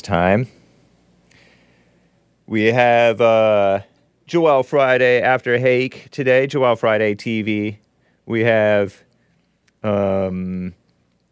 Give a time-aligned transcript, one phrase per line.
[0.00, 0.48] Time.
[2.46, 3.80] We have uh,
[4.26, 7.78] Joel Friday after Hake today, Joel Friday TV.
[8.26, 9.02] We have,
[9.82, 10.74] um,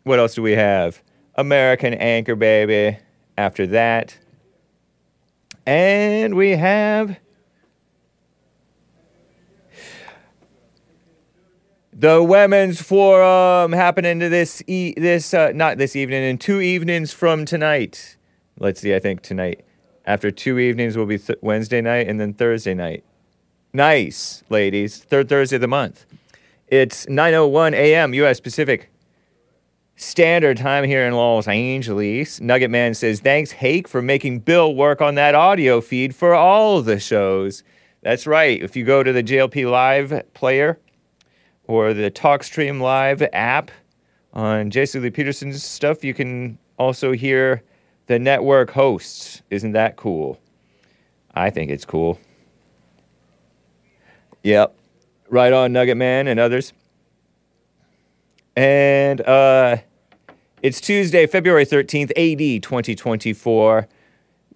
[0.04, 1.02] what else do we have?
[1.34, 2.98] American Anchor Baby
[3.36, 4.18] after that.
[5.66, 7.18] And we have
[11.92, 17.12] the women's forum happening to this e- this uh, not this evening in two evenings
[17.12, 18.16] from tonight.
[18.62, 19.64] Let's see, I think tonight.
[20.06, 23.02] After two evenings will be th- Wednesday night and then Thursday night.
[23.72, 24.98] Nice, ladies.
[24.98, 26.06] Third Thursday of the month.
[26.68, 28.14] It's 9:01 a.m.
[28.14, 28.38] U.S.
[28.38, 28.88] Pacific
[29.96, 32.40] Standard Time here in Los Angeles.
[32.40, 36.82] Nugget Man says, "Thanks, Hake, for making Bill work on that audio feed for all
[36.82, 37.64] the shows."
[38.02, 38.62] That's right.
[38.62, 40.78] If you go to the JLP Live player
[41.64, 43.72] or the TalkStream Live app
[44.32, 47.64] on Jesse Lee Peterson's stuff, you can also hear
[48.12, 49.40] the network hosts.
[49.48, 50.38] Isn't that cool?
[51.34, 52.20] I think it's cool.
[54.42, 54.76] Yep.
[55.30, 56.74] Right on, Nugget Man and others.
[58.54, 59.78] And uh,
[60.60, 63.88] it's Tuesday, February 13th, AD 2024.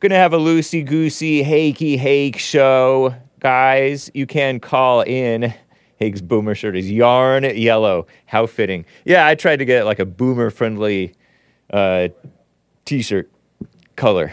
[0.01, 3.15] Gonna have a loosey goosey, hakey hake show.
[3.41, 5.55] Guys, you can call in.
[5.99, 8.07] Hake's boomer shirt is yarn yellow.
[8.27, 8.85] How fitting.
[9.07, 11.15] Yeah, I tried to get like a boomer friendly
[11.73, 12.09] uh,
[12.85, 13.31] t shirt
[13.97, 14.33] color.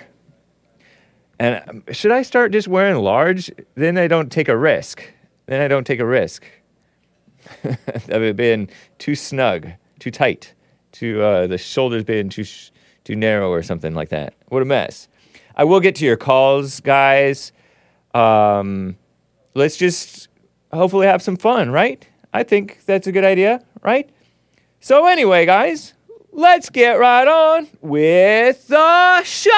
[1.39, 3.51] And should I start just wearing large?
[3.75, 5.03] Then I don't take a risk.
[5.47, 6.43] Then I don't take a risk.
[7.63, 8.69] of it being
[8.99, 9.67] too snug,
[9.99, 10.53] too tight,
[10.91, 12.71] too uh, the shoulders being too sh-
[13.03, 14.33] too narrow or something like that.
[14.47, 15.07] What a mess.
[15.55, 17.51] I will get to your calls, guys.
[18.13, 18.95] Um,
[19.55, 20.29] let's just
[20.71, 22.07] hopefully have some fun, right?
[22.33, 24.09] I think that's a good idea, right?
[24.79, 25.92] So anyway, guys,
[26.33, 29.51] let's get right on with the show.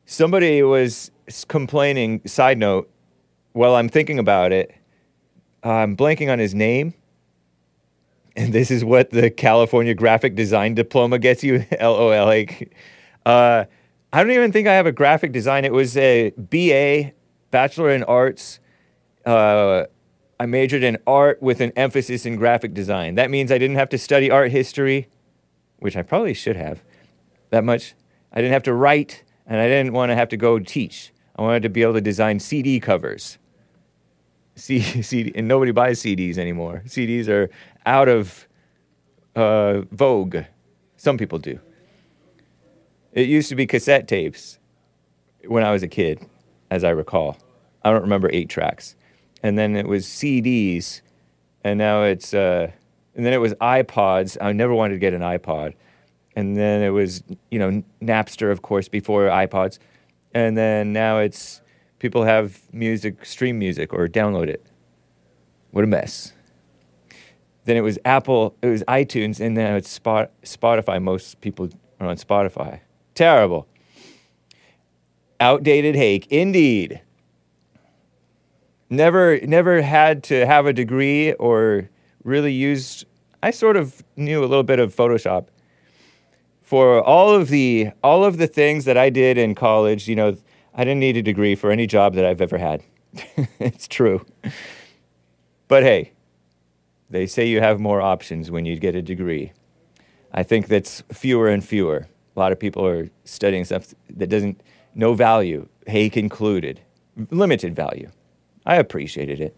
[0.09, 1.11] somebody was
[1.49, 2.91] complaining, side note,
[3.53, 4.75] while I'm thinking about it,
[5.63, 6.95] I'm blanking on his name.
[8.35, 11.67] And this is what the California Graphic Design Diploma gets you.
[11.81, 12.25] LOL.
[12.25, 12.75] Like,
[13.27, 13.65] uh,
[14.13, 15.65] I don't even think I have a graphic design.
[15.65, 17.13] It was a BA,
[17.51, 18.61] Bachelor in Arts.
[19.27, 19.85] Uh,
[20.41, 23.17] I majored in art with an emphasis in graphic design.
[23.17, 25.09] That means I didn't have to study art history,
[25.81, 26.83] which I probably should have
[27.51, 27.95] that much.
[28.33, 31.13] I didn't have to write, and I didn't want to have to go teach.
[31.37, 33.39] I wanted to be able to design CD covers.
[34.55, 36.83] C- CD, and nobody buys CDs anymore.
[36.87, 37.49] CDs are
[37.87, 38.47] out of
[39.35, 40.39] uh, vogue.
[40.97, 41.59] Some people do.
[43.13, 44.59] It used to be cassette tapes
[45.47, 46.21] when I was a kid,
[46.71, 47.39] as I recall.
[47.83, 48.97] I don't remember eight tracks.
[49.43, 51.01] And then it was CDs,
[51.65, 52.71] and now it's, uh,
[53.15, 54.37] and then it was iPods.
[54.41, 55.75] I never wanted to get an iPod.
[56.39, 59.81] And then it was, you know, Napster, of course, before iPods.
[60.33, 61.63] And then now it's
[61.99, 64.65] people have music, stream music, or download it.
[65.73, 66.35] What a mess.
[67.65, 71.03] Then it was Apple, it was iTunes, and now it's Spot, Spotify.
[71.03, 72.83] Most people are on Spotify.
[73.17, 73.67] Terrible.
[75.41, 77.01] Outdated hake, indeed.
[78.89, 81.91] never never had to have a degree or
[82.23, 83.07] really used.
[83.43, 85.49] I sort of knew a little bit of Photoshop.
[86.69, 90.37] For all of the all of the things that I did in college, you know,
[90.75, 92.83] I didn't need a degree for any job that I've ever had.
[93.59, 94.27] it's true.
[95.67, 96.13] But hey,
[97.09, 99.55] they say you have more options when you get a degree.
[100.31, 102.07] I think that's fewer and fewer.
[102.37, 104.61] A lot of people are studying stuff that doesn't
[104.95, 106.83] no value, Hake included,
[107.31, 108.11] limited value.
[108.67, 109.57] I appreciated it.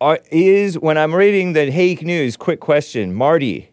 [0.00, 3.70] Are, is when I'm reading the Hake News, quick question, Marty.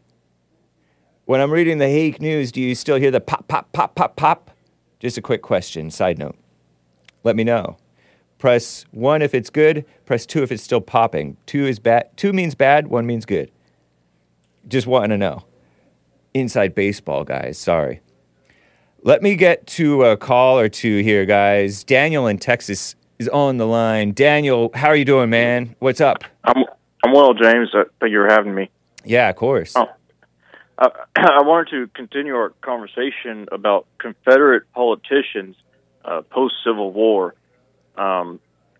[1.32, 4.18] When I'm reading the Hake News, do you still hear the pop, pop, pop, pop,
[4.18, 4.52] pop?
[5.00, 6.36] Just a quick question, side note.
[7.24, 7.78] Let me know.
[8.38, 11.38] Press one if it's good, press two if it's still popping.
[11.46, 13.50] Two is bad two means bad, one means good.
[14.68, 15.46] Just want to know.
[16.34, 18.02] Inside baseball, guys, sorry.
[19.02, 21.86] Let me get to a call or two here, guys.
[21.86, 24.12] Daniel in Texas is on the line.
[24.12, 25.78] Daniel, how are you doing, man?
[25.80, 26.26] What's up?
[26.44, 26.66] I'm
[27.06, 27.70] I'm well, James.
[27.74, 28.70] Uh, thank you for having me.
[29.06, 29.78] Yeah, of course.
[29.78, 29.88] Oh.
[30.82, 35.56] Uh, I wanted to continue our conversation about Confederate politicians
[36.04, 37.36] uh, post Civil War,
[37.94, 38.40] because um,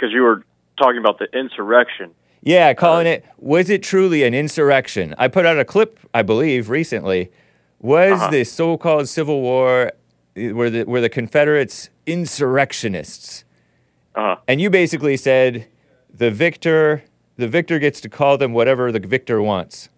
[0.10, 0.44] you were
[0.78, 2.12] talking about the insurrection.
[2.42, 3.26] Yeah, calling uh, it.
[3.38, 5.14] Was it truly an insurrection?
[5.20, 7.32] I put out a clip, I believe, recently.
[7.80, 8.32] Was uh-huh.
[8.32, 9.92] the so-called Civil War
[10.36, 13.44] were the were the Confederates insurrectionists?
[14.16, 14.38] Uh-huh.
[14.48, 15.68] And you basically said
[16.12, 17.04] the victor
[17.38, 19.90] the victor gets to call them whatever the victor wants.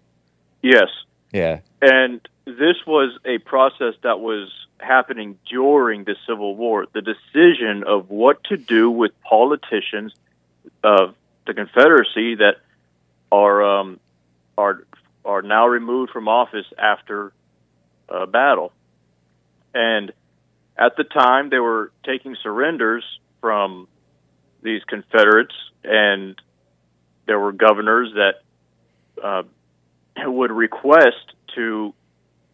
[0.61, 0.87] Yes.
[1.33, 1.59] Yeah.
[1.81, 4.49] And this was a process that was
[4.79, 6.85] happening during the Civil War.
[6.93, 10.13] The decision of what to do with politicians
[10.83, 11.15] of
[11.45, 12.57] the Confederacy that
[13.31, 13.99] are um,
[14.57, 14.85] are
[15.25, 17.33] are now removed from office after
[18.07, 18.71] a battle,
[19.73, 20.11] and
[20.77, 23.03] at the time they were taking surrenders
[23.41, 23.87] from
[24.61, 26.39] these Confederates, and
[27.25, 28.41] there were governors that
[29.21, 29.43] uh,
[30.25, 31.93] would request to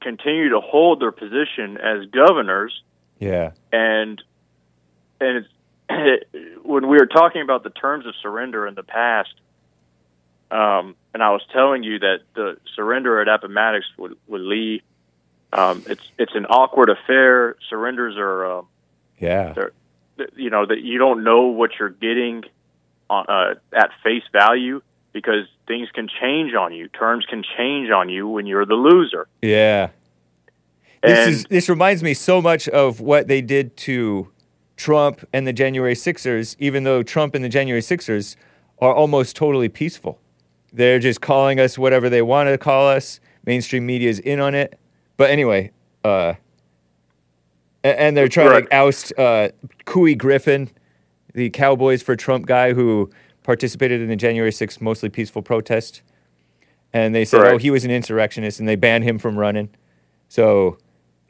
[0.02, 2.84] continue to hold their position as governors.
[3.20, 4.22] Yeah, and
[5.20, 5.46] and
[6.64, 9.34] when we were talking about the terms of surrender in the past,
[10.52, 14.82] um, and I was telling you that the surrender at Appomattox with, with Lee,
[15.52, 17.58] um, it's it's an awkward affair.
[17.70, 18.62] Surrenders are, uh,
[19.20, 19.54] yeah,
[20.36, 22.44] you know that you don't know what you're getting
[23.10, 24.82] on, uh, at face value
[25.20, 26.88] because things can change on you.
[26.88, 29.28] Terms can change on you when you're the loser.
[29.42, 29.90] Yeah.
[31.04, 34.30] And this is this reminds me so much of what they did to
[34.78, 38.38] Trump and the January Sixers, even though Trump and the January Sixers
[38.80, 40.20] are almost totally peaceful.
[40.72, 43.20] They're just calling us whatever they want to call us.
[43.46, 44.78] Mainstream media is in on it.
[45.18, 45.72] But anyway,
[46.04, 46.34] uh,
[47.84, 48.70] and they're trying Right.
[48.70, 49.50] to oust uh,
[49.86, 50.70] Couy Griffin,
[51.34, 53.10] the Cowboys for Trump guy who
[53.50, 56.04] participated in the January 6th mostly peaceful protest.
[56.94, 57.54] And they said, Right.
[57.56, 59.70] oh, he was an insurrectionist, and they banned him from running.
[60.28, 60.78] So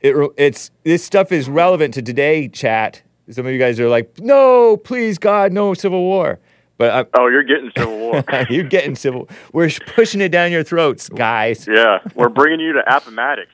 [0.01, 3.01] it, it's this stuff is relevant to today, chat.
[3.29, 6.39] Some of you guys are like, no, please, God, no civil war.
[6.77, 8.23] But i oh, you're getting Civil War.
[8.49, 9.29] You're getting civil.
[9.53, 11.67] We're pushing it down your throats, guys.
[11.69, 13.49] yeah, we're bringing you to Appomattox.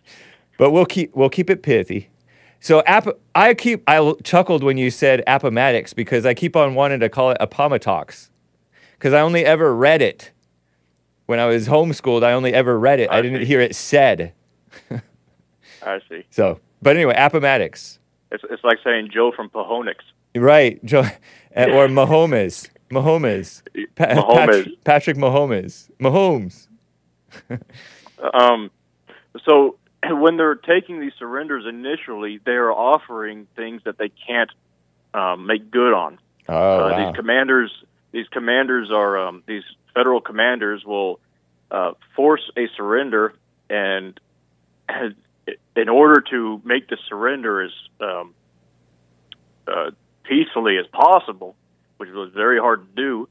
[0.57, 2.09] But we'll keep we'll keep it pithy.
[2.59, 6.99] So App, I keep I chuckled when you said Appomattox because I keep on wanting
[6.99, 8.31] to call it Appomattox
[8.97, 10.31] because I only ever read it
[11.25, 12.23] when I was homeschooled.
[12.23, 13.09] I only ever read it.
[13.11, 13.45] I, I didn't see.
[13.45, 14.33] hear it said.
[15.83, 16.23] I see.
[16.31, 17.99] So, but anyway, Appomattox,
[18.31, 19.95] It's it's like saying Joe from Pahonix.
[20.35, 20.83] right?
[20.83, 21.09] Jo- uh,
[21.55, 23.61] or Mahomes, Mahomes,
[23.95, 24.35] Pa- Mahomes.
[24.35, 26.67] Patrick, Patrick Mahomes, Mahomes.
[28.33, 28.71] Um,
[29.45, 29.77] so
[30.09, 34.49] when they're taking these surrenders initially, they are offering things that they can't
[35.13, 36.17] um, make good on.
[36.47, 37.05] Oh uh, wow.
[37.07, 37.71] These commanders,
[38.15, 41.19] these commanders are um, these federal commanders will
[41.69, 43.33] uh, force a surrender,
[43.69, 44.17] and
[45.75, 48.33] in order to make the surrender as um,
[49.67, 49.91] uh,
[50.23, 51.57] peacefully as possible,
[51.97, 53.29] which was very hard to do,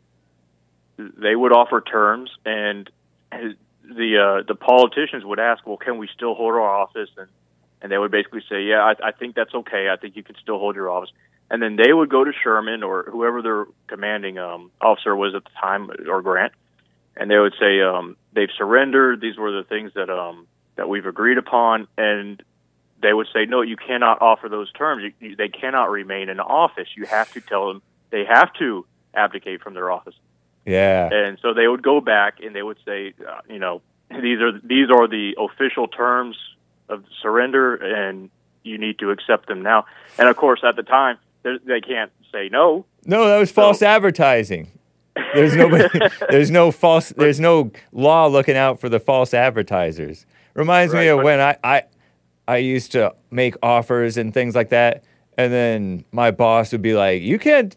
[1.16, 2.90] they would offer terms, and
[3.32, 7.28] the uh, the politicians would ask, "Well, can we still hold our office?" and
[7.80, 9.88] and they would basically say, "Yeah, I, I think that's okay.
[9.90, 11.10] I think you can still hold your office."
[11.50, 15.44] And then they would go to Sherman or whoever their commanding um, officer was at
[15.44, 16.52] the time, or Grant,
[17.16, 19.20] and they would say um, they've surrendered.
[19.20, 20.46] These were the things that um,
[20.76, 22.42] that we've agreed upon, and
[23.02, 25.04] they would say, "No, you cannot offer those terms.
[25.04, 26.88] You, you, they cannot remain in office.
[26.96, 30.14] You have to tell them they have to abdicate from their office."
[30.66, 31.08] yeah.
[31.12, 34.58] and so they would go back and they would say, uh, you know, these are
[34.62, 36.36] these are the official terms
[36.88, 38.30] of surrender, and
[38.62, 39.86] you need to accept them now.
[40.18, 42.84] And of course, at the time, they they can't say no.
[43.06, 44.70] No, that was false advertising.
[45.34, 45.68] There's no,
[46.30, 50.26] there's no false, there's no law looking out for the false advertisers.
[50.54, 51.82] Reminds me of when I, I,
[52.48, 55.04] I used to make offers and things like that,
[55.38, 57.76] and then my boss would be like, "You can't,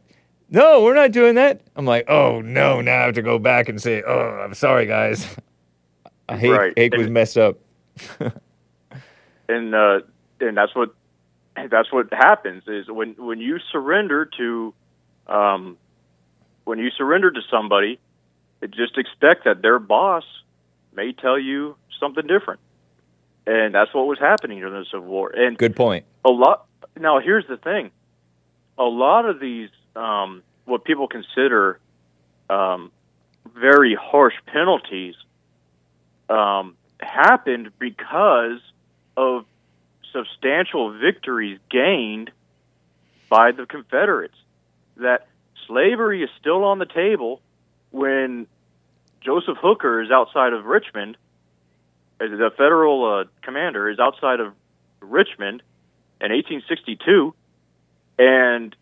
[0.49, 3.69] no, we're not doing that." I'm like, "Oh no, now I have to go back
[3.69, 5.27] and say, oh, I'm sorry, guys.
[6.29, 6.73] I hate, Right.
[6.75, 7.57] hate was messed up."
[9.49, 9.99] and uh,
[10.39, 10.93] and that's what
[11.69, 14.73] that's what happens is when when you surrender to
[15.27, 15.77] um,
[16.65, 17.99] when you surrender to somebody,
[18.69, 20.23] just expect that their boss
[20.93, 22.59] may tell you something different,
[23.45, 25.31] and that's what was happening during the Civil War.
[25.35, 26.05] And Good point.
[26.23, 26.65] a lot
[26.99, 27.91] now here's the thing
[28.77, 31.79] a lot of these um, what people consider
[32.49, 32.91] um,
[33.55, 35.15] very harsh penalties
[36.29, 38.59] um, happened because
[39.15, 39.45] of
[40.11, 42.31] substantial victories gained
[43.29, 44.35] by the confederates
[44.97, 45.27] that
[45.67, 47.41] slavery is still on the table
[47.91, 48.47] when
[49.21, 51.17] joseph hooker is outside of richmond
[52.19, 54.53] the federal uh, commander is outside of
[55.01, 55.61] richmond
[56.19, 57.33] in 1862,
[58.17, 58.75] and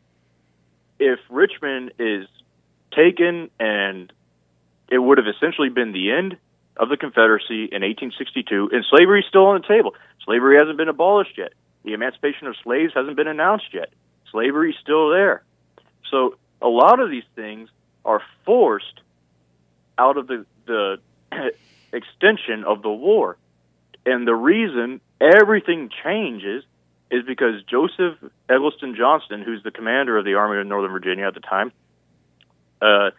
[1.00, 2.28] if Richmond is
[2.94, 4.12] taken, and
[4.90, 6.38] it would have essentially been the end
[6.78, 9.96] of the Confederacy in 1862, and slavery is still on the table.
[10.24, 11.54] Slavery hasn't been abolished yet.
[11.84, 13.94] The emancipation of slaves hasn't been announced yet.
[14.32, 15.44] Slavery is still there.
[16.12, 17.70] So a lot of these things
[18.04, 19.02] are forced
[19.98, 20.98] out of the the
[21.94, 23.38] extension of the war.
[24.06, 26.64] And the reason everything changes
[27.10, 28.18] is because Joseph
[28.50, 31.72] Eggleston Johnston, who's the commander of the Army of Northern Virginia at the time,
[32.82, 33.12] uh,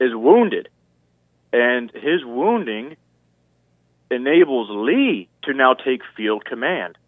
[0.00, 0.68] is wounded.
[1.52, 2.96] And his wounding
[4.12, 6.98] enables Lee to now take field command.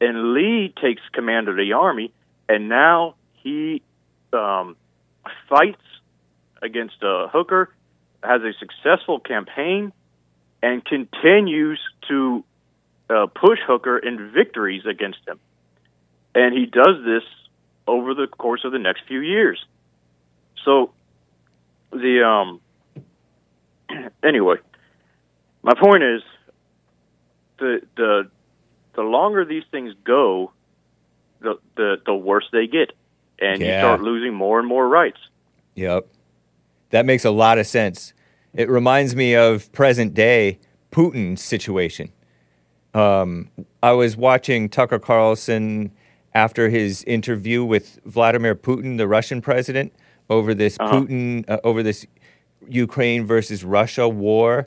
[0.00, 2.12] And Lee takes command of the Army,
[2.48, 3.82] and now he
[4.32, 4.76] um,
[5.48, 5.82] fights
[6.62, 7.70] against uh, Hooker,
[8.22, 9.92] has a successful campaign,
[10.62, 12.44] and continues to
[13.10, 15.38] uh, push Hooker in victories against him.
[16.34, 17.22] And he does this
[17.86, 19.64] over the course of the next few years.
[20.64, 20.92] So,
[21.90, 22.60] the um,
[24.22, 24.56] anyway,
[25.62, 26.22] my point is
[27.58, 28.30] the the
[28.94, 30.52] the longer these things go,
[31.40, 32.92] the the the worse they get,
[33.38, 35.18] and you start losing more and more rights.
[35.74, 36.06] Yep.
[36.90, 38.12] That makes a lot of sense.
[38.54, 40.58] It reminds me of present day
[40.90, 42.10] Putin's situation.
[42.94, 43.50] Um,
[43.82, 45.92] I was watching Tucker Carlson
[46.34, 49.92] after his interview with Vladimir Putin, the Russian president,
[50.30, 51.00] over this Uh-huh.
[51.00, 52.06] Putin, uh, over this
[52.68, 54.66] Ukraine versus Russia war,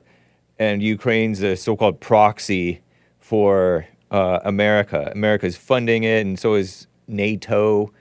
[0.62, 2.82] and Ukraine's a so-called proxy
[3.20, 5.12] for uh, America.
[5.16, 7.92] America's funding it, and so is NATO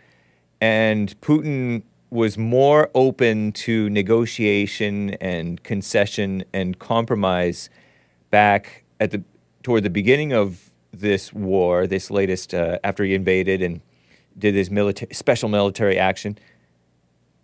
[0.60, 7.70] and Putin was more open to negotiation and concession and compromise
[8.30, 9.22] back at the
[9.62, 13.80] toward the beginning of this war, this latest uh, after he invaded and
[14.38, 16.36] did this military special military action,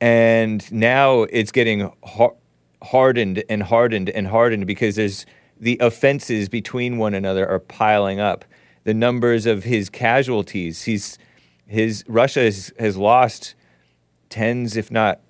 [0.00, 2.34] and now it's getting har-
[2.82, 5.26] hardened and hardened and hardened because there's
[5.58, 8.44] the offenses between one another are piling up.
[8.84, 11.18] The numbers of his casualties, he's
[11.66, 13.54] his Russia has, has lost
[14.28, 15.20] tens, if not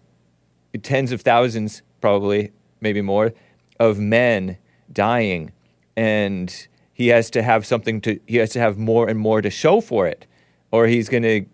[0.83, 3.33] tens of thousands, probably maybe more,
[3.81, 4.59] of men
[4.93, 5.53] dying,
[5.97, 9.51] and he has to have something to he has to have more and more to
[9.51, 10.27] show for it,
[10.71, 11.47] or he's going to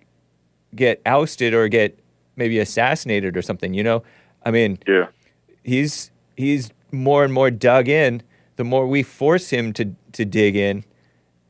[0.75, 1.99] get ousted or get
[2.37, 3.75] maybe assassinated or something.
[3.75, 4.03] You know,
[4.45, 5.07] I mean, Yeah.
[5.63, 8.23] He's he's more and more dug in.
[8.57, 10.85] The more we force him to to dig in,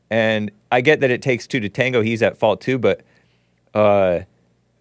[0.09, 2.01] and I get that it takes two to tango.
[2.01, 3.01] He's at fault too, but
[3.73, 4.21] uh,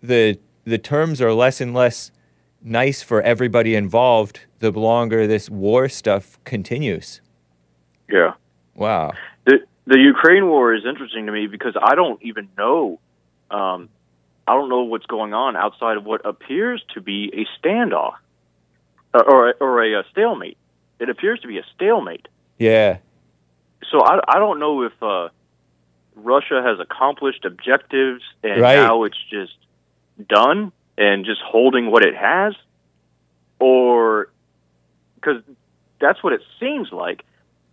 [0.03, 2.12] the the terms are less and less
[2.62, 4.41] nice for everybody involved.
[4.61, 7.21] The longer this war stuff continues.
[8.09, 8.35] Yeah.
[8.75, 9.12] Wow.
[9.45, 13.01] The the Ukraine war is interesting to me because I don't even know
[13.51, 13.89] um,
[14.47, 18.15] I don't know what's going on outside of what appears to be a standoff
[19.14, 20.57] uh, or a, or a, uh stalemate.
[20.99, 22.28] It appears to be a stalemate.
[22.59, 22.99] Yeah.
[23.90, 25.28] So I, I don't know if uh,
[26.14, 28.76] Russia has accomplished objectives and Right.
[28.76, 29.57] now it's just
[30.28, 32.54] done and just holding what it has,
[33.59, 34.31] or
[35.16, 35.42] because
[36.00, 37.25] that's what it seems like.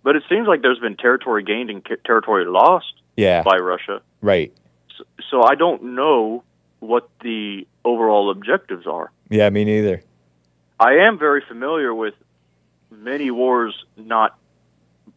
[0.03, 3.43] But it seems like there's been territory gained and territory lost Yeah.
[3.43, 4.01] by Russia.
[4.21, 4.53] Right.
[4.97, 6.43] So, so I don't know
[6.79, 9.11] what the overall objectives are.
[9.29, 9.49] Yeah.
[9.49, 10.01] Me neither.
[10.79, 12.13] I am very familiar with
[12.89, 14.37] many wars not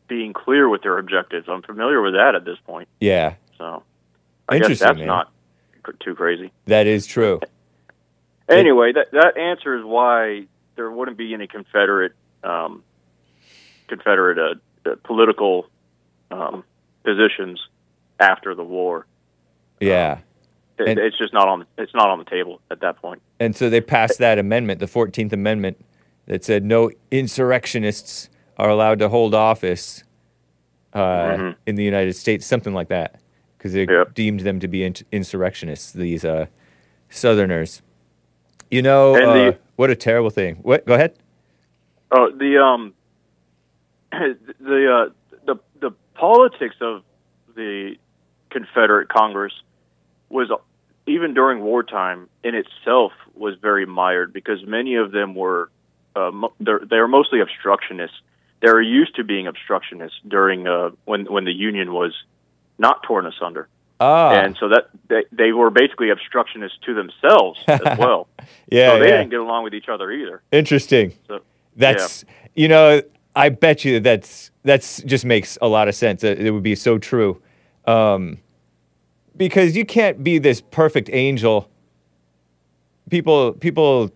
[0.09, 1.49] being clear with their objectives.
[1.49, 2.89] I'm familiar with that at this point.
[3.01, 3.35] Yeah.
[3.59, 3.83] So
[4.49, 5.07] I guess Interesting, that's man.
[5.07, 5.33] not
[6.01, 6.53] too crazy.
[6.67, 7.41] That is true.
[8.49, 12.83] Anyway, that that answers why there wouldn't be any Confederate um,
[13.89, 15.69] Confederate uh, uh, political
[16.31, 16.65] um,
[17.05, 17.61] positions
[18.19, 19.07] after the war.
[19.81, 20.15] Yeah.
[20.15, 20.25] It,
[20.79, 21.65] And- it's just not on.
[21.79, 23.23] It's not on the table at that point.
[23.41, 25.85] And so they passed that amendment, the 14th Amendment,
[26.27, 30.05] that said no insurrectionists are allowed to hold office
[30.95, 30.99] uh,
[31.37, 31.57] Mhm.
[31.67, 33.19] in the United States, something like that,
[33.57, 34.13] because they Yep.
[34.13, 36.47] deemed them to be in- insurrectionists, these uh,
[37.09, 37.81] Southerners.
[38.71, 40.57] You know, And uh, the- what a terrible thing.
[40.57, 40.85] What?
[40.85, 41.15] Go ahead.
[42.11, 42.93] Oh, the um,
[44.13, 45.11] the uh,
[45.47, 47.03] the the politics of
[47.55, 47.97] the
[48.51, 49.55] Confederate Congress
[50.33, 50.51] was
[51.07, 55.71] even during wartime in itself was very mired because many of them were
[56.17, 58.17] uh, they're, they were mostly obstructionists.
[58.61, 62.13] They were used to being obstructionists during uh, when when the Union was
[62.79, 63.69] not torn asunder,
[64.01, 68.29] Ah, and so that they, they were basically obstructionists to themselves as well.
[68.71, 69.17] yeah, so they yeah.
[69.19, 70.43] didn't get along with each other either.
[70.51, 71.13] Interesting.
[71.29, 71.41] So
[71.77, 72.25] That's
[72.55, 73.03] you know,
[73.35, 76.25] I bet you that's that's just makes a lot of sense.
[76.25, 77.41] It, it would be so true,
[77.87, 78.39] um,
[79.37, 81.69] because you can't be this perfect angel.
[83.11, 84.11] People people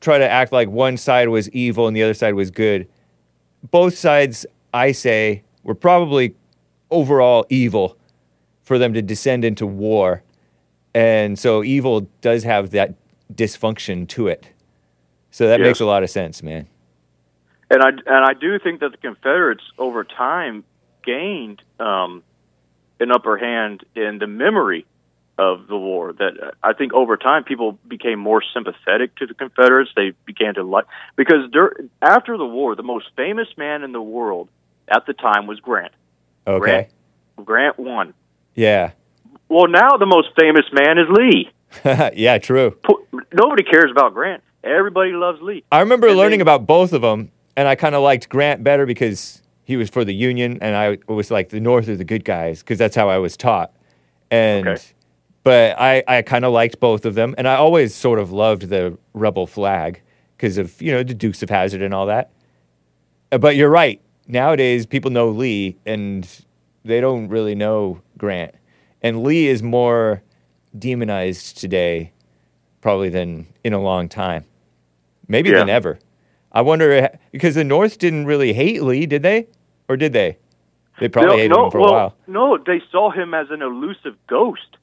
[0.00, 2.88] try to act like one side was evil and the other side was good.
[3.70, 6.34] Both sides, I say, were probably
[6.90, 7.96] overall evil
[8.62, 10.22] for them to descend into war,
[10.94, 12.94] and so evil does have that
[13.34, 14.48] dysfunction to it.
[15.30, 15.66] So that Yes.
[15.66, 16.66] makes a lot of sense, man.
[17.70, 20.64] and I and I do think that the Confederates over time
[21.04, 22.22] gained um,
[23.00, 24.86] an upper hand in the memory
[25.38, 26.12] of the war.
[26.12, 29.90] That uh, I think over time people became more sympathetic to the Confederates.
[29.96, 30.84] They began to like
[31.16, 34.48] because dur- after the war, the most famous man in the world
[34.88, 35.92] at the time was Grant.
[36.46, 36.88] Okay.
[37.44, 38.12] Grant won.
[38.54, 38.92] Yeah.
[39.48, 41.50] Well, now the most famous man is Lee.
[42.14, 42.76] yeah, true.
[43.32, 44.42] Nobody cares about Grant.
[44.62, 45.64] Everybody loves Lee.
[45.72, 48.62] I remember And learning they- about both of them, and I kind of liked Grant
[48.62, 49.39] better because
[49.70, 52.58] he was for the Union, and I was like the North are the good guys
[52.60, 53.72] because that's how I was taught.
[54.30, 54.82] And Okay.
[55.44, 58.68] but I I kind of liked both of them, and I always sort of loved
[58.68, 60.02] the rebel flag
[60.36, 62.30] because of you know the Dukes of Hazzard and all that.
[63.30, 64.00] But you're right.
[64.26, 66.28] Nowadays, people know Lee, and
[66.84, 68.54] they don't really know Grant.
[69.02, 70.22] And Lee is more
[70.78, 72.12] demonized today,
[72.80, 74.44] probably than in a long time,
[75.28, 75.58] maybe Yeah.
[75.60, 75.98] than ever.
[76.52, 79.46] I wonder because the North didn't really hate Lee, did they?
[79.90, 80.38] Or did they?
[81.00, 82.16] They probably no, hated no, him for well, a while.
[82.28, 84.76] No, they saw him as an elusive ghost.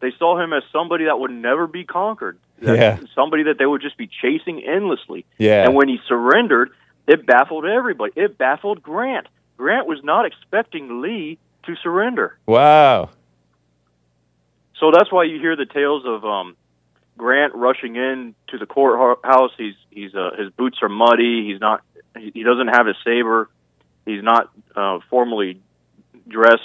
[0.00, 2.38] They saw him as somebody that would never be conquered.
[2.60, 2.98] Yeah.
[3.14, 5.24] Somebody that they would just be chasing endlessly.
[5.38, 5.64] Yeah.
[5.64, 6.72] And when he surrendered,
[7.06, 8.12] it baffled everybody.
[8.16, 9.28] It baffled Grant.
[9.56, 12.38] Grant was not expecting Lee to surrender.
[12.44, 13.08] Wow.
[14.78, 16.54] So that's why you hear the tales of um,
[17.16, 19.52] Grant rushing in to the courthouse.
[19.56, 21.46] He's he's uh, his boots are muddy.
[21.50, 21.82] He's not.
[22.18, 23.48] He he doesn't have his saber.
[24.10, 25.60] He's not uh, formally
[26.28, 26.62] dressed.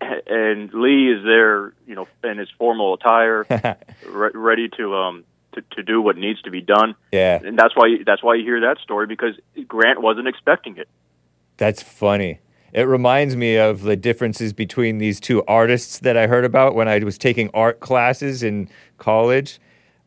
[0.00, 3.46] And Lee is there, you know, in his formal attire,
[4.06, 6.94] re- ready to um to, to do what needs to be done.
[7.12, 7.38] yeah.
[7.42, 9.34] And that's why that's why you hear that story because
[9.68, 10.88] Grant wasn't expecting it.
[11.56, 12.40] That's funny.
[12.72, 16.88] It reminds me of the differences between these two artists that I heard about when
[16.88, 19.60] I was taking art classes in college.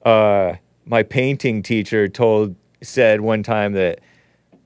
[0.04, 0.56] Uh,
[0.86, 4.00] my painting teacher told said one time that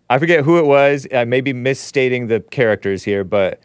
[0.10, 1.08] I forget who it was.
[1.14, 3.60] I may be misstating the characters here, but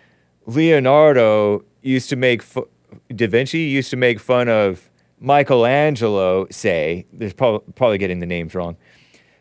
[0.47, 2.69] Leonardo used to make fu-
[3.15, 6.47] Da Vinci used to make fun of Michelangelo.
[6.51, 8.77] Say, there's probably probably getting the names wrong,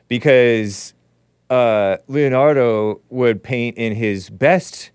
[0.07, 0.93] because
[1.49, 4.91] uh, Leonardo would paint in his best,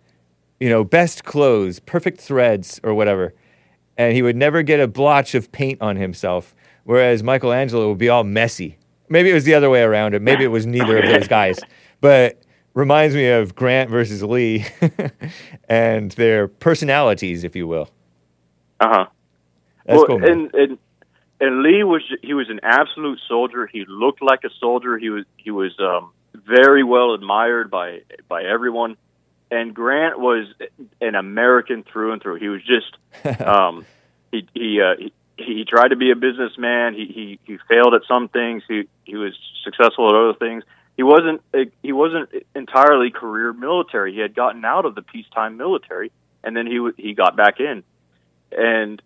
[0.61, 3.35] you know, best clothes, perfect threads or whatever,
[3.99, 6.55] and he would never get a blotch of paint on himself.
[6.85, 8.79] Whereas Michelangelo would be all messy.
[9.11, 11.59] Maybe it was the other way around, or maybe it was neither of those guys.
[12.01, 12.43] But
[12.75, 14.65] reminds me of Grant versus Lee
[15.69, 17.91] and their personalities, if you will.
[18.81, 19.07] Uh huh.
[19.85, 20.19] That's well, cool.
[20.21, 20.31] man.
[20.31, 20.79] and and
[21.41, 23.67] and Lee was he was an absolute soldier.
[23.67, 24.99] He looked like a soldier.
[24.99, 28.97] He was he was um, very well admired by by everyone.
[29.51, 30.47] And Grant was
[31.01, 32.37] an American through and through.
[32.37, 33.87] He was just um,
[34.31, 36.95] he he, uh, he he tried to be a businessman.
[36.95, 38.63] He he he failed at some things.
[38.69, 39.33] He he was
[39.65, 40.65] successful at other things.
[40.99, 41.41] He wasn't
[41.83, 44.13] he wasn't entirely career military.
[44.13, 46.11] He had gotten out of the peacetime military,
[46.45, 47.85] and then he he got back in,
[48.53, 49.01] and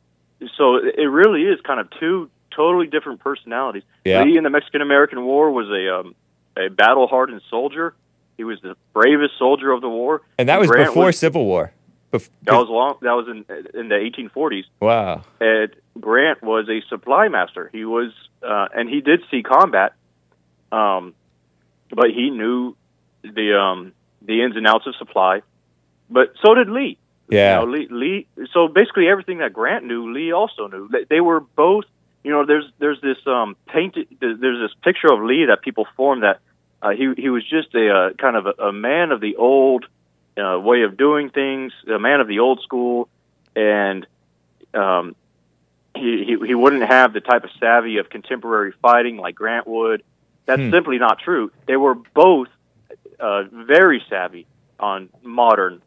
[0.56, 3.82] so it really is kind of two totally different personalities.
[4.04, 4.24] Yeah.
[4.24, 6.14] Lee in the Mexican American War was a um,
[6.56, 7.94] a battle hardened soldier.
[8.38, 10.22] He was the bravest soldier of the war.
[10.38, 11.72] and that was Grant before Civil War.
[12.10, 12.96] Bef- That was long.
[13.02, 13.44] That was in
[13.78, 14.64] in the 1840s.
[14.80, 15.22] wow.
[15.40, 17.68] And Grant was a supply master.
[17.70, 19.92] He was, uh, and he did see combat,
[20.72, 21.14] um,
[21.94, 22.76] but he knew
[23.22, 25.42] the um, the ins and outs of supply.
[26.10, 26.98] But so did Lee.
[27.28, 27.60] Yeah.
[27.60, 28.26] You know, Lee, Lee.
[28.52, 30.88] So basically, everything that Grant knew, Lee also knew.
[30.88, 31.84] They, they were both.
[32.24, 34.08] You know, there's there's this um, painted.
[34.20, 36.40] There's this picture of Lee that people form that
[36.80, 39.86] uh, he he was just a uh, kind of a, a man of the old
[40.36, 43.08] uh, way of doing things, a man of the old school,
[43.56, 44.06] and
[44.74, 45.16] um,
[45.96, 50.02] he, he he wouldn't have the type of savvy of contemporary fighting like Grant would.
[50.46, 50.70] That's Hmm.
[50.70, 51.50] simply not true.
[51.66, 52.48] They were both
[53.20, 54.46] uh, very savvy
[54.80, 55.80] on modern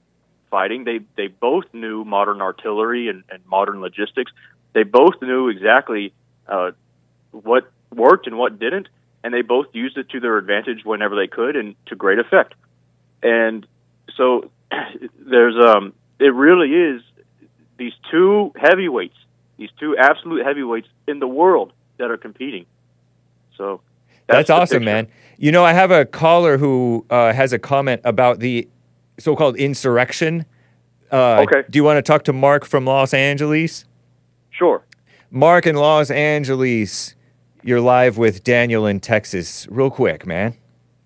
[0.50, 0.84] fighting.
[0.86, 4.32] They they both knew modern artillery and, and modern logistics.
[4.74, 6.13] They both knew exactly
[6.48, 6.72] uh,
[7.32, 8.88] what worked and what didn't,
[9.24, 12.54] and they both used it to their advantage whenever they could and to great effect.
[13.22, 13.65] And
[14.15, 14.52] so
[15.20, 17.02] there's um it really is
[17.78, 19.18] these two heavyweights,
[19.58, 22.65] these two absolute heavyweights in the world that are competing.
[23.58, 23.82] So
[24.27, 24.85] That's, the awesome, picture.
[24.85, 25.07] man.
[25.38, 28.67] You know, I have a caller who uh, has a comment about the
[29.19, 30.45] so-called insurrection.
[31.11, 31.63] Uh, Okay.
[31.69, 33.85] Do you want to talk to Mark from Los Angeles?
[34.51, 34.83] Sure.
[35.31, 37.15] Mark in Los Angeles,
[37.63, 39.67] you're live with Daniel in Texas.
[39.69, 40.55] Real quick, man.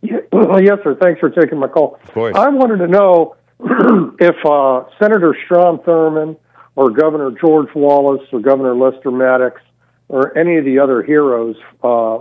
[0.01, 0.95] Yeah, well, yes, sir.
[1.01, 1.99] Thanks for taking my call.
[2.03, 2.35] Of course.
[2.35, 3.35] I wanted to know
[4.19, 6.37] if uh, Senator Strom Thurmond
[6.75, 9.61] or Governor George Wallace or Governor Lester Maddox
[10.07, 12.19] or any of the other heroes uh,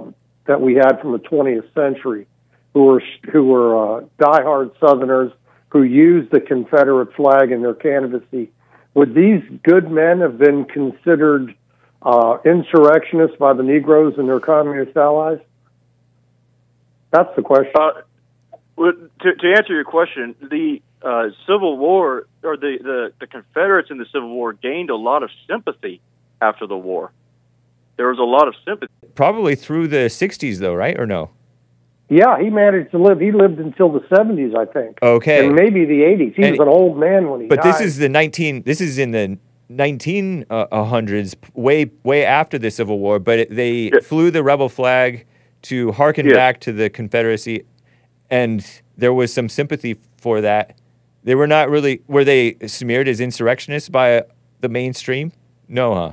[0.48, 2.26] that we had from the 20th century
[2.74, 5.30] who were who were uh, diehard Southerners
[5.68, 8.50] who used the Confederate flag in their candidacy,
[8.94, 11.54] would these good men have been considered
[12.02, 15.40] uh, insurrectionists by the Negroes and their communist allies?
[17.10, 17.72] That's the question.
[17.78, 17.90] Uh,
[18.76, 23.90] well, to, to answer your question, the uh, Civil War or the, the, the Confederates
[23.90, 26.00] in the Civil War gained a lot of sympathy
[26.40, 27.12] after the war.
[27.98, 28.92] There was a lot of sympathy.
[29.16, 30.98] Probably through the 60s, though, right?
[30.98, 31.30] Or no?
[32.08, 33.20] Yeah, he managed to live.
[33.20, 35.44] He lived until the seventies, I think, Okay.
[35.44, 36.32] and maybe the eighties.
[36.34, 37.74] He And- was an old man when he But died.
[37.74, 38.62] this is the 19.
[38.62, 39.36] This is in the
[39.68, 43.18] 1900s, uh, way way after the Civil War.
[43.18, 44.00] But it, they Yeah.
[44.02, 45.26] flew the rebel flag
[45.62, 46.34] to harken Yeah.
[46.34, 47.64] back to the Confederacy,
[48.30, 48.64] and
[48.96, 50.76] there was some sympathy for that.
[51.24, 52.00] They were not really.
[52.08, 54.22] Were they smeared as insurrectionists by uh,
[54.62, 55.32] the mainstream?
[55.68, 56.12] No, huh?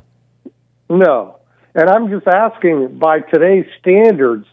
[0.89, 1.37] no.
[1.75, 4.47] And I'm just asking, by today's standards,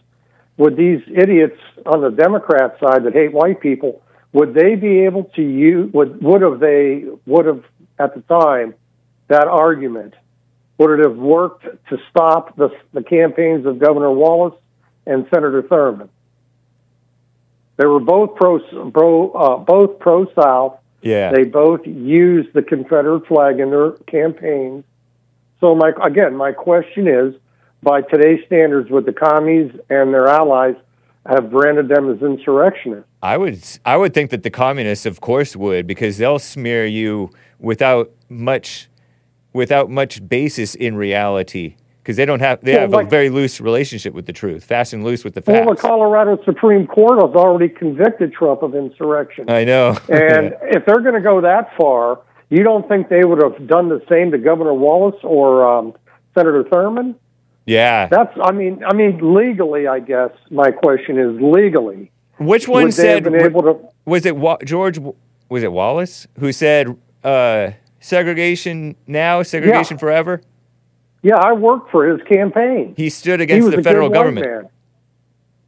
[0.57, 5.25] would these idiots on the Democrat side that hate white people would they be able
[5.35, 5.93] to use?
[5.93, 7.63] Would would have they would have
[7.99, 8.73] at the time
[9.27, 10.15] that argument?
[10.79, 14.59] Would it have worked to stop the the campaigns of Governor Wallace
[15.05, 16.09] and Senator Thurmond?
[17.77, 18.59] They were both pro
[18.89, 20.79] pro uh, both pro South.
[21.03, 21.31] Yeah.
[21.31, 24.83] They both used the Confederate flag in their campaigns.
[25.63, 27.33] So, my again, my question is:
[27.81, 30.75] by today's standards, would the commies and their allies
[31.25, 33.07] have branded them as insurrectionists?
[33.21, 37.29] I would I would think that the communists, of course, would because they'll smear you
[37.59, 38.89] without much
[39.53, 43.29] without much basis in reality because they don't have they Well, have like- a very
[43.29, 45.75] loose relationship with the truth, fast and loose with the Well, the.
[45.79, 49.91] Colorado Supreme Court has already convicted Trump of insurrection, I know.
[50.09, 52.19] and if they're going to go that far,
[52.53, 55.93] you don't think they would have done the same to Governor Wallace or um,
[56.35, 57.15] Senator Thurman?
[57.65, 58.07] yeah.
[58.07, 62.11] That's, I mean, I mean, legally, I guess my question is legally.
[62.37, 63.89] Which one would they have said to?
[64.05, 64.99] was it Wa- George
[65.49, 70.41] was it Wallace who said uh, segregation now, segregation forever?
[71.21, 72.93] Yeah, I worked for his campaign.
[72.97, 74.45] He stood against was the federal government.
[74.45, 74.69] man.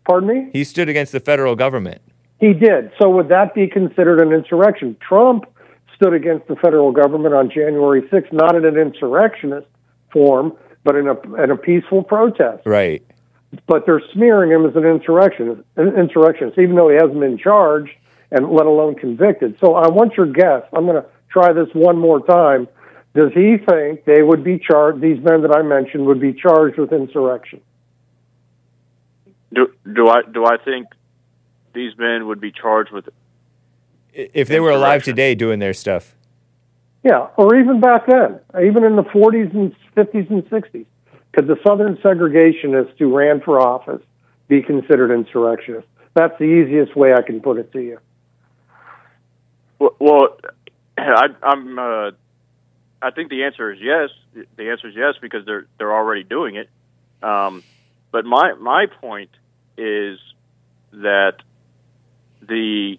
[0.06, 0.50] Pardon me?
[0.52, 2.02] He stood against the federal government.
[2.40, 2.92] He did.
[3.02, 4.98] So would that be considered an insurrection?
[5.00, 5.46] Trump
[5.96, 9.68] stood against the federal government on January 6th, not in an insurrectionist
[10.12, 10.54] form,
[10.84, 12.66] but in a in a peaceful protest.
[12.66, 13.04] Right.
[13.68, 17.92] But they're smearing him as an insurrectionist, an insurrectionist, even though he hasn't been charged
[18.32, 19.58] and let alone convicted.
[19.60, 20.64] So I want your guess.
[20.74, 22.68] I'm going to try this one more time.
[23.14, 25.00] Does he think they would be charged?
[25.02, 27.62] These men that I mentioned would be charged with insurrection?
[29.54, 30.88] Do, do I do I think
[31.74, 33.12] these men would be charged with I-
[34.16, 36.16] If they were alive today doing their stuff.
[37.04, 40.86] Yeah, or even back then, even in the 40s and 50s and 60s,
[41.34, 44.02] could the Southern segregationists who ran for office
[44.48, 45.90] be considered insurrectionists?
[46.16, 48.00] That's the easiest way I can put it to you.
[49.80, 50.38] Well, well
[50.98, 51.78] I, I'm.
[51.78, 52.12] Uh,
[53.02, 54.10] I think the answer is yes.
[54.56, 56.70] The answer is yes because they're they're already doing it.
[57.22, 57.64] Um,
[58.12, 59.32] but my my point
[59.78, 60.18] is
[60.94, 61.34] that
[62.42, 62.98] the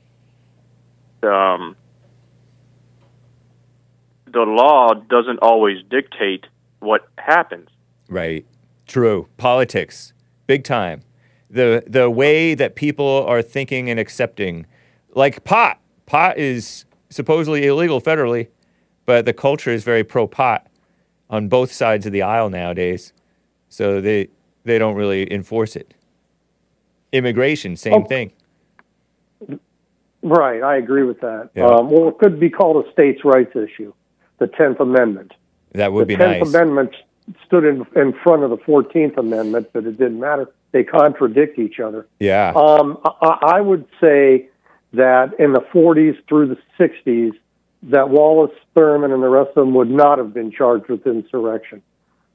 [1.23, 1.77] um,
[4.27, 6.47] the law doesn't always dictate
[6.81, 7.69] what happens.
[8.09, 8.45] Right.
[8.87, 9.29] True.
[9.37, 10.13] Politics,
[10.47, 11.03] big time.
[11.51, 14.67] The the way that people are thinking and accepting,
[15.15, 15.81] like pot.
[16.07, 18.49] Pot is supposedly illegal federally,
[19.07, 20.67] but the culture is very pro pot
[21.31, 23.13] on both sides of the aisle nowadays.
[23.69, 24.29] So they
[24.65, 25.95] they don't really enforce it.
[27.13, 28.05] Immigration, same Oh.
[28.05, 28.33] thing.
[30.27, 31.51] Right, I agree with that.
[31.55, 31.67] Yeah.
[31.67, 33.93] Um, well, it could be called a states' rights issue,
[34.39, 35.33] the Tenth Amendment.
[35.73, 36.49] That would be the Tenth nice.
[36.49, 36.97] Amendment
[37.47, 40.51] stood in, in front of the Fourteenth Amendment, but it didn't matter.
[40.73, 42.09] They contradict each other.
[42.19, 42.53] Yeah.
[42.57, 44.49] Um, I, I would say
[44.95, 47.33] that in the 40s through the 60s,
[47.85, 51.83] that Wallace, Thurman, and the rest of them would not have been charged with insurrection.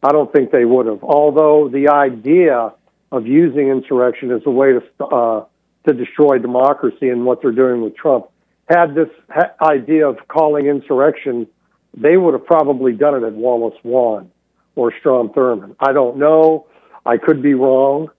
[0.01, 1.03] I don't think they would have.
[1.03, 2.73] Although the idea
[3.11, 5.45] of using insurrection as a way to uh,
[5.87, 8.27] to destroy democracy and what they're doing with Trump,
[8.69, 11.47] had this ha- idea of calling insurrection,
[11.95, 14.31] they would have probably done it at Wallace One
[14.75, 15.75] or Strom Thurmond.
[15.79, 16.67] I don't know.
[17.05, 18.09] I could be wrong.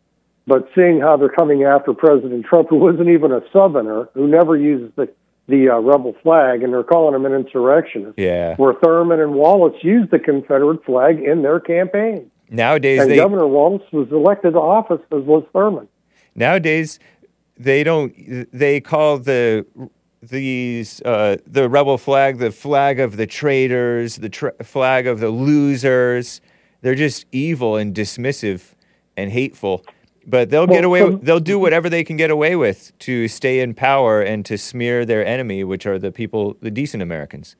[0.46, 4.56] But seeing how they're coming after President Trump, who wasn't even a Southerner, who never
[4.56, 5.08] uses the
[5.48, 8.54] the uh, rebel flag, and they're calling him an insurrectionist, yeah.
[8.56, 13.46] where Thurman and Wallace used the Confederate flag in their campaign, Nowadays and they Governor
[13.46, 15.88] Wallace was elected to office as was Thurman.
[16.34, 16.98] nowadays
[17.62, 18.12] they don't
[18.52, 19.64] they call the
[20.22, 25.30] these uh, the rebel flag the flag of the traitors the tra- flag of the
[25.30, 26.40] losers
[26.80, 28.74] they're just evil and dismissive
[29.16, 29.84] and hateful
[30.26, 33.74] but they'll get away they'll do whatever they can get away with to stay in
[33.74, 37.56] power and to smear their enemy which are the people the decent americans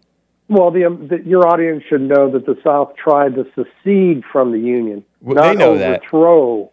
[0.48, 4.52] Well, the, um, the your audience should know that the South tried to secede from
[4.52, 6.00] the Union, Well, not they know that.
[6.02, 6.70] overthrow.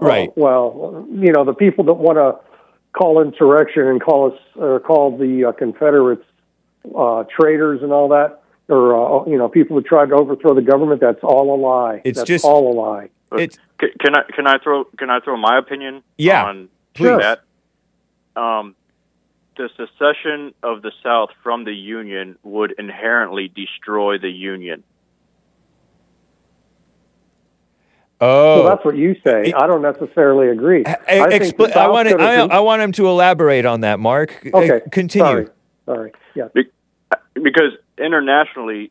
[0.00, 0.30] Uh, Right.
[0.36, 2.28] well, you know, the people that want to
[2.92, 6.24] call insurrection and call us or call the uh, Confederates
[6.96, 10.62] uh, traitors and all that, or uh, you know, people who tried to overthrow the
[10.62, 11.00] government.
[11.00, 12.02] That's all a lie.
[12.04, 13.08] It's that's just- all a lie.
[13.38, 17.18] it's C- Can I can I throw can I throw my opinion Yeah, on please.
[17.18, 17.40] that?
[18.36, 18.74] Um,
[19.56, 24.82] the secession of the South from the Union would inherently destroy the Union.
[28.22, 29.52] Oh So that's what you say.
[29.52, 30.84] I don't necessarily agree.
[30.86, 34.46] I, I expl- I want could I, I want him to elaborate on that mark
[34.46, 35.46] Uh, Okay, continue Sorry.
[35.84, 36.12] Sorry.
[36.34, 36.48] Yeah.
[36.54, 36.70] Be-
[37.34, 38.90] because internationally,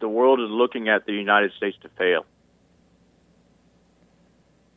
[0.00, 2.26] the world is looking at the United States to fail.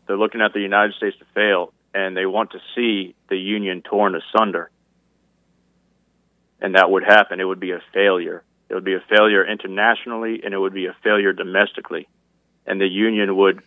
[0.08, 3.82] They're looking at the United States to fail, and they want to see the Union
[3.82, 4.70] torn asunder.
[6.62, 7.40] And that would happen.
[7.40, 8.44] It would be a failure.
[8.70, 12.08] It would be a failure internationally, and it would be a failure domestically.
[12.68, 13.62] And the Union would,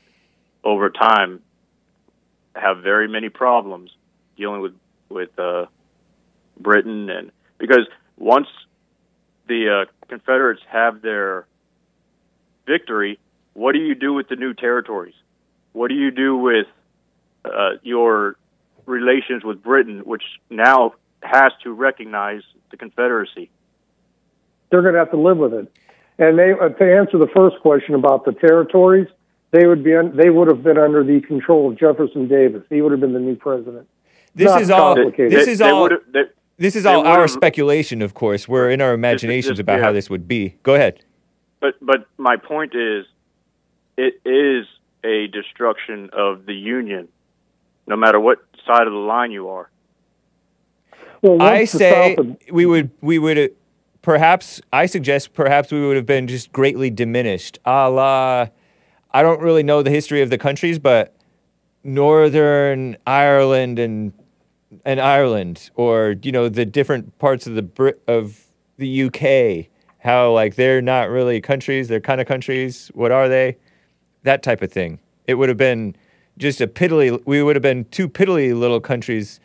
[0.62, 1.40] over time,
[2.54, 3.90] have very many problems
[4.36, 4.74] dealing with
[5.08, 5.66] with uh,
[6.58, 8.46] Britain, and because once
[9.48, 11.46] the uh, Confederates have their
[12.66, 13.18] victory,
[13.54, 15.14] what do you do with the new territories?
[15.72, 16.66] What do you do with
[17.44, 18.36] uh, your
[18.86, 23.50] relations with Britain, which now has to recognize the Confederacy?
[24.70, 25.72] they're going to have to live with it.
[26.20, 29.08] And they, uh, to answer the first question about the territories,
[29.52, 32.62] they would be, un, they would have been under the control of Jefferson Davis.
[32.68, 33.88] He would have been the new president.
[34.34, 35.88] this Not is all this is all
[36.58, 38.46] This is all our speculation, of course.
[38.46, 40.56] We're in our imaginations just- about how this would be.
[40.62, 41.02] Go ahead.
[41.58, 43.06] But but my point is,
[43.96, 44.66] it is
[45.04, 47.08] a destruction of the Union,
[47.86, 49.70] no matter what side of the line you are.
[51.22, 53.48] Well, I say South we would we would uh,
[54.02, 57.58] perhaps I suggest perhaps we would have been just greatly diminished.
[57.64, 58.48] A la,
[59.12, 61.14] I don't really know the history of the countries, but
[61.84, 64.12] Northern Ireland and
[64.84, 70.32] and Ireland, or you know the different parts of the Brit of the UK, how
[70.32, 72.90] like they're not really countries, they're kind of countries.
[72.94, 73.56] What are they?
[74.22, 75.00] That type of thing.
[75.26, 75.96] It would have been
[76.38, 77.20] just a piddly.
[77.26, 79.40] We would have been two piddly little countries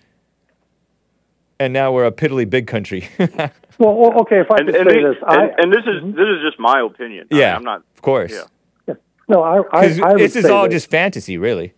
[1.60, 3.08] and now we're a piddly big country.
[3.80, 5.84] well, well, okay, if I And, could and, say the- this, I, and, and this
[5.86, 7.28] is this is just my opinion.
[7.32, 7.84] Yeah, I'm not.
[7.96, 8.32] of course.
[8.88, 8.94] Yeah.
[9.28, 10.74] no, I, I, 'Cause I this is all this.
[10.84, 11.74] just fantasy, really.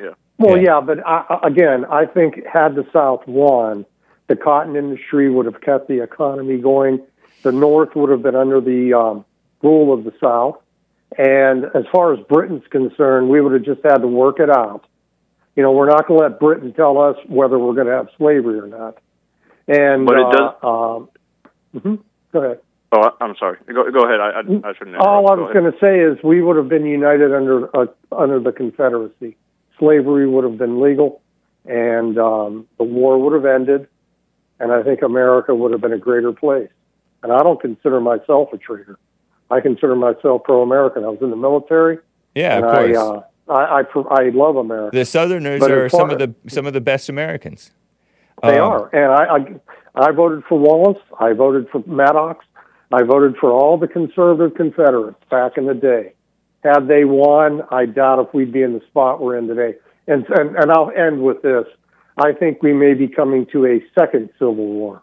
[0.00, 0.10] Yeah.
[0.38, 0.62] Well, Yeah.
[0.76, 3.84] yeah, but I, I- again, I think had the South won,
[4.28, 7.00] the cotton industry would have kept the economy going.
[7.42, 9.24] The North would have been under the um,
[9.62, 10.56] rule of the South,
[11.16, 14.84] and as far as Britain's concerned, we would have just had to work it out.
[15.54, 18.08] You know, we're not going to let Britain tell us whether we're going to have
[18.18, 18.98] slavery or not.
[19.68, 21.08] And But it uh, does- Um,
[21.74, 21.98] mhm.
[22.32, 22.58] Go ahead.
[22.92, 23.58] Oh, I- I'm sorry.
[23.66, 24.20] Go, go ahead.
[24.20, 24.96] I, I, I shouldn't.
[24.96, 28.38] All I was going to say is we would have been united under uh, under
[28.40, 29.36] the Confederacy.
[29.78, 31.20] Slavery would have been legal,
[31.66, 33.88] and um, the war would have ended,
[34.60, 36.70] and I think America would have been a greater place.
[37.22, 38.98] and I don't consider myself a traitor.
[39.50, 41.04] I consider myself pro-American.
[41.04, 41.98] I was in the military,
[42.34, 42.96] Yeah, and of I, course.
[43.48, 44.96] uh, I, I pr- I love America.
[44.96, 47.70] the Southerners but are as some of the some of the best Americans.
[48.42, 49.36] They Um, are, and I,
[50.04, 50.98] I I voted for Wallace.
[51.18, 52.44] I voted for Maddox.
[52.92, 56.12] I voted for all the conservative Confederates back in the day.
[56.62, 59.76] Had they won, I doubt if we'd be in the spot we're in today.
[60.06, 61.64] And and, and I'll end with this.
[62.18, 65.02] I think we may be coming to a second civil war.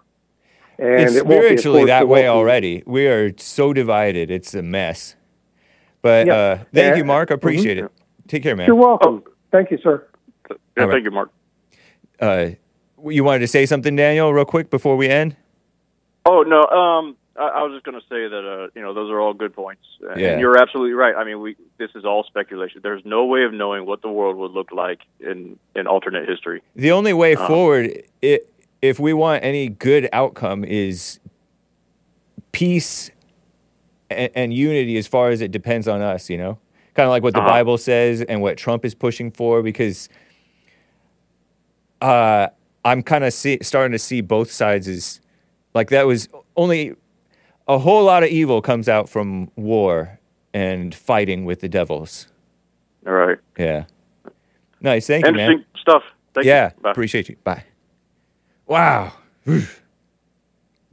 [0.80, 2.84] And it's it won't be, spiritually that way won't be- already.
[2.86, 5.15] We are so divided; it's a mess.
[6.02, 6.34] But Yeah.
[6.36, 6.96] uh, thank Yeah.
[6.98, 7.32] you, Mark.
[7.32, 7.89] I appreciate it.
[8.28, 8.67] Take care, man.
[8.67, 9.24] You're welcome.
[9.52, 10.06] Thank you, sir.
[10.50, 10.93] Yeah, All right.
[10.93, 11.30] thank you, Mark.
[12.19, 12.50] Uh,
[13.10, 15.36] you wanted to say something, Daniel, real quick before we end?
[16.26, 19.12] Oh no, um, I, I was just going to say that uh, you know those
[19.12, 20.39] are all good points, and Yeah.
[20.39, 21.16] you're absolutely right.
[21.16, 22.82] I mean, we this is all speculation.
[22.84, 26.62] There's no way of knowing what the world would look like in in alternate history.
[26.76, 27.48] The only way Uh.
[27.48, 28.39] forward, i
[28.82, 31.20] if we want any good outcome, is
[32.52, 33.10] peace
[34.10, 36.58] and, and unity as far as it depends on us, you know?
[36.94, 37.50] Kind of like what the Uh-huh.
[37.50, 40.10] Bible says and what Trump is pushing for, because
[42.02, 42.48] uh,
[42.86, 45.22] I'm kind of starting to see both sides as
[45.74, 46.96] like that was only
[47.67, 50.19] a whole lot of evil comes out from war
[50.54, 52.28] and fighting with the devils.
[53.08, 53.86] All right, Yeah.
[54.82, 55.08] Nice.
[55.08, 55.52] Thank you, man.
[55.52, 56.04] interesting stuff.
[56.34, 56.89] Thank yeah, you.
[56.89, 57.38] Appreciate you.
[57.46, 57.63] Bye.
[58.67, 59.13] Wow.
[59.46, 59.62] well,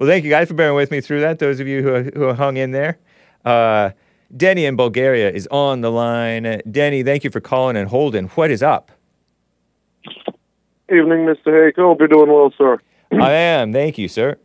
[0.03, 1.39] thank you guys for bearing with me through that.
[1.41, 2.99] Those of you who who hung in there.
[3.45, 3.91] Uh,
[4.37, 6.63] Denny in Bulgaria is on the line.
[6.71, 8.29] Denny, thank you for calling and holding.
[8.29, 8.93] What is up?
[10.91, 11.67] Evening, Mr.
[11.67, 11.79] Hake.
[11.79, 12.81] I Hope you're doing well, sir.
[13.13, 13.73] I am.
[13.73, 14.37] Thank you, sir.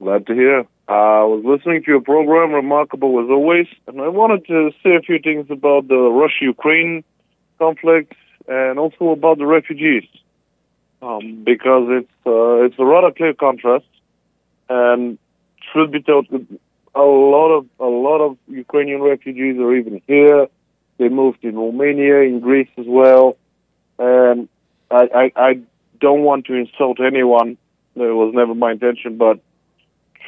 [0.00, 0.66] Glad to hear.
[0.88, 5.00] I was listening to your program, remarkable as always, and I wanted to say a
[5.00, 7.04] few things about the Russia-Ukraine
[7.58, 8.14] conflict
[8.48, 10.04] and also about the refugees,
[11.02, 13.86] um, because it's uh, it's a rather clear contrast,
[14.68, 15.18] and
[15.72, 16.26] truth be told,
[16.94, 20.46] a lot of a lot of Ukrainian refugees are even here.
[20.98, 23.36] They moved in Romania, in Greece as well,
[23.98, 24.48] and
[24.90, 25.60] I, I, I
[26.00, 27.56] don't want to insult anyone.
[27.94, 29.40] It was never my intention, but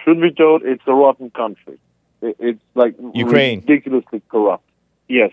[0.04, 1.78] should be told, it's a rotten country.
[2.22, 3.60] It, it's like Ukraine.
[3.60, 4.64] ridiculously corrupt.
[5.08, 5.30] Yes.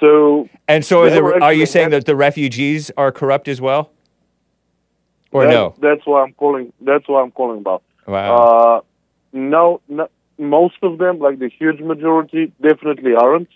[0.00, 3.90] So And so, are, the, are you saying that the refugees are corrupt as well,
[5.30, 5.74] or that- no?
[5.80, 6.72] That's why I'm calling.
[6.80, 7.82] That's why I'm calling about.
[8.06, 8.36] Wow.
[8.36, 8.80] Uh,
[9.32, 13.48] no, no, most of them, like the huge majority, definitely aren't,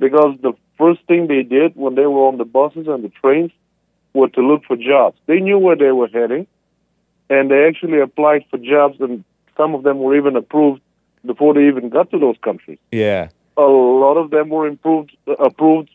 [0.00, 3.52] because the first thing they did when they were on the buses and the trains
[4.14, 5.18] were to look for jobs.
[5.26, 6.46] They knew where they were heading,
[7.30, 9.24] and they actually applied for jobs, and
[9.56, 10.80] some of them were even approved
[11.26, 12.78] before they even got to those countries.
[12.92, 13.28] yeah.
[13.56, 15.90] A lot of them were improved, approved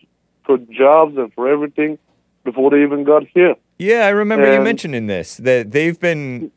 [0.46, 1.98] for jobs and for everything
[2.44, 3.56] before they even got here.
[3.80, 6.52] Yeah, I remember you And- mentioning this that they've been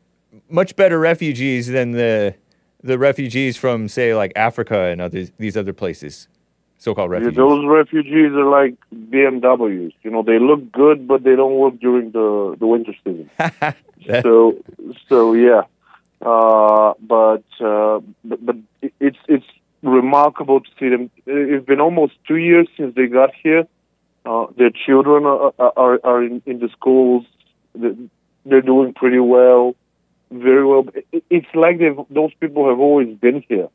[0.49, 2.35] much better refugees than the
[2.83, 6.27] the refugees from say like Africa and other these other places,
[6.77, 7.37] so-called Yeah, refugees.
[7.37, 9.93] those refugees are like BMWs.
[10.03, 13.29] You know, they look good, but they don't work during the the winter season.
[14.21, 14.55] So,
[15.09, 15.63] so yeah.
[16.21, 18.55] Uh, but, uh, but but
[18.99, 19.45] it's it's
[19.83, 21.09] remarkable to see them.
[21.25, 23.67] It's been almost two years since they got here.
[24.25, 27.25] Uh, their children are are, are in, in the schools.
[27.75, 27.95] They're
[28.45, 29.75] they're doing pretty well,
[30.31, 30.85] very well.
[31.29, 33.67] It's like they've, those people have always been here.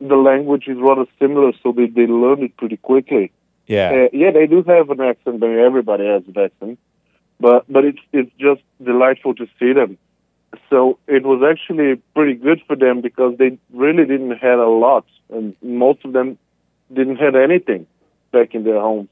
[0.00, 3.32] The language is rather similar, so they they learn it pretty quickly.
[3.66, 3.90] yeah.
[3.90, 5.40] Uh, yeah, they do have an accent.
[5.40, 6.78] But everybody has an accent,
[7.40, 9.98] but but it's it's just delightful to see them.
[10.70, 15.06] So it was actually pretty good for them because they really didn't have a lot,
[15.30, 16.38] and most of them
[16.92, 17.86] didn't have anything
[18.32, 19.08] back in their homes.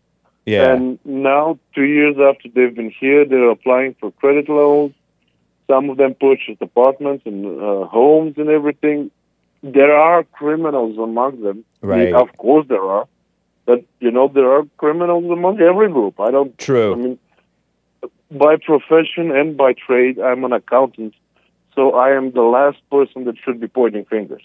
[0.47, 0.73] yeah.
[0.73, 4.95] And now, two years after they've been here, they're applying for credit loans.
[5.67, 9.11] Some of them purchased apartments and uh, homes and everything.
[9.63, 11.65] There are criminals among them.
[11.81, 12.13] Right.
[12.13, 13.07] Of course, there are.
[13.65, 16.21] But, you know, there are criminals among every group.
[16.21, 16.57] I don't.
[16.59, 16.93] True.
[16.93, 17.19] I mean,
[18.31, 21.15] by profession and by trade, I'm an accountant.
[21.75, 24.43] So I am the last person that should be pointing fingers.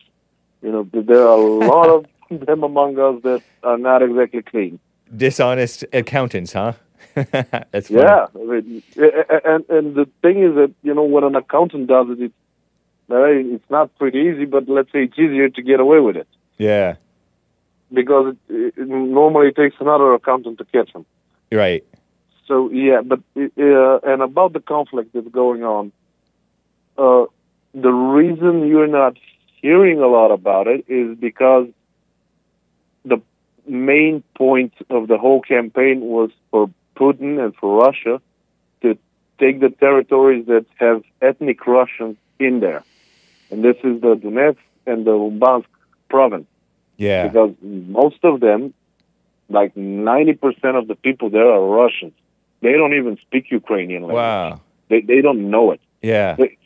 [0.61, 2.05] You know, there are a lot of
[2.45, 4.79] them among us that are not exactly clean.
[5.15, 6.73] Dishonest accountants, huh?
[7.15, 8.01] That's funny.
[8.01, 12.07] Yeah, I mean, and and the thing is that you know when an accountant does
[12.09, 12.33] it, it's
[13.11, 16.27] uh, it's not pretty easy, but let's say it's easier to get away with it
[16.57, 16.95] Yeah.
[17.93, 21.05] because it, it normally takes another accountant to catch them.
[21.51, 21.83] Right.
[22.47, 25.91] So yeah, but uh, and about the conflict that's going on,
[26.97, 27.25] uh,
[27.73, 29.15] the reason you're not
[29.61, 31.67] hearing a lot about it is because
[33.05, 33.21] the
[33.67, 38.21] main point of the whole campaign was for Putin and for Russia
[38.81, 38.97] to
[39.39, 42.83] take the territories that have ethnic Russians in there.
[43.51, 45.65] And this is the Donetsk and the Luhansk
[46.09, 46.47] province
[46.97, 47.27] Yeah.
[47.27, 48.73] because most of them,
[49.49, 52.13] like 90% of the people there are Russians.
[52.61, 54.15] They don't even speak Ukrainian language.
[54.15, 54.61] Wow.
[54.89, 55.81] They, they don't know it.
[56.01, 56.35] Yeah.
[56.35, 56.57] They-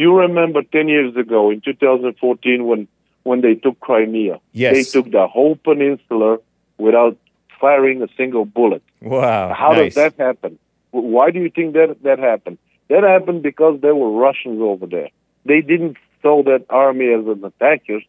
[0.00, 2.86] You remember 10 years ago in 2014 when,
[3.22, 4.36] when they took Crimea.
[4.52, 4.72] Yes.
[4.74, 6.38] They took the whole peninsula
[6.76, 7.16] without
[7.60, 8.82] firing a single bullet.
[9.00, 9.54] Wow.
[9.54, 9.94] How nice.
[9.94, 10.58] does that happen?
[10.90, 12.58] Why do you think that that happened?
[12.88, 15.08] That happened because there were Russians over there.
[15.46, 18.02] They didn't saw that army as an attackers.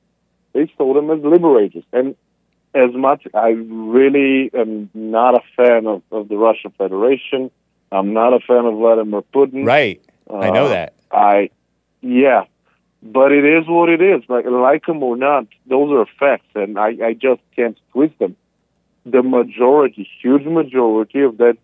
[0.54, 1.84] They saw them as liberators.
[1.94, 2.16] And
[2.74, 7.52] as much, I really am not a fan of, of the Russian Federation.
[7.92, 9.66] I'm not a fan of Vladimir Putin.
[9.66, 10.02] Right.
[10.30, 10.94] I know Uh, that.
[11.12, 11.50] I,
[12.02, 12.46] yeah,
[13.04, 14.24] but it is what it is.
[14.30, 18.38] Like like them or not, those are facts, and I, I just can't twist them.
[19.06, 21.58] The majority, huge majority of that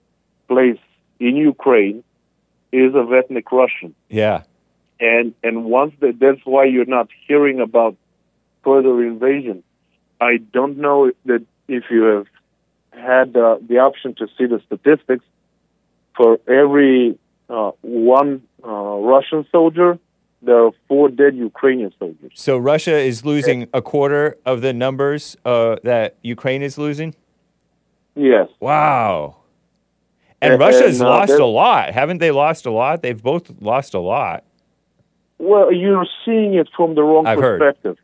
[0.50, 0.80] place
[1.20, 2.04] in Ukraine
[2.74, 4.42] is of ethnic Russian, Yeah.
[5.00, 7.96] And and once that, that's why you're not hearing about
[8.64, 9.64] further invasion.
[10.20, 12.28] I don't know that if you have
[12.92, 15.24] had uh, the option to see the statistics
[16.16, 17.18] for every
[17.50, 20.00] uh, one uh, Russian soldier,
[20.42, 22.32] there are four dead Ukrainian soldiers.
[22.34, 27.14] So Russia is losing a quarter of the numbers uh, that Ukraine is losing.
[28.16, 29.38] Yes, Wow.
[30.42, 31.94] And And- Russia's and, lost a lot.
[31.94, 33.02] Haven't they lost a lot?
[33.04, 34.44] They've both lost a lot.
[35.40, 37.98] Well, you're seeing it from the wrong I've perspective.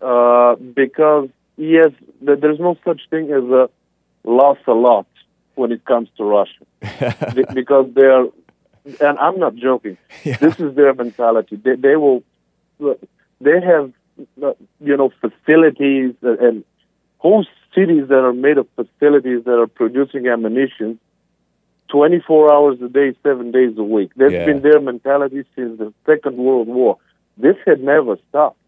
[0.00, 1.90] Uh, because yes,
[2.20, 3.68] there's no such thing as a
[4.24, 5.06] loss a lot
[5.54, 6.64] when it comes to Russia,
[7.34, 8.26] Be- because they're,
[9.00, 9.98] and I'm not joking.
[10.24, 10.36] Yeah.
[10.36, 11.56] This is their mentality.
[11.56, 12.22] They, they will,
[13.40, 13.92] they have,
[14.42, 16.64] uh, you know, facilities and
[17.18, 17.44] whole
[17.74, 21.00] cities that are made of facilities that are producing ammunition
[21.88, 24.10] 24 hours a day, seven days a week.
[24.16, 24.46] That's Yeah.
[24.46, 26.98] been their mentality since the Second World War.
[27.36, 28.58] This had never stopped.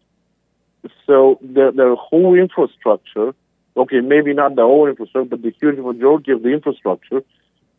[1.05, 3.33] So their, their whole infrastructure,
[3.77, 7.21] okay, maybe not the whole infrastructure, but the huge majority of the infrastructure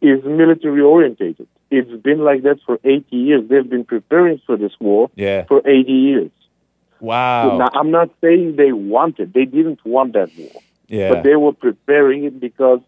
[0.00, 1.48] is military orientated.
[1.70, 3.48] It's been like that for 80 years.
[3.48, 5.44] They've been preparing for this war Yeah.
[5.44, 6.30] for 80 years.
[7.00, 7.58] Wow.
[7.58, 9.32] Now, I'm not saying they want it.
[9.32, 10.62] They didn't want that war.
[10.88, 11.08] yeah.
[11.08, 12.80] But they were preparing it because,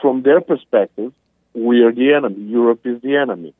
[0.00, 1.12] from their perspective,
[1.54, 2.40] we are the enemy.
[2.42, 3.54] Europe is the enemy.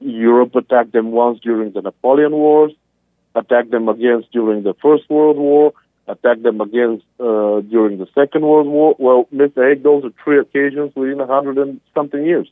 [0.00, 2.72] Europe attacked them once during the Napoleon Wars,
[3.34, 5.72] attacked them against during the First World War,
[6.08, 8.96] attacked them against uh, during the Second World War.
[8.98, 9.68] Well, Mr.
[9.68, 12.48] Hake, those are three occasions within a hundred and something years.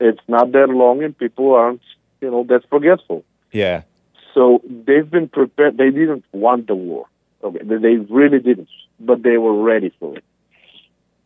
[0.00, 1.82] It's not that long, and people aren't,
[2.20, 3.24] you know, that forgetful.
[3.52, 3.82] yeah.
[4.34, 5.78] So they've been prepared.
[5.78, 7.06] They didn't want the war.
[7.42, 8.68] Okay, they they really didn't,
[9.00, 10.24] but they were ready for it.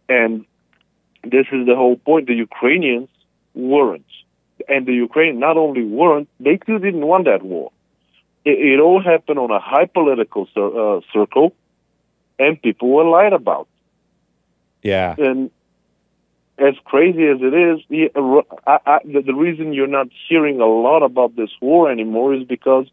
[0.08, 0.46] And
[1.24, 2.26] this is the whole point.
[2.26, 3.08] The Ukrainians
[3.54, 4.06] weren't,
[4.68, 7.70] and the Ukraine not only weren't, they too didn't want that war.
[8.44, 11.54] It, it all happened on a high political cir- uh, circle,
[12.38, 13.68] and people were lied about.
[14.82, 15.14] Yeah.
[15.16, 15.50] And
[16.58, 20.66] as crazy as it is, the, I, I, the, the reason you're not hearing a
[20.66, 22.86] lot about this war anymore is because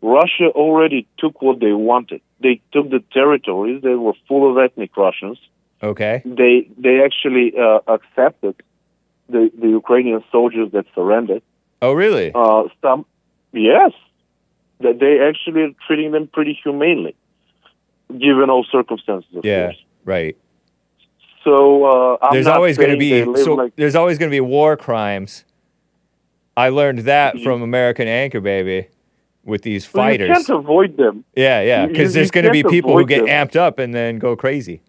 [0.00, 2.20] Russia already took what they wanted.
[2.40, 5.38] They took the territories that were full of ethnic Russians.
[5.82, 6.22] Okay.
[6.24, 8.56] They they actually uh, accepted
[9.28, 11.42] the, the Ukrainian soldiers that surrendered.
[11.82, 12.32] Oh, really?
[12.34, 13.04] Uh, some,
[13.52, 13.92] yes,
[14.80, 17.14] that they actually are treating them pretty humanely,
[18.10, 19.34] given all circumstances.
[19.36, 19.66] Of yeah.
[19.66, 19.84] course.
[20.04, 20.36] Right.
[21.42, 24.34] So uh, I'm there's not always going to be so like there's always going to
[24.34, 25.44] be war crimes.
[26.56, 28.88] I learned that You- from American Anchor Baby
[29.44, 30.28] with these fighters.
[30.28, 31.24] You can't avoid them.
[31.36, 33.48] yeah, yeah, because there's going to be people who get them.
[33.48, 34.80] amped up and then go crazy.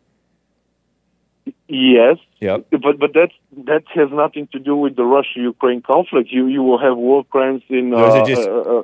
[1.68, 2.68] Yes, Yep.
[2.84, 3.32] but but that
[3.66, 6.30] that has nothing to do with the Russia-Ukraine conflict.
[6.32, 8.84] You you will have war crimes in uh, just- uh,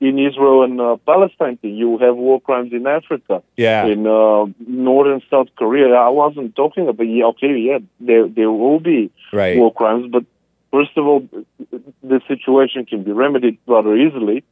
[0.00, 1.56] in Israel and uh, Palestine.
[1.62, 3.86] You will have war crimes in Africa, Yeah.
[3.86, 5.94] in uh, North and South Korea.
[5.94, 7.06] I wasn't talking about.
[7.06, 9.00] Yeah, okay, yeah, there there will be
[9.32, 9.56] Right.
[9.56, 10.24] war crimes, but
[10.72, 11.22] first of all,
[12.12, 14.42] the situation can be remedied rather easily,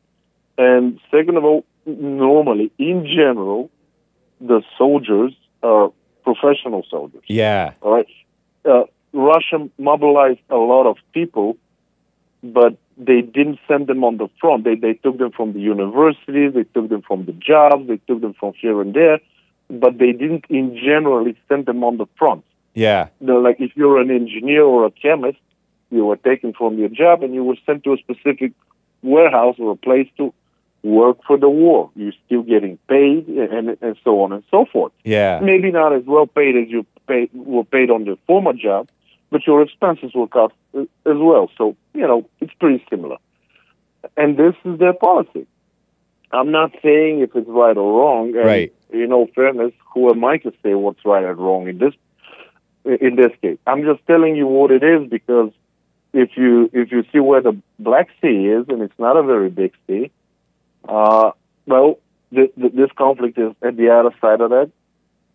[0.56, 3.68] and second of all, normally in general,
[4.40, 5.32] the soldiers
[5.64, 5.90] are
[6.24, 7.22] professional soldiers.
[7.26, 7.74] Yeah.
[7.82, 8.08] All right.
[8.64, 11.56] Uh, Russia mobilized a lot of people,
[12.42, 14.64] but they didn't send them on the front.
[14.64, 18.20] They they took them from the universities, they took them from the jobs, they took
[18.20, 19.20] them from here and there,
[19.68, 22.44] but they didn't in generally send them on the front.
[22.74, 23.08] Yeah.
[23.20, 25.38] They're like if you're an engineer or a chemist,
[25.90, 28.52] you were taken from your job and you were sent to a specific
[29.02, 30.32] warehouse or a place to
[30.84, 31.90] work for the war.
[31.96, 35.40] You're still getting paid and and so on and so forth Yeah.
[35.42, 38.88] maybe not as well paid as you pay, were paid on the former job,
[39.30, 41.50] but your expenses will cut uh, as well.
[41.58, 43.16] So, you know, it's pretty similar.
[44.16, 45.46] And this is their policy.
[46.30, 48.36] I'm not saying if it's right or wrong.
[48.36, 48.72] And, Right.
[48.90, 51.94] In all fairness, who am I to say what's right and wrong in this
[52.84, 53.58] in this case?
[53.66, 55.50] I'm just telling you what it is because
[56.12, 59.50] if you if you see where the Black Sea is, and it's not a very
[59.50, 60.10] big sea,
[60.88, 61.30] uh,
[61.66, 61.98] well,
[62.34, 64.70] th- th- this conflict is at the other side of that,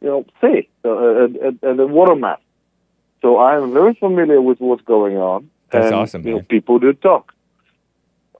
[0.01, 2.41] you know, sea, uh, at, at, at the water map.
[3.21, 5.49] So I am very familiar with what's going on.
[5.71, 7.33] That's and, awesome, you know, people do talk.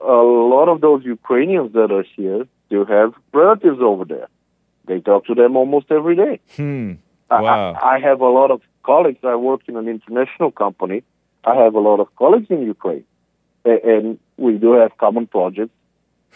[0.02, 4.28] A lot of those Ukrainians that are here do have relatives over there.
[4.86, 6.40] They talk to them almost every day.
[6.56, 6.94] Hmm.
[7.30, 7.74] Wow.
[7.74, 9.20] I, I have a lot of colleagues.
[9.24, 11.04] I work in an international company.
[11.44, 13.06] I have a lot of colleagues in Ukraine,
[13.66, 15.74] and we do have common projects.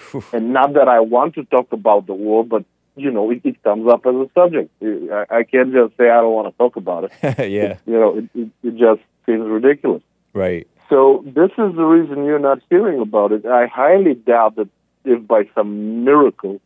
[0.33, 2.65] And not that I want to talk about the war, but
[2.95, 4.71] you know, it, it comes up as a subject.
[4.81, 7.11] I, I can't just say I don't want to talk about it.
[7.49, 7.77] yeah.
[7.85, 10.03] You know, it, it, it just seems ridiculous.
[10.33, 10.67] Right.
[10.89, 13.45] So this is the reason you're not hearing about it.
[13.45, 14.69] I highly doubt that
[15.05, 16.61] if by some miracle,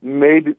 [0.00, 0.54] maybe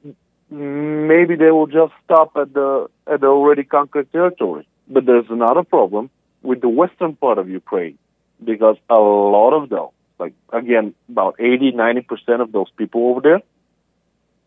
[0.49, 4.67] maybe they will just stop at the at the already conquered territory.
[4.87, 6.09] But there's another problem
[6.43, 7.97] with the western part of Ukraine
[8.43, 13.21] because a lot of those, like again, about 80, 90 percent of those people over
[13.21, 13.41] there,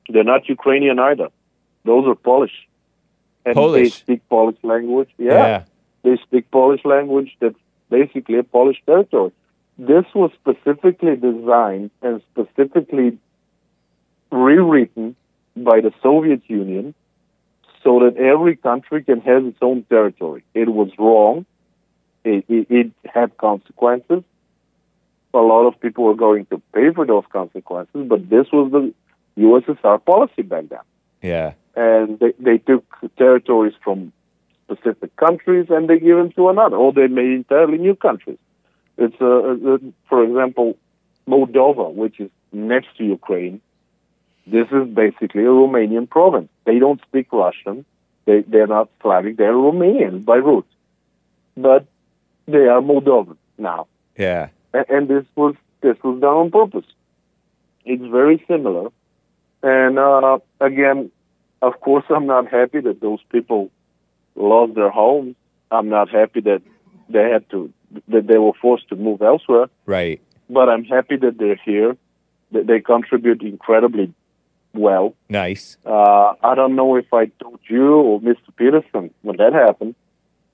[0.08, 1.28] they're not Ukrainian either.
[1.84, 2.66] Those are Polish.
[3.44, 5.08] And they speak Polish language.
[5.16, 5.64] Yeah.
[6.02, 7.58] They speak Polish language that's
[7.90, 9.32] basically a Polish territory.
[9.78, 13.18] This was specifically designed and specifically
[14.30, 15.16] rewritten
[15.56, 16.94] by the Soviet Union
[17.82, 20.44] so that every country can have its own territory.
[20.54, 21.46] It was wrong.
[22.24, 24.24] It, it, it had consequences.
[25.34, 28.94] A lot of people were going to pay for those consequences, but this was the
[29.38, 30.80] USSR policy back then
[31.22, 31.52] Yeah.
[31.76, 32.84] and they, they took
[33.16, 34.12] territories from
[34.64, 38.38] specific countries and they give them to another, or they made entirely new countries.
[38.96, 40.76] It's, uh, uh, for example,
[41.28, 43.60] Moldova, which is next to Ukraine.
[44.46, 46.48] This is basically a Romanian province.
[46.64, 47.84] They don't speak Russian.
[48.24, 49.36] They, they're not Slavic.
[49.36, 50.66] They're Romanian by root.
[51.56, 51.86] But
[52.46, 53.86] they are Moldovan now.
[54.16, 54.48] Yeah.
[54.72, 56.86] And this was this was done on purpose.
[57.84, 58.90] It's very similar,
[59.62, 61.10] and uh, again,
[61.62, 63.70] of course, I'm not happy that those people
[64.34, 65.36] lost their homes.
[65.70, 66.62] I'm not happy that
[67.08, 67.72] they had to
[68.08, 69.68] that they were forced to move elsewhere.
[69.86, 70.20] Right.
[70.50, 71.96] But I'm happy that they're here.
[72.52, 74.14] That they contribute incredibly
[74.72, 75.14] well.
[75.28, 75.76] Nice.
[75.84, 78.54] Uh, I don't know if I told you or Mr.
[78.56, 79.94] Peterson when that happened.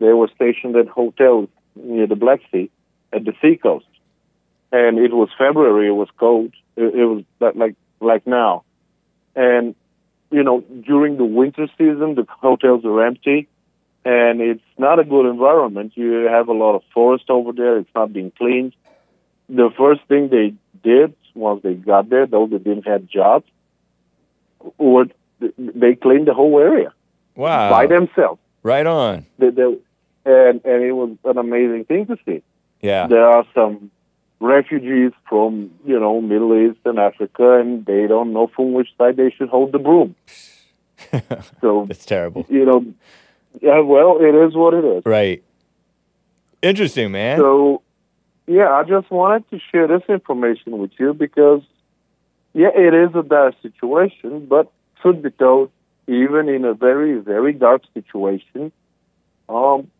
[0.00, 2.70] They were stationed at hotels near the Black Sea,
[3.12, 3.86] at the seacoast,
[4.80, 5.86] and it was February.
[5.92, 6.52] It was cold.
[6.76, 8.64] It, it was like like now,
[9.36, 9.74] and
[10.30, 10.60] you know
[10.90, 13.40] during the winter season the hotels are empty,
[14.04, 15.92] and it's not a good environment.
[15.94, 17.78] You have a lot of forest over there.
[17.78, 18.74] It's not being cleaned.
[19.48, 20.48] The first thing they
[20.82, 23.46] did once they got there, though they didn't have jobs,
[24.78, 25.06] or
[25.40, 26.92] they cleaned the whole area
[27.36, 27.70] Wow.
[27.70, 28.40] by themselves.
[28.62, 29.26] Right on.
[29.38, 29.62] They, they,
[30.24, 32.42] and and it was an amazing thing to see.
[32.80, 33.06] Yeah.
[33.06, 33.90] There are some
[34.44, 39.16] refugees from you know Middle East and Africa, and they don't know from which side
[39.16, 40.14] they should hold the broom.
[41.60, 42.46] So That's terrible.
[42.48, 42.84] you know,
[43.60, 43.80] yeah.
[43.80, 45.02] Well, it is what it is.
[45.06, 45.42] Right.
[46.62, 47.38] Interesting, man.
[47.38, 47.82] So,
[48.46, 51.60] yeah, I just wanted to share this information with you because,
[52.54, 54.72] yeah, it is a dire situation, but
[55.02, 55.70] should be told,
[56.08, 58.72] even in a very, very dark situation,
[59.48, 59.90] um,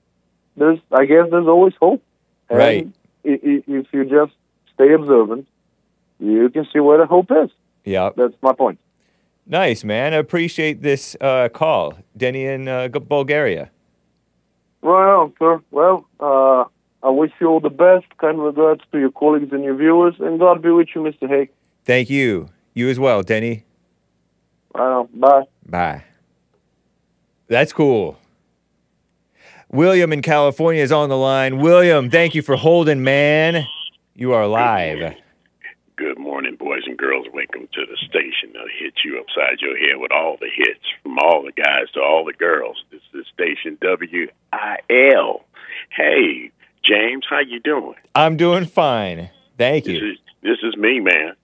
[0.57, 2.03] there's, I guess, there's always hope.
[2.49, 2.89] And Right.
[3.25, 4.33] If you just
[4.75, 5.47] stay observant,
[6.19, 7.51] you can see where the hope is.
[7.85, 8.11] yeah.
[8.17, 8.79] That's my point.
[9.47, 10.15] Nice, man.
[10.15, 11.95] I appreciate this uh, call.
[12.17, 13.71] Denny in uh, Bulgaria.
[14.83, 15.63] Right on, sir.
[15.71, 16.65] Well, uh,
[17.03, 18.07] I wish you all the best.
[18.19, 21.29] Kind regards to your colleagues and your viewers, and God be with you, Mr.
[21.29, 21.51] Hake.
[21.85, 22.49] Thank you.
[22.73, 23.65] You as well, Denny.
[24.75, 25.09] Right on.
[25.15, 25.45] Bye.
[25.67, 26.05] Bye.
[27.49, 28.19] That's cool.
[29.75, 31.59] William in California is on the line.
[31.59, 33.67] William, thank you for holding, man.
[34.15, 35.17] You are live.
[35.97, 37.27] Good morning, boys and girls.
[37.35, 38.55] Welcome to the station.
[38.57, 42.01] I'll hit you upside your head with all the hits from all the guys to
[42.01, 42.85] all the girls.
[42.93, 45.45] This is station WIL.
[45.91, 46.51] Hey,
[46.85, 47.97] James, how you doing?
[48.15, 49.29] I'm doing fine.
[49.59, 50.13] Thank This you.
[50.13, 51.35] is this is me, man.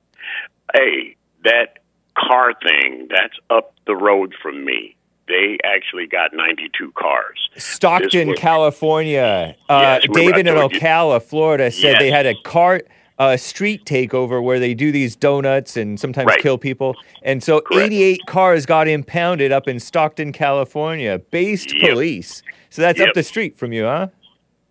[0.72, 1.78] Hey, that
[2.16, 4.95] car thing, that's up the road from me.
[5.31, 7.49] They actually got 92 cars.
[7.57, 9.55] Stockton, was- California.
[9.68, 10.55] Uh, Yes, David in.
[10.57, 12.83] Ocala, Florida, said they had a car
[13.20, 16.41] uh, street takeover where they do these donuts and sometimes Right.
[16.41, 16.97] kill people.
[17.22, 17.87] And so Correct.
[17.93, 21.18] 88 cars got impounded up in Stockton, California.
[21.31, 21.91] Based Yep.
[21.93, 22.43] police.
[22.70, 24.09] So that's up the street from you, huh?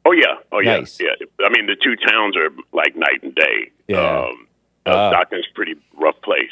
[0.05, 0.99] Oh yeah, oh yeah, Nice.
[0.99, 1.09] yeah.
[1.45, 3.69] I mean, the two towns are like night and day.
[3.87, 4.19] Yeah.
[4.25, 4.47] Um,
[4.85, 5.11] uh.
[5.11, 6.49] Stockton's pretty rough place.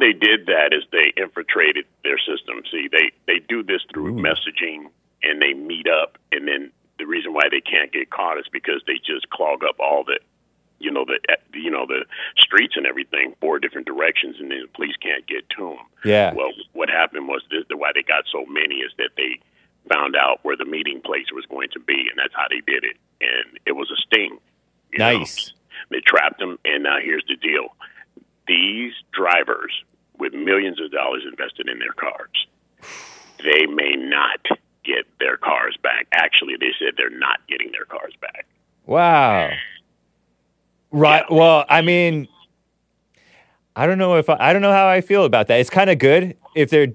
[0.00, 2.62] They did that is they infiltrated their system.
[2.70, 4.88] See, they they do this through messaging,
[5.22, 8.82] and they meet up, and then the reason why they can't get caught is because
[8.86, 10.18] they just clog up all the,
[10.78, 11.18] you know, the
[11.52, 12.04] you know the
[12.38, 15.86] streets and everything four different directions, and then the police can't get to them.
[16.04, 16.32] Yeah.
[16.34, 19.38] Well, what happened was this, the why they got so many is that they
[19.92, 22.84] found out where the meeting place was going to be, and that's how they did
[22.84, 22.96] it.
[23.20, 24.38] And it was a sting.
[24.92, 25.18] you know.
[25.18, 25.52] Nice.
[25.90, 27.74] They trapped them, and now here's the deal:
[28.50, 29.72] these drivers
[30.18, 32.46] with millions of dollars invested in their cars,
[33.38, 34.40] they may not
[34.84, 36.08] get their cars back.
[36.12, 38.46] Actually, they said they're not getting their cars back.
[38.86, 39.50] Wow.
[40.90, 41.24] Right.
[41.30, 41.36] Yeah.
[41.36, 42.26] Well, I mean,
[43.76, 45.60] I don't know if I, I don't know how I feel about that.
[45.60, 46.88] It's kind of good if they're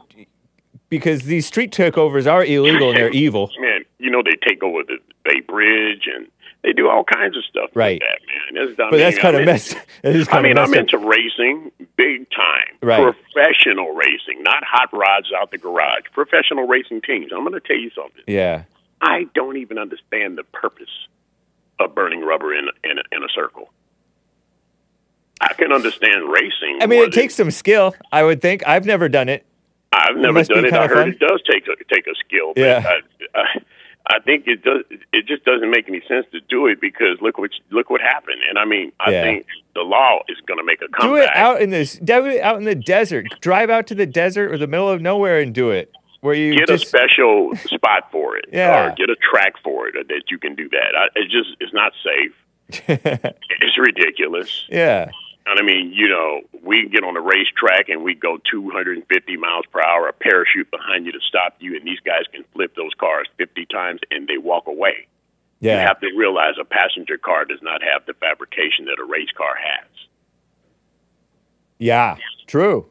[0.89, 3.49] because these street takeovers are illegal and they're evil.
[3.59, 6.27] Man, you know they take over the Bay Bridge and
[6.65, 8.01] they do all kinds of stuff Right.
[8.01, 8.67] like that, man.
[8.67, 9.77] That's, I But that's kind of mean, messed.
[10.03, 10.75] Is I mean, I'm up.
[10.75, 12.75] into racing big time.
[12.81, 13.13] Right.
[13.31, 16.05] Professional racing, not hot rods out the garage.
[16.13, 17.31] Professional racing teams.
[17.31, 18.23] I'm going to tell you something.
[18.27, 18.63] Yeah.
[19.01, 20.89] I don't even understand the purpose
[21.79, 23.69] of burning rubber in in a, in a circle.
[25.41, 26.79] I can understand racing.
[26.81, 27.93] I mean, it takes some skill.
[28.11, 28.65] I would think.
[28.65, 29.45] I've never done it.
[29.91, 30.73] I've never be done it.
[30.73, 31.09] I heard fun.
[31.09, 32.53] it does take a take a skill.
[32.55, 32.83] But Yeah.
[33.35, 33.45] I, I,
[34.07, 34.83] I think it does.
[35.11, 38.37] It just doesn't make any sense to do it because look what look what happened.
[38.47, 39.21] And I mean, I Yeah.
[39.23, 41.01] think the law is going to make a comeback.
[41.01, 41.97] Do it out in this.
[41.97, 43.27] Do it out in the desert.
[43.41, 45.91] Drive out to the desert or the middle of nowhere and do it.
[46.21, 48.87] Where you get just a special spot for it, Yeah.
[48.91, 50.95] or get a track for it, uh, that you can do that.
[50.95, 52.33] I, it just it's not safe.
[53.59, 54.65] It's ridiculous.
[54.69, 55.09] yeah.
[55.47, 59.65] And I mean, you know, we get on a racetrack and we go 250 miles
[59.71, 62.93] per hour, a parachute behind you to stop you, and these guys can flip those
[62.99, 65.07] cars 50 times and they walk away.
[65.59, 65.73] Yeah.
[65.81, 69.29] You have to realize a passenger car does not have the fabrication that a race
[69.37, 69.87] car has.
[71.77, 72.17] Yeah.
[72.47, 72.87] True.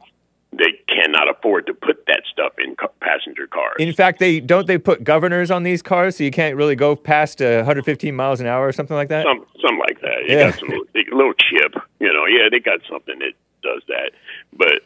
[0.52, 3.74] They cannot afford to put that stuff in passenger cars.
[3.80, 6.94] In fact, they don't they put governors on these cars so you can't really go
[6.94, 9.24] past uh, 115 miles an hour or something like that.
[9.24, 10.18] some something like that.
[10.28, 10.50] You Yeah.
[10.50, 11.74] got some a little chip,
[12.04, 12.26] you know.
[12.26, 13.32] Yeah, they got something that
[13.62, 14.10] does that,
[14.52, 14.76] but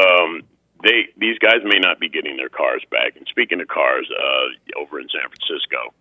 [0.00, 0.42] um,
[0.84, 3.16] they these guys may not be getting their cars back.
[3.16, 5.92] And speaking of cars, uh, over in San Francisco,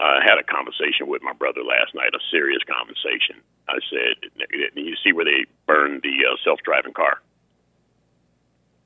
[0.00, 2.10] I had a conversation with my brother last night.
[2.14, 3.36] A serious conversation.
[3.68, 4.30] I said,
[4.74, 7.20] "You see where they burned the uh, self-driving car?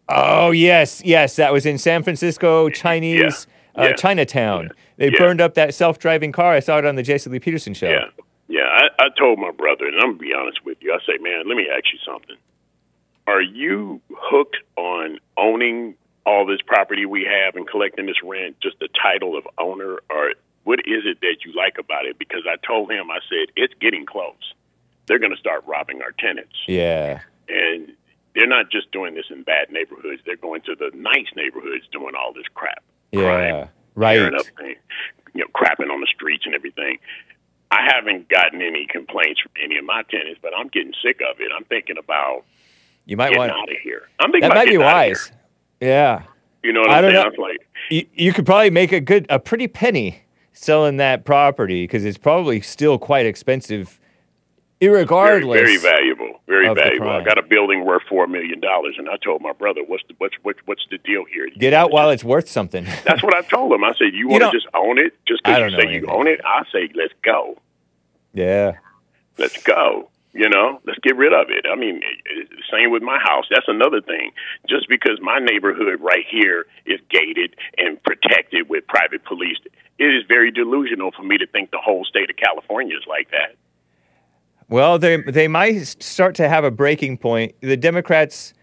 [0.08, 3.46] Oh yes, yes, that was in San Francisco, Chinese
[3.76, 3.82] Yeah.
[3.84, 3.92] Uh, Yeah.
[3.94, 4.70] Chinatown.
[4.98, 5.18] They Yeah.
[5.18, 6.52] burned up that self-driving car.
[6.52, 7.88] I saw it on the Jesse Lee Peterson show.
[7.88, 8.08] Yeah,
[8.48, 8.64] yeah.
[8.66, 10.92] I, I told my brother, and I'm gonna be honest with you.
[10.92, 12.36] I say, man, let me ask you something.
[13.26, 15.94] Are you hooked on owning
[16.26, 20.34] all this property we have and collecting this rent, just the title of owner, or
[20.64, 22.18] what is it that you like about it?
[22.18, 24.54] Because I told him, I said, it's getting close.
[25.06, 27.20] They're going to start robbing our tenants, Yeah.
[27.48, 27.92] and
[28.34, 30.22] they're not just doing this in bad neighborhoods.
[30.24, 32.82] They're going to the nice neighborhoods doing all this crap.
[33.10, 33.20] Yeah.
[33.22, 34.34] Crime, Right.
[34.34, 34.46] up
[35.34, 36.98] you know, crapping on the streets and everything.
[37.72, 41.40] I haven't gotten any complaints from any of my tenants, but I'm getting sick of
[41.40, 41.50] it.
[41.56, 42.44] I'm thinking about
[43.06, 44.02] You might getting want out of here.
[44.20, 45.32] I'm thinking that might be wise.
[45.80, 46.24] Yeah.
[46.62, 47.32] You know what I I'm don't saying?
[47.38, 47.42] know.
[47.42, 52.04] Like, You, you could probably make a good, a pretty penny selling that property because
[52.04, 53.98] it's probably still quite expensive,
[54.82, 55.54] irregardless.
[55.54, 57.08] very valuable, very valuable.
[57.08, 60.14] I got a building worth four million dollars, and I told my brother, "What's the
[60.18, 62.84] what's what's, what's the deal here?" Get out while it's worth something.
[63.04, 63.84] That's what I told him.
[63.84, 65.14] I said, "You want to just own it?
[65.26, 67.56] Just because you say you own it, I say let's go,
[68.34, 68.72] yeah.
[69.38, 71.66] let's go." You know, let's get rid of it.
[71.70, 73.44] I mean, it's the same with my house.
[73.50, 74.30] That's another thing.
[74.66, 79.58] Just because my neighborhood right here is gated and protected with private police,
[79.98, 83.30] it is very delusional for me to think the whole state of California is like
[83.30, 83.56] that.
[84.68, 87.54] Well, they they might start to have a breaking point.
[87.60, 88.54] The Democrats,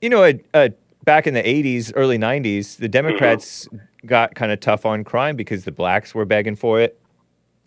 [0.00, 0.68] you know, uh, uh,
[1.04, 3.68] back in the '80s, early '90s, the Democrats
[4.06, 7.00] got kind of tough on crime because the blacks were begging for it,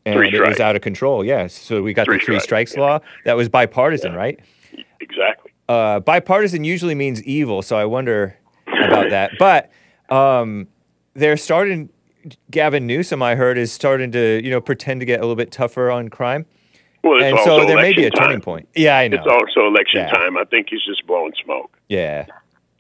[0.06, 1.24] and Three it was out of control.
[1.24, 4.40] Yes, so we got Three the three strikes, strikes law that was bipartisan, right?
[5.00, 5.52] Exactly.
[5.70, 8.38] Uh, bipartisan usually means evil, so I wonder
[8.68, 9.32] about that.
[9.40, 9.72] But
[10.10, 10.68] um,
[11.14, 11.90] they're starting.
[12.52, 15.52] Gavin Newsom, I heard, is starting to you know pretend to get a little bit
[15.52, 16.46] tougher on crime,
[17.04, 18.42] Well, it's and also so there may be a election turning time.
[18.42, 18.70] point.
[18.76, 19.18] Yeah, I know.
[19.18, 20.12] It's also election Yeah.
[20.12, 20.38] time.
[20.38, 21.78] I think he's just blowing smoke.
[21.90, 22.26] yeah.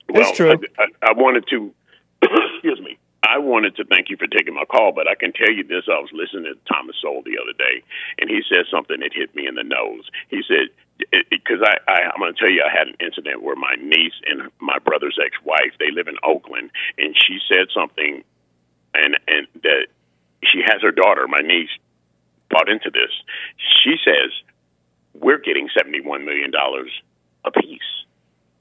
[0.09, 0.51] Well, That's true.
[0.51, 1.74] I, I, I wanted to,
[2.21, 2.97] excuse me.
[3.26, 5.86] I wanted to thank you for taking my call, but I can tell you this:
[5.88, 7.82] I was listening to Thomas Sowell the other day,
[8.19, 10.03] and he said something that hit me in the nose.
[10.30, 10.67] He said,
[11.32, 14.13] "Because I, I, I'm going to tell you, I had an incident where my niece
[14.28, 18.24] and my brother's ex-wife they live in Oakland, and she said something,
[18.93, 19.88] and and that
[20.43, 21.71] she has her daughter, my niece,
[22.54, 23.12] bought into this.
[23.84, 24.32] She says
[25.14, 26.91] we're getting seventy-one million dollars
[27.43, 27.82] apiece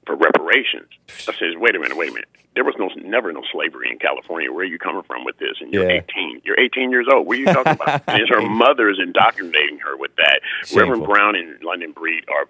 [0.05, 0.89] for for reparations.
[1.29, 2.27] I says, wait a minute, wait a minute.
[2.55, 4.51] There was no never no slavery in California.
[4.51, 5.55] Where are you coming from with this?
[5.61, 6.01] And you're Yeah.
[6.11, 6.41] 18.
[6.43, 7.25] You're 18 years old.
[7.25, 8.03] What are you talking about?
[8.07, 10.41] and it's her mother is indoctrinating her with that.
[10.65, 10.79] Shameful.
[10.81, 12.49] Reverend Brown and London Breed are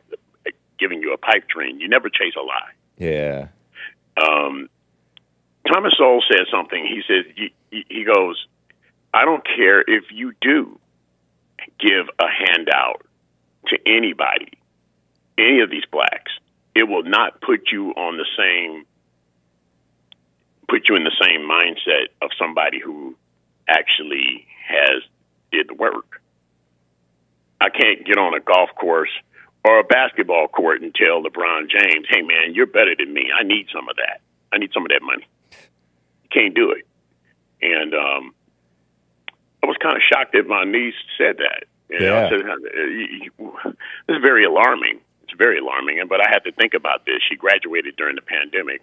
[0.79, 1.79] giving you a pipe dream.
[1.79, 3.47] You never chase a lie Yeah.
[4.17, 4.67] um,
[5.71, 6.83] Thomas Sowell says something.
[6.83, 7.01] He
[7.35, 8.47] he, he he goes,
[9.13, 10.79] I don't care if you do
[11.79, 13.05] give a handout
[13.67, 14.51] to anybody,
[15.37, 16.31] any of these blacks,
[16.75, 18.85] it will not put you on the same,
[20.67, 23.15] put you in the same mindset of somebody who
[23.67, 25.03] actually has
[25.51, 26.21] did the work.
[27.61, 29.11] I can't get on a golf course
[29.63, 33.31] or a basketball court and tell LeBron James, "Hey man, you're better than me.
[33.31, 34.21] I need some of that.
[34.51, 36.85] I need some of that money." You can't do it.
[37.61, 38.33] And um,
[39.63, 41.63] I was kind of shocked that my niece said that.
[41.89, 42.25] You Yeah.
[42.25, 43.59] I said, "Uh, you- you-
[44.07, 44.99] "This is very alarming.
[45.23, 47.21] It's very alarming." And but I had to think about this.
[47.29, 48.81] She graduated during the pandemic.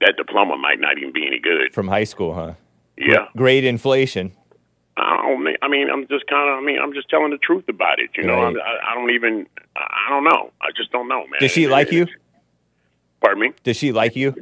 [0.00, 1.72] That diploma might not even be any good.
[1.74, 2.52] From high school, huh?
[2.98, 3.28] Yeah.
[3.36, 4.32] Great inflation.
[4.98, 5.42] I don't.
[5.42, 6.58] mean- I mean, I'm just kind of.
[6.58, 8.10] I mean, I'm just telling the truth about it.
[8.16, 8.56] You know, Right.
[8.56, 9.46] I, I don't even.
[9.76, 10.52] I don't know.
[10.62, 11.38] I just don't know, man.
[11.40, 12.06] Does she like you?
[13.20, 13.52] Pardon me.
[13.62, 14.34] Does she like you?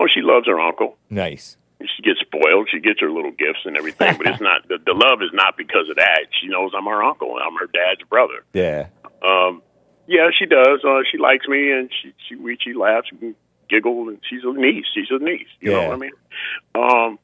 [0.00, 0.96] Oh, she loves her uncle.
[1.10, 1.56] Nice.
[1.96, 2.68] She gets spoiled.
[2.70, 5.56] She gets her little gifts and everything, but it's not the, the love is not
[5.56, 6.26] because of that.
[6.40, 7.36] She knows I'm her uncle.
[7.36, 8.44] And I'm her dad's brother.
[8.52, 8.88] Yeah.
[9.22, 9.62] Um,
[10.06, 10.84] yeah, she does.
[10.84, 13.34] Uh, she likes me, and she she we she laughs and
[13.68, 14.84] giggles, and she's a niece.
[14.94, 15.48] She's a niece.
[15.60, 16.10] You know what I mean?
[16.74, 17.18] Um,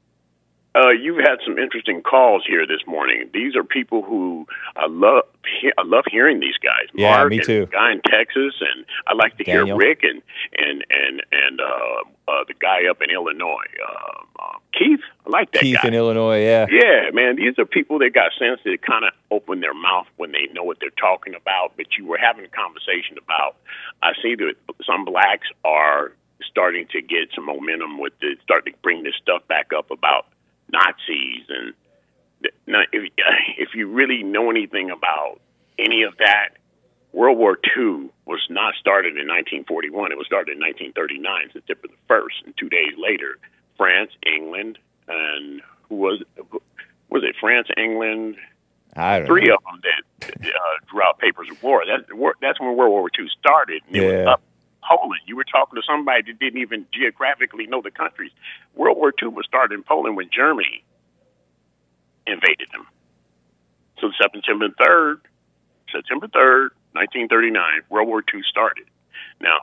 [0.74, 3.28] uh, you've had some interesting calls here this morning.
[3.34, 4.46] These are people who
[4.76, 5.24] I love.
[5.76, 6.88] I love hearing these guys.
[6.94, 7.66] Yeah, Mark me too.
[7.66, 9.66] the guy in Texas, and I like to Daniel.
[9.66, 10.22] hear Rick and
[10.56, 15.00] and and and uh, uh, the guy up in Illinois, uh, uh, Keith.
[15.26, 15.88] I like that Keith guy.
[15.88, 16.66] in Illinois, yeah.
[16.70, 20.30] Yeah, man, these are people that got sense that kind of open their mouth when
[20.30, 21.72] they know what they're talking about.
[21.76, 23.56] But you were having a conversation about.
[24.02, 24.54] I see that
[24.86, 26.12] some blacks are
[26.48, 30.26] starting to get some momentum with the starting to bring this stuff back up about
[30.72, 31.74] Nazis and.
[32.66, 33.12] Now, if,
[33.58, 35.40] if you really know anything about
[35.78, 36.50] any of that,
[37.12, 40.12] World War II was not started in 1941.
[40.12, 43.36] It was started in 1939, September the first, and two days later,
[43.76, 46.22] France, England, and who was
[47.10, 47.34] was it?
[47.40, 48.36] France, England,
[48.96, 49.56] I don't three know.
[49.56, 50.60] of them that uh,
[50.90, 51.82] drew out papers of war.
[51.86, 52.08] That's
[52.40, 53.82] that's when World War II started.
[53.88, 54.32] And it was Yeah.
[54.32, 54.42] up
[54.90, 55.22] Poland.
[55.26, 58.32] You were talking to somebody that didn't even geographically know the countries.
[58.74, 60.82] World War II was started in Poland when Germany
[62.26, 62.86] invaded them.
[64.00, 65.20] So September third,
[65.92, 68.86] September third, nineteen thirty nine, World War II started.
[69.40, 69.58] Now,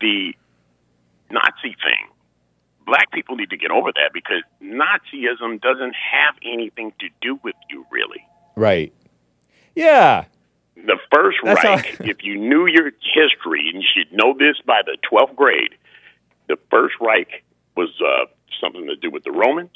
[0.00, 0.34] the
[1.30, 2.08] Nazi thing,
[2.86, 7.56] black people need to get over that because Nazism doesn't have anything to do with
[7.70, 8.24] you, really.
[8.54, 8.92] Right.
[9.74, 10.24] Yeah.
[10.76, 14.82] The First That's Reich, if you knew your history, and you should know this by
[14.84, 15.74] the 12th grade,
[16.48, 17.42] the First Reich
[17.76, 18.26] was uh,
[18.60, 19.70] something to do with the Romans.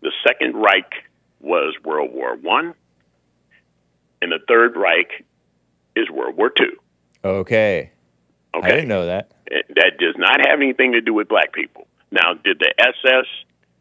[0.00, 0.92] The Second Reich
[1.40, 2.74] was World War One,
[4.22, 5.24] and the Third Reich
[5.96, 6.76] is World War Two.
[7.24, 7.90] Okay.
[8.54, 9.32] Okay, I didn't know that.
[9.48, 11.86] that does not have anything to do with black people.
[12.10, 13.26] Now, did the SS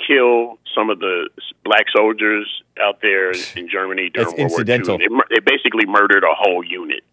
[0.06, 1.30] kill some of the
[1.64, 2.47] black soldiers
[2.82, 4.97] out there in Germany during That's World incidental.
[4.97, 5.08] War II?
[5.30, 7.04] They, they basically murdered a whole unit.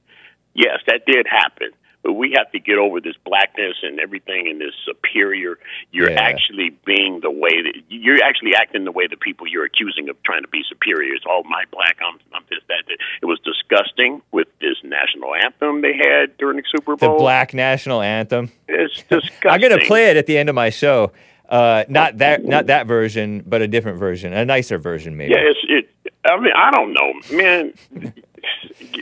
[0.55, 1.71] Yes, that did happen.
[2.03, 5.59] But we have to get over this blackness and everything and this superior.
[5.91, 6.21] You're Yeah.
[6.21, 10.17] actually being the way that you're actually acting the way the people you're accusing of
[10.23, 11.15] trying to be superior.
[11.15, 11.97] It's all my black.
[12.07, 12.99] I'm, I'm this, that, that.
[13.23, 17.15] It was disgusting with this national anthem they had during the Super Bowl.
[17.15, 18.53] The Black National Anthem.
[18.69, 19.31] It's disgusting.
[19.51, 21.11] I'm gonna play it at the end of my show.
[21.49, 25.33] Uh, not that, not that version, but a different version, a nicer version, maybe.
[25.33, 26.15] Yeah, it's it.
[26.25, 27.73] I mean, I don't know, man.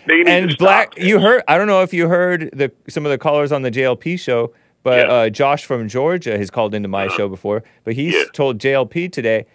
[0.07, 1.43] They need and black, you heard.
[1.49, 4.53] I don't know if you heard the some of the callers on the JLP show,
[4.83, 5.05] but Yeah.
[5.05, 5.15] Uh-huh.
[5.17, 7.63] uh, Josh from Georgia has called into my show before.
[7.85, 8.25] But he's Yeah.
[8.33, 9.47] told JLP today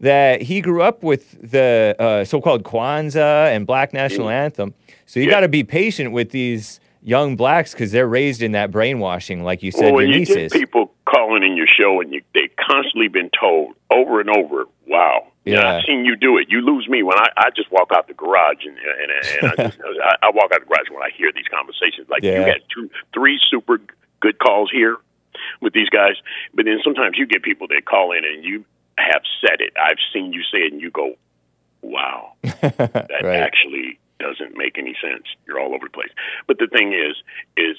[0.00, 4.74] that he grew up with the uh, so-called Kwanzaa and Black National Anthem.
[5.06, 5.26] So you.
[5.26, 5.32] Yeah.
[5.32, 9.62] got to be patient with these young blacks because they're raised in that brainwashing, like
[9.62, 10.52] you said, well, you get nieces.
[10.52, 10.81] people
[11.42, 15.78] in your show and you, they constantly been told over and over, "Wow, Yeah.
[15.78, 16.46] I've seen you do it.
[16.50, 19.64] You lose me when I, I just walk out the garage and and, and I,
[19.70, 22.08] just, I, I walk out the garage when I hear these conversations.
[22.08, 22.46] Like you Yeah.
[22.46, 23.80] got two, three super
[24.20, 24.96] good calls here
[25.60, 26.14] with these guys,
[26.54, 28.64] but then sometimes you get people that call in and you
[28.98, 29.72] have said it.
[29.82, 31.14] I've seen you say it, and you go,
[31.80, 33.40] "Wow." that Right.
[33.40, 35.24] actually doesn't make any sense.
[35.46, 36.10] You're all over the place.
[36.46, 37.16] But the thing is,
[37.56, 37.76] is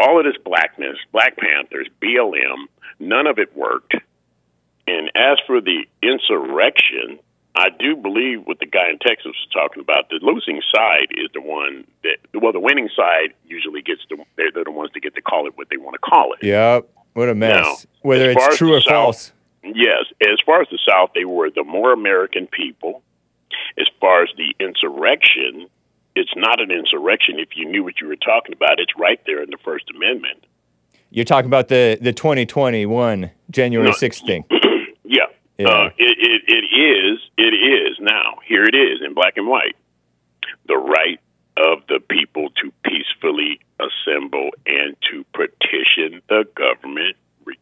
[0.00, 2.64] all of this blackness, Black Panthers, BLM,
[2.98, 3.94] none of it worked.
[4.86, 7.18] And as for the insurrection,
[7.54, 10.08] I do believe what the guy in Texas was talking about.
[10.08, 14.50] The losing side is the one that, well, the winning side usually gets the, they're,
[14.52, 16.44] they're the ones that get to call it what they want to call it.
[16.44, 16.88] Yep.
[17.12, 17.62] What a mess.
[17.62, 19.32] Now, Whether it's true or South- false.
[19.64, 23.02] Yes, as far as the South, they were the more American people.
[23.78, 25.68] As far as the insurrection,
[26.16, 28.80] it's not an insurrection if you knew what you were talking about.
[28.80, 30.44] It's right there in the First Amendment.
[31.12, 33.94] You're talking about the, the 2021 January No.
[33.94, 34.44] 6th thing.
[35.04, 35.26] Yeah.
[35.58, 35.68] Yeah.
[35.68, 37.18] Uh, it, it, it is.
[37.36, 38.38] It is now.
[38.46, 39.76] Here it is in black and white.
[40.68, 41.20] The right
[41.58, 47.58] of the people to peacefully assemble and to petition the government re-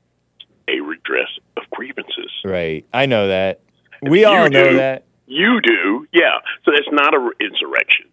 [0.69, 2.31] a redress of grievances.
[2.45, 2.87] Right.
[2.93, 3.61] I know that.
[4.03, 4.77] We You all know do.
[4.77, 5.05] that.
[5.27, 6.39] You do, yeah.
[6.65, 8.07] So that's not a re- insurrection,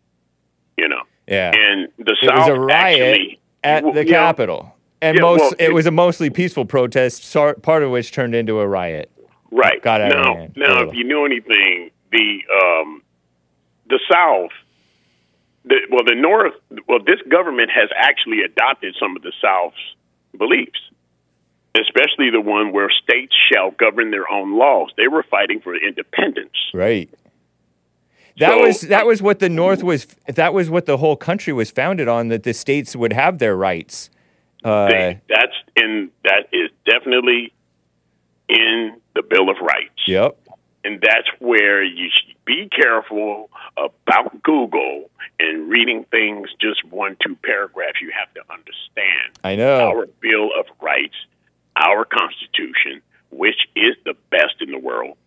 [0.77, 1.01] you know.
[1.27, 1.51] Yeah.
[1.55, 4.73] And the it South was a riot actually, at well, the you know, Capitol.
[5.01, 7.31] And Yeah, most well, it, it- was a mostly peaceful protest,
[7.61, 9.11] part of which turned into a riot.
[9.51, 9.81] Right.
[9.81, 13.01] Got of now, now, if you knew anything, the um,
[13.89, 14.51] the South,
[15.63, 16.53] the, well, the North,
[16.87, 19.77] well, this government has actually adopted some of the South's
[20.37, 20.79] beliefs,
[21.79, 24.91] especially the one where states shall govern their own laws.
[24.97, 26.57] They were fighting for independence.
[26.73, 27.09] Right.
[28.39, 30.05] That So- was that was what the North was.
[30.27, 32.27] That was what the whole country was founded on.
[32.27, 34.09] That the states would have their rights.
[34.64, 37.53] Uh, They- that's in that is definitely
[38.49, 40.08] in the Bill of Rights.
[40.08, 40.38] yep.
[40.84, 47.36] and that's where you should be careful about Google and reading things just one, two
[47.43, 47.99] paragraphs.
[48.01, 49.89] You have to understand I know.
[49.89, 51.16] our Bill of Rights,
[51.76, 53.01] our Constitution,
[53.32, 55.18] which is the best in the world,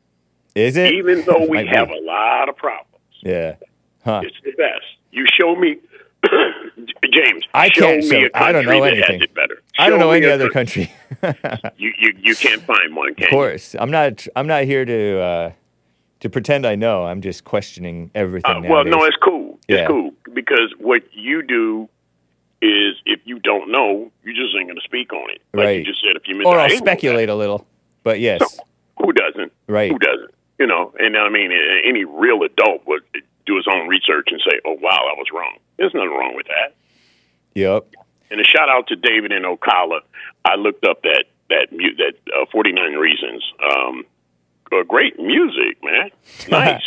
[0.55, 0.95] Is it?
[0.95, 2.87] even though we have a lot of problems.
[3.21, 3.57] Yeah.
[4.03, 4.23] Huh.
[4.25, 4.87] It's the best.
[5.13, 5.77] You show me,
[7.13, 7.45] James.
[7.55, 9.21] I show can't me show- a country I don't know that anything.
[9.21, 9.63] has it better.
[9.79, 10.93] I don't know any other coun- country.
[11.77, 14.27] You, you you can't find one, can Of course, I'm not.
[14.37, 15.53] I'm not here to uh,
[16.21, 17.05] to pretend I know.
[17.05, 18.67] I'm just questioning everything.
[18.67, 19.59] Uh, well, no, it's cool.
[19.69, 19.87] It's Yeah.
[19.87, 21.89] cool because what you do
[22.63, 25.41] is if you don't know, you just ain't going to speak on it.
[25.55, 25.79] Like Right.
[25.79, 26.49] you just said a few minutes.
[26.49, 27.67] or I'll speculate a little.
[28.03, 28.65] But yes, that.
[28.99, 29.53] Who doesn't?
[29.67, 29.91] right.
[29.91, 30.31] Who doesn't?
[30.59, 31.51] You know, and I mean,
[31.87, 33.03] any real adult would
[33.47, 36.47] do his own research and say, "Oh, wow, I was wrong." There's nothing wrong with
[36.47, 36.75] that.
[37.55, 37.95] Yep.
[38.31, 40.01] And a shout out to David and Ocala.
[40.45, 43.45] I looked up that that that uh, 49 Reasons.
[43.63, 44.05] Um,
[44.73, 46.11] uh, great music, man.
[46.49, 46.83] Nice,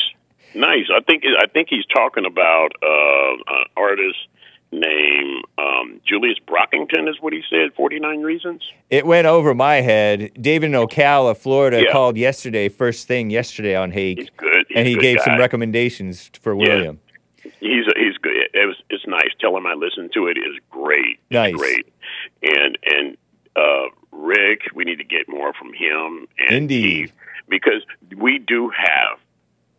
[0.55, 0.85] nice.
[0.93, 4.27] I think I think he's talking about uh, an artist
[4.73, 7.09] named um, Julius Brockington.
[7.09, 7.73] Is what he said.
[7.75, 8.61] 49 Reasons.
[8.89, 10.31] It went over my head.
[10.39, 11.91] David in Ocala, Florida, Yeah.
[11.91, 14.65] called yesterday, first thing yesterday on He's good.
[14.67, 16.67] He's and he gave some recommendations for Yeah.
[16.75, 16.99] William.
[17.43, 18.35] He's he's good.
[18.53, 19.29] It was it's nice.
[19.39, 20.37] Tell him I listened to it.
[20.37, 21.19] Is great.
[21.29, 21.55] It's Nice.
[21.55, 21.87] great.
[22.41, 23.17] And and
[23.55, 26.27] uh, Rick, we need to get more from him.
[26.39, 26.83] And Indeed.
[27.07, 27.13] Keith,
[27.49, 27.83] because
[28.17, 29.19] we do have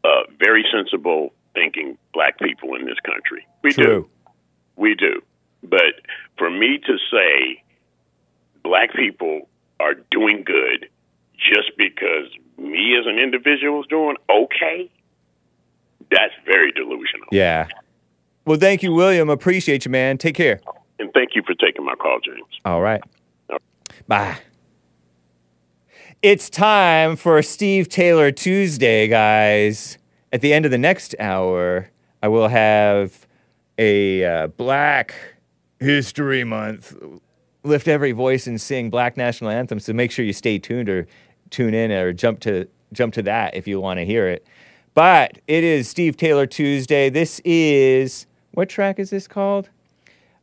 [0.04, 3.46] uh, very sensible thinking black people in this country.
[3.62, 4.08] We do.
[4.76, 5.22] We do.
[5.62, 6.00] But
[6.38, 7.62] for me to say
[8.62, 9.48] black people
[9.80, 10.88] are doing good
[11.36, 14.90] just because me as an individual is doing okay,
[16.10, 17.26] that's very delusional.
[17.32, 17.66] Yeah.
[18.44, 19.30] Well, thank you, William.
[19.30, 20.18] Appreciate you, man.
[20.18, 20.60] Take care.
[20.98, 22.44] And thank you for taking my call, James.
[22.64, 23.02] All right.
[24.06, 24.38] Bye.
[26.22, 29.98] It's time for Steve Taylor Tuesday, guys.
[30.32, 31.90] At the end of the next hour,
[32.22, 33.23] I will have
[33.78, 35.14] a uh, Black
[35.80, 36.96] History Month.
[37.62, 39.86] Lift every voice and sing Black national anthems.
[39.86, 41.06] So make sure you stay tuned or
[41.50, 44.46] tune in or jump to jump to that if you want to hear it.
[44.94, 47.10] But it is Steve Taylor Tuesday.
[47.10, 49.68] This is what track is this called?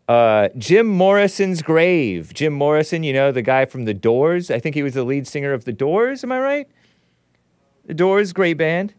[0.08, 2.34] Uh, Jim Morrison's grave.
[2.34, 4.52] Jim Morrison, you know, the guy from The Doors.
[4.52, 6.24] I think he was the lead singer of The Doors.
[6.24, 6.68] Am I right?
[7.86, 8.94] The Doors, great band.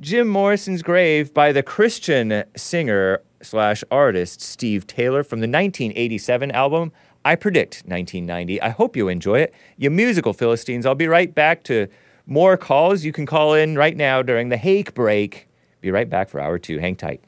[0.00, 6.92] Jim Morrison's grave by the Christian singer slash artist Steve Taylor from the 1987 album
[7.24, 8.60] I Predict 1990.
[8.60, 9.54] I hope you enjoy it.
[9.78, 10.84] You musical Philistines.
[10.84, 11.88] I'll be right back to
[12.26, 13.04] more calls.
[13.04, 15.48] You can call in right now during the Hake break.
[15.80, 16.78] Be right back for hour two.
[16.78, 17.22] Hang tight.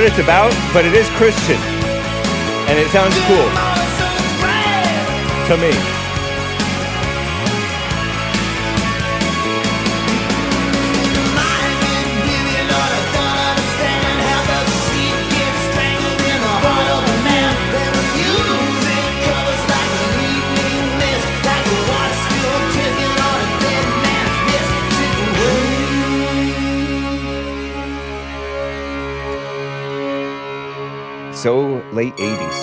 [0.00, 1.60] What it's about, but it is Christian.
[2.68, 3.50] And it sounds cool
[5.46, 5.89] to me.
[32.00, 32.58] Late 80s.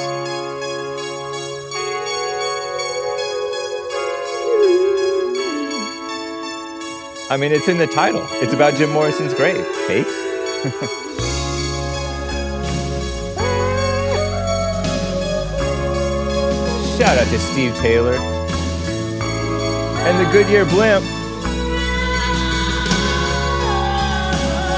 [7.30, 8.26] I mean, it's in the title.
[8.42, 9.64] It's about Jim Morrison's grave.
[9.86, 10.02] Hey?
[16.98, 18.16] Shout out to Steve Taylor
[20.08, 21.06] and the Goodyear blimp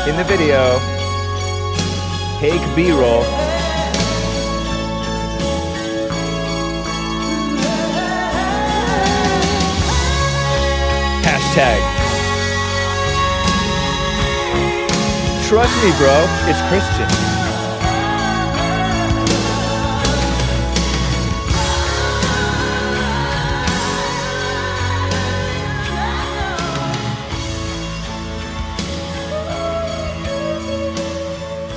[0.10, 0.80] in the video.
[2.42, 3.49] Take B-roll.
[11.50, 11.82] Hashtag.
[15.48, 16.26] Trust me, bro.
[16.46, 17.10] It's Christian.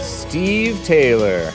[0.02, 1.50] Steve Taylor.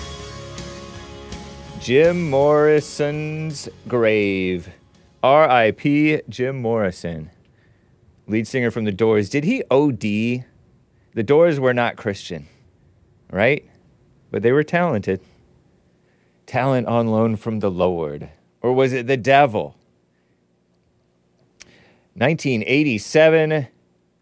[1.79, 4.69] Jim Morrison's grave.
[5.21, 6.21] R.I.P.
[6.29, 7.29] Jim Morrison.
[8.27, 9.29] Lead singer from The Doors.
[9.29, 10.01] Did he OD?
[10.01, 12.47] The Doors were not Christian,
[13.31, 13.65] right?
[14.29, 15.21] But they were talented.
[16.45, 18.29] Talent on loan from the Lord.
[18.61, 19.75] Or was it the devil?
[22.15, 23.67] 1987.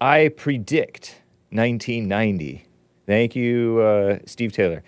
[0.02, 2.66] I predict 1990.
[3.06, 4.84] Thank you, uh, Steve Taylor.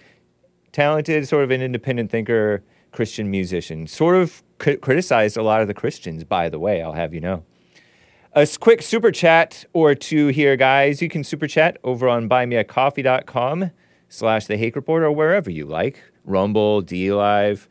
[0.72, 3.88] Talented, sort of an independent thinker, Christian musician.
[3.88, 7.22] Sort of cri- criticized a lot of the Christians, by the way, I'll have you
[7.22, 7.44] know.
[8.34, 11.02] A quick super chat or two here, guys.
[11.02, 13.72] You can super chat over on buymeacoffee.com
[14.10, 16.04] slash the Hake Report or wherever you like.
[16.26, 17.68] Rumble, D Live,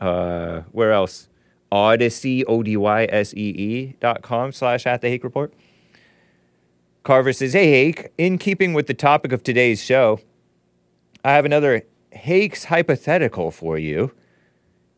[0.00, 1.28] uh, where else?
[1.70, 5.52] Odysee, O D Y S E E dot com slash at the Hake Report.
[7.02, 10.20] Carver says, Hey, Hake, in keeping with the topic of today's show,
[11.24, 11.82] I have another
[12.12, 14.12] Hake's hypothetical for you.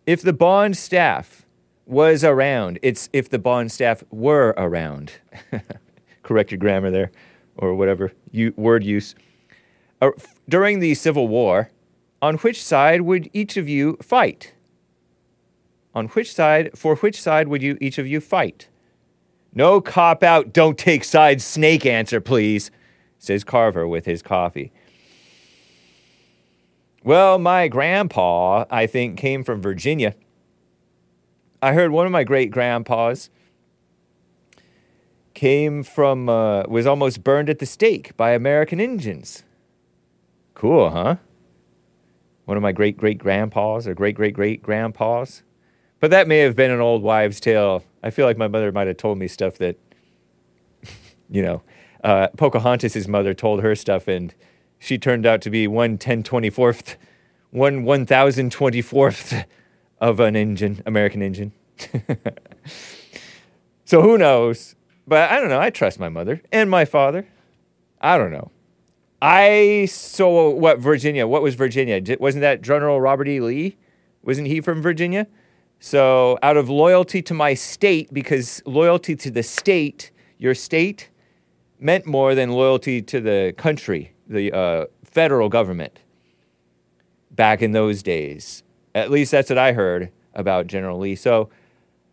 [0.07, 1.45] If the Bond staff
[1.91, 5.13] was around, it's if the Bond staff were around.
[6.23, 7.11] Correct your grammar there,
[7.57, 9.15] or whatever you, word use.
[10.01, 10.11] Uh,
[10.49, 11.71] during the Civil War,
[12.23, 14.55] on which side would each of you fight?
[15.95, 18.69] On which side, for which side would you each of you fight?
[19.53, 22.71] No cop out, don't take sides, snake answer, please,
[23.19, 24.73] says Carver with his coffee.
[27.03, 30.15] Well, my grandpa, I think, came from Virginia.
[31.63, 33.29] I heard one of my great grandpas
[35.35, 39.43] came from, uh, was almost burned at the stake by American Indians.
[40.55, 41.17] Cool, huh?
[42.47, 45.43] One of my great great grandpas or great great great grandpas.
[46.01, 47.85] But that may have been an old wives' tale.
[48.03, 49.77] I feel like my mother might have told me stuff that,
[51.31, 51.63] you know,
[52.03, 54.35] uh, Pocahontas' mother told her stuff, and
[54.79, 56.97] she turned out to be one ten twenty fourth,
[57.51, 59.45] one one thousand twenty fourth
[60.01, 61.53] of an engine, American engine.
[63.85, 64.75] so who knows?
[65.07, 65.61] But I don't know.
[65.61, 67.27] I trust my mother and my father.
[68.01, 68.51] I don't know.
[69.23, 71.27] I saw what Virginia?
[71.27, 72.01] What was Virginia?
[72.19, 73.41] Wasn't that General Robert E.
[73.41, 73.77] Lee?
[74.23, 75.27] Wasn't he from Virginia?
[75.79, 81.11] So out of loyalty to my state, because loyalty to the state, your state,
[81.79, 86.01] meant more than loyalty to the country, the uh, federal government.
[87.31, 88.63] Back in those days,
[88.95, 91.17] at least that's what I heard about General Lee.
[91.17, 91.51] So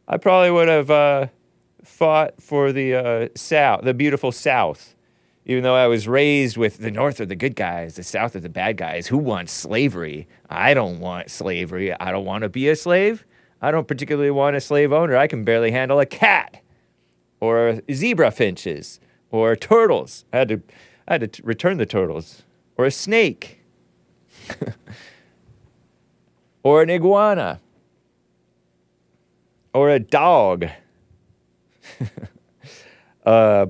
[0.07, 1.27] I probably would have uh,
[1.83, 4.95] fought for the uh, South, the beautiful South
[5.47, 8.41] even though I was raised with the North are the good guys, the South are
[8.41, 9.07] the bad guys.
[9.07, 10.27] Who wants slavery?
[10.49, 11.97] I don't want slavery.
[11.97, 13.25] I don't want to be a slave.
[13.61, 15.15] I don't particularly want a slave owner.
[15.15, 16.61] I can barely handle a cat
[17.39, 18.99] or zebra finches
[19.31, 20.25] or turtles.
[20.33, 20.61] I had to,
[21.07, 22.43] I had to t- return the turtles
[22.75, 23.63] or a snake
[26.67, 27.61] or an iguana
[29.73, 30.65] or a dog.
[33.25, 33.65] uh,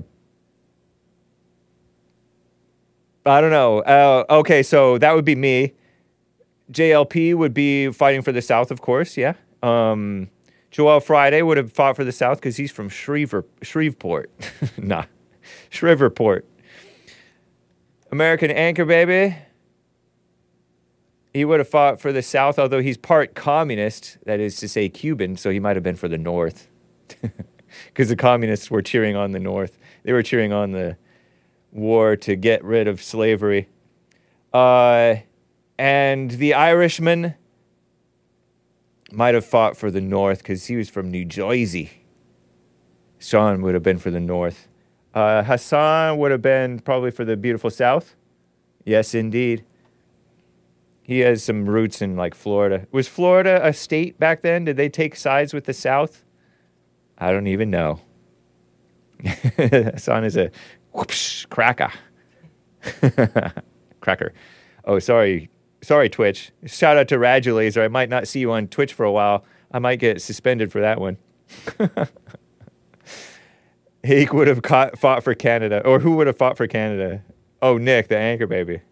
[3.24, 3.78] I don't know.
[3.78, 5.74] Uh, okay, so that would be me.
[6.72, 9.16] JLP would be fighting for the South, of course.
[9.16, 9.34] Yeah.
[9.62, 10.28] Um,
[10.72, 14.28] Joel Friday would have fought for the South because he's from Shreve- Shreveport.
[14.76, 15.04] nah,
[15.70, 16.44] Shreveport.
[18.10, 19.36] American Anchor Baby.
[21.32, 24.88] He would have fought for the South, although he's part communist, that is to say,
[24.88, 26.68] Cuban, so he might have been for the North.
[27.86, 29.78] Because the communists were cheering on the North.
[30.02, 30.96] They were cheering on the
[31.70, 33.68] war to get rid of slavery.
[34.52, 35.16] Uh,
[35.78, 37.34] and the Irishman
[39.12, 41.90] might have fought for the North because he was from New Jersey.
[43.18, 44.68] Sean would have been for the North.
[45.14, 48.14] Uh, Hassan would have been probably for the beautiful South.
[48.84, 49.64] Yes, indeed.
[51.08, 52.86] He has some roots in like Florida.
[52.92, 54.66] Was Florida a state back then?
[54.66, 56.22] Did they take sides with the South?
[57.16, 58.00] I don't even know.
[59.96, 60.50] Son is a
[60.92, 61.90] whoops cracker.
[64.02, 64.34] cracker.
[64.84, 65.48] Oh, sorry.
[65.80, 66.52] Sorry, Twitch.
[66.66, 67.82] Shout out to Radulaser.
[67.82, 69.46] I might not see you on Twitch for a while.
[69.72, 71.16] I might get suspended for that one.
[74.02, 75.82] Hake would have caught, fought for Canada.
[75.86, 77.24] Or who would have fought for Canada?
[77.62, 78.82] Oh, Nick, the anchor baby.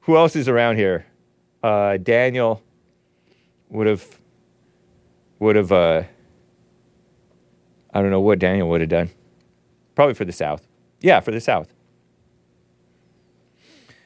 [0.00, 1.06] Who else is around here?
[1.62, 2.62] Uh, Daniel
[3.68, 4.20] would have,
[5.38, 6.02] would have, uh,
[7.94, 9.10] I don't know what Daniel would have done.
[9.94, 10.66] Probably for the South.
[11.00, 11.72] Yeah, for the South.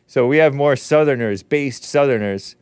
[0.07, 2.57] So we have more Southerners, based Southerners.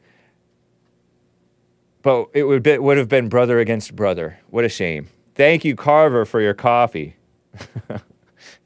[2.02, 4.38] But it would, be, would have been brother against brother.
[4.50, 5.08] What a shame.
[5.34, 7.16] Thank you, Carver, for your coffee.
[7.90, 8.00] I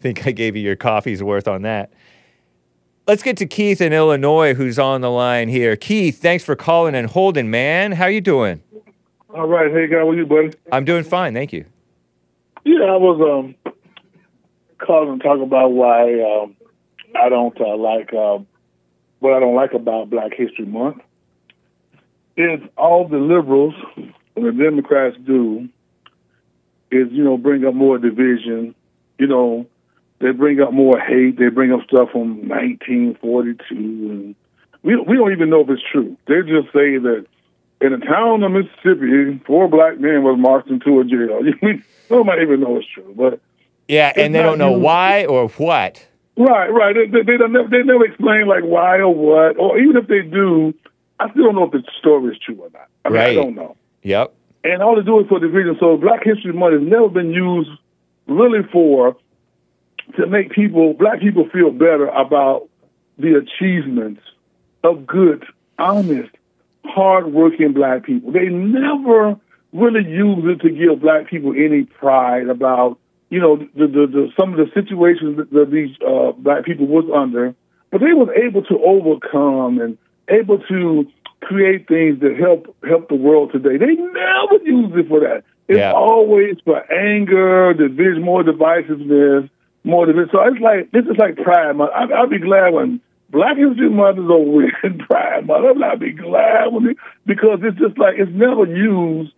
[0.00, 1.92] think I gave you your coffee's worth on that.
[3.08, 5.76] Let's get to Keith in Illinois, who's on the line here.
[5.76, 7.92] Keith, thanks for calling and holding, man.
[7.92, 8.62] How you doing?
[9.30, 10.50] All right, hey guy, what are you, buddy?
[10.70, 11.64] I'm doing fine, thank you.
[12.66, 13.54] Yeah, I was um
[14.76, 16.54] calling to talk about why um
[17.14, 18.40] I don't uh, like uh,
[19.20, 20.98] what I don't like about Black History Month
[22.36, 25.66] is all the liberals and the Democrats do
[26.90, 28.74] is you know bring up more division.
[29.18, 29.66] You know,
[30.20, 31.38] they bring up more hate.
[31.38, 34.34] They bring up stuff from 1942, and
[34.82, 36.16] we we don't even know if it's true.
[36.26, 37.26] They just say that
[37.80, 41.40] in a town of Mississippi, four black men was marched into a jail.
[42.10, 43.40] Nobody even know it's true, but
[43.86, 46.06] Yeah, and they don't know why or what.
[46.36, 46.94] Right, right.
[46.94, 50.06] They, they, they, don't never, they never explain like why or what, or even if
[50.06, 50.72] they do,
[51.18, 52.86] I still don't know if the story is true or not.
[53.04, 53.76] I mean, I don't know.
[54.02, 54.34] Yep.
[54.62, 55.76] And all they do is for division.
[55.80, 57.70] So Black History Month has never been used
[58.28, 59.16] really for
[60.16, 62.68] to make people, black people, feel better about
[63.18, 64.20] the achievements
[64.84, 65.44] of good,
[65.78, 66.30] honest,
[66.84, 68.32] hardworking black people.
[68.32, 69.36] They never
[69.72, 72.98] really use it to give black people any pride about,
[73.30, 76.86] you know, the, the, the some of the situations that, that these uh, black people
[76.86, 77.54] was under,
[77.90, 79.98] but they was able to overcome and
[80.28, 81.06] able to
[81.40, 83.76] create things that help help the world today.
[83.76, 85.44] They never use it for that.
[85.68, 85.92] It's Yeah.
[85.92, 89.50] always for anger, division, more divisiveness,
[89.88, 90.28] more division.
[90.30, 91.90] So it's like this is like Pride Month.
[91.94, 93.00] I, I'll be glad when
[93.30, 95.82] Black History Month is over with and Pride Month.
[95.82, 96.96] I'll, be glad when it,
[97.26, 99.32] because it's just like it's never used,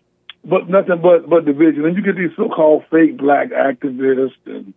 [0.45, 1.87] but nothing but but division.
[1.87, 4.75] And you get these so-called fake black activists and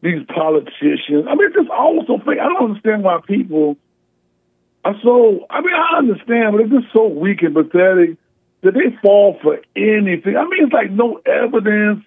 [0.00, 1.26] these politicians.
[1.28, 2.38] I mean, it's just all so fake.
[2.38, 3.76] I don't understand why people
[4.84, 5.46] are so.
[5.50, 8.16] I mean, I understand, but it's just so weak and pathetic
[8.62, 10.36] that they fall for anything.
[10.36, 12.04] I mean, it's like no evidence.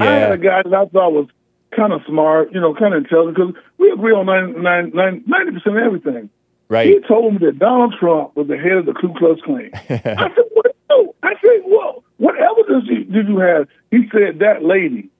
[0.00, 1.28] I had a guy that I thought was
[1.74, 5.82] kind of smart, you know, kind of intelligent, because we agree on 90 percent of
[5.82, 6.30] everything.
[6.68, 6.88] Right.
[6.88, 9.70] He told me that Donald Trump was the head of the Ku Klux Klan.
[9.74, 10.74] I said, what?
[10.88, 11.14] No.
[11.22, 13.68] I said, well, what evidence did did you have?
[13.90, 15.10] He said, that lady.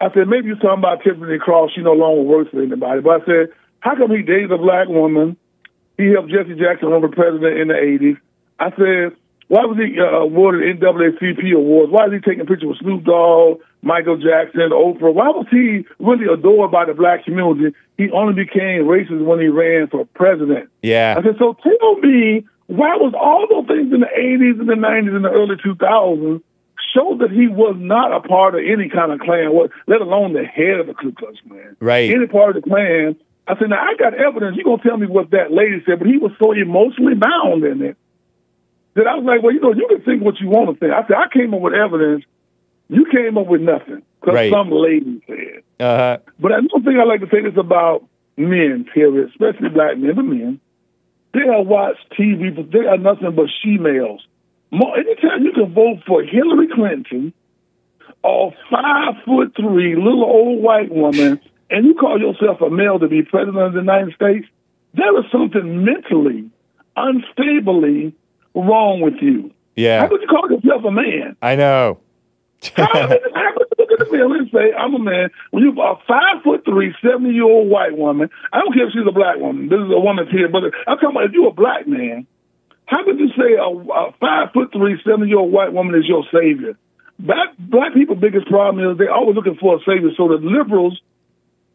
[0.00, 1.72] I said, maybe you're talking about Tiffany Cross.
[1.74, 3.00] She no longer works for anybody.
[3.00, 3.48] But I said,
[3.80, 5.36] how come he dated a black woman?
[5.96, 8.18] He helped Jesse Jackson run for president in the 80s.
[8.58, 9.16] I said,
[9.48, 11.92] why was he uh, awarded NAACP awards?
[11.92, 15.12] Why is he taking pictures with Snoop Dogg, Michael Jackson, Oprah?
[15.12, 17.76] Why was he really adored by the black community?
[17.98, 20.70] He only became racist when he ran for president.
[20.82, 21.14] Yeah.
[21.18, 24.80] I said, so tell me, why was all those things in the 80s and the
[24.80, 26.42] 90s and the early 2000s
[26.94, 29.52] show that he was not a part of any kind of Klan,
[29.86, 31.76] let alone the head of the Ku Klux Klan?
[31.78, 32.10] Right.
[32.10, 33.16] Any part of the Klan.
[33.46, 34.56] I said, now I got evidence.
[34.56, 37.64] You're going to tell me what that lady said, but he was so emotionally bound
[37.64, 37.96] in it
[38.94, 40.92] that I was like, well, you know, you can think what you want to think.
[40.92, 42.24] I said, I came up with evidence.
[42.88, 44.52] You came up with nothing because Right.
[44.52, 45.62] some lady said.
[45.80, 48.04] Uh, But I don't think I like to say this about
[48.36, 50.60] men, period, especially black men, but men.
[51.32, 54.24] They are watch TV, but they are nothing but she-males.
[54.72, 57.32] Anytime you can vote for Hillary Clinton
[58.22, 61.40] or five foot three little old white woman,
[61.70, 64.46] and you call yourself a male to be president of the United States,
[64.94, 66.50] there is something mentally,
[66.96, 68.12] unstably
[68.54, 69.50] wrong with you.
[69.76, 70.00] yeah.
[70.00, 71.36] How could you call yourself a man?
[71.42, 71.98] I know.
[72.76, 72.84] You
[73.78, 75.30] look at the man and say, I'm a man.
[75.50, 78.92] When you're a five foot three, 70 year old white woman, I don't care if
[78.92, 79.68] she's a black woman.
[79.68, 82.26] This is a woman's here, but I'm talking about if you're a black man,
[82.86, 86.06] How could you say a, a five foot three, seven year old white woman is
[86.06, 86.76] your savior?
[87.18, 90.10] Black black people' biggest problem is they're always looking for a savior.
[90.16, 91.00] So the liberals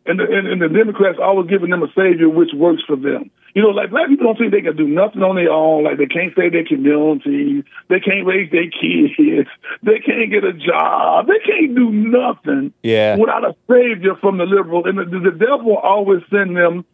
[0.10, 3.30] and the, and, and the Democrats always giving them a savior which works for them.
[3.53, 5.84] You know, like black people don't think they can do nothing on their own.
[5.84, 9.49] Like they can't save their community, they can't raise their kids,
[9.84, 13.18] they can't get a job, they can't do nothing Yeah.
[13.18, 14.86] without a savior from the liberal.
[14.86, 16.86] And the, the devil always send them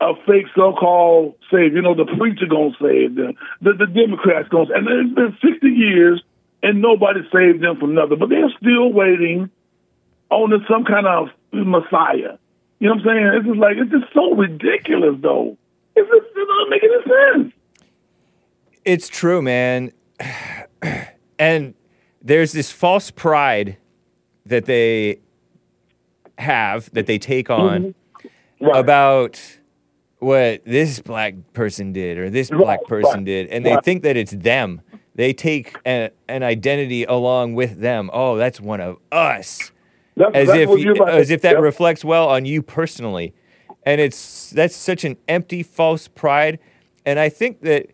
[0.00, 1.76] a fake so-called savior.
[1.78, 4.74] You know, the preacher gonna save them, the the Democrats gonna.
[4.74, 6.22] And it's been sixty years,
[6.62, 8.18] and nobody saved them from nothing.
[8.18, 9.50] But they're still waiting
[10.30, 12.36] on some kind of messiah.
[12.78, 13.26] You know what I'm saying?
[13.34, 15.56] It's just like it's just so ridiculous, though.
[15.96, 17.54] It's just it doesn't make any sense.
[18.84, 19.92] It's true, man.
[21.36, 21.74] And
[22.22, 23.76] there's this false pride
[24.46, 25.18] that they
[26.38, 27.60] have, that they take mm-hmm.
[27.60, 27.94] on
[28.60, 28.78] Right.
[28.78, 29.40] about
[30.20, 33.48] what this black person did or this black person right, did.
[33.48, 33.84] And they right.
[33.84, 34.80] think that it's them.
[35.16, 38.10] They take a, an identity along with them.
[38.12, 39.70] Oh, that's one of us.
[40.32, 41.62] As if, you're as if that Yep.
[41.62, 43.34] reflects well on you personally.
[43.84, 46.58] And it's that's such an empty, false pride.
[47.04, 47.86] And I think that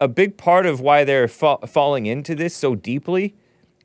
[0.00, 3.34] a big part of why they're fa- falling into this so deeply,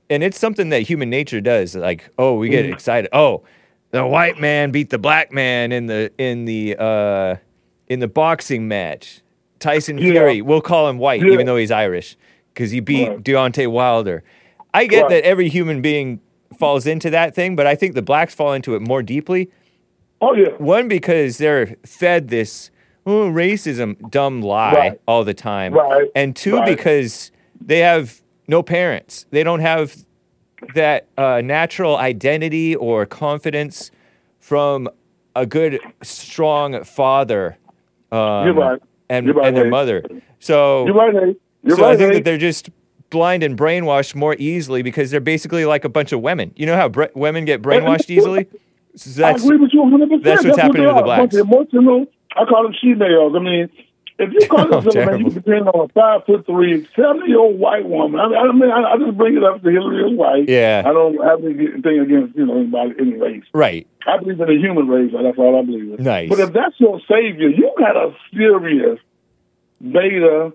[0.10, 1.74] and it's something that human nature does.
[1.76, 2.52] Like, oh, we Mm.
[2.52, 3.10] get excited.
[3.14, 3.44] Oh,
[3.92, 7.36] the white man beat the black man in the in the uh,
[7.88, 9.22] in the boxing match.
[9.60, 10.12] Tyson Yeah.
[10.12, 11.32] Fury, we'll call him white, Yeah.
[11.34, 12.18] even though he's Irish,
[12.54, 13.24] because he beat Right.
[13.24, 14.24] Deontay Wilder.
[14.74, 15.10] I get Right.
[15.12, 16.20] that every human being
[16.62, 19.50] falls into that thing, but I think the blacks fall into it more deeply.
[20.22, 20.50] Oh yeah.
[20.60, 22.70] One, because they're fed this
[23.08, 25.02] oh, racism dumb lie Right.
[25.08, 25.74] all the time.
[25.74, 26.08] Right.
[26.16, 26.68] And two, Right.
[26.78, 29.26] because they have no parents.
[29.32, 29.96] They don't have
[30.76, 33.90] that uh, natural identity or confidence
[34.40, 34.88] from
[35.36, 37.58] a good, strong father
[38.12, 38.80] um, You're right.
[39.10, 40.04] and, You're right, and their mother.
[40.38, 42.70] So, You're right, You're so right, I think that they're just
[43.12, 46.52] blind and brainwashed more easily because they're basically like a bunch of women.
[46.56, 48.48] You know how bre- women get brainwashed easily?
[48.96, 50.10] So that's, I agree with you 100.
[50.10, 51.36] percent that's what's happening to the blacks.
[51.36, 52.08] Emotional.
[52.36, 53.34] I call them she males.
[53.36, 53.70] I mean,
[54.20, 57.28] if you call Oh, yourself a man, you depend on a five foot three, 70
[57.28, 58.20] year old white woman.
[58.20, 60.48] I, I mean, I, I just bring it up to Hillary is white.
[60.50, 60.84] Yeah.
[60.86, 63.44] I don't have anything against you know anybody any race.
[63.54, 63.88] right.
[64.08, 65.12] I believe in the human race.
[65.14, 66.04] That's all I believe in.
[66.04, 66.30] Nice.
[66.30, 69.00] But if that's your savior, you got a serious
[69.82, 70.54] beta.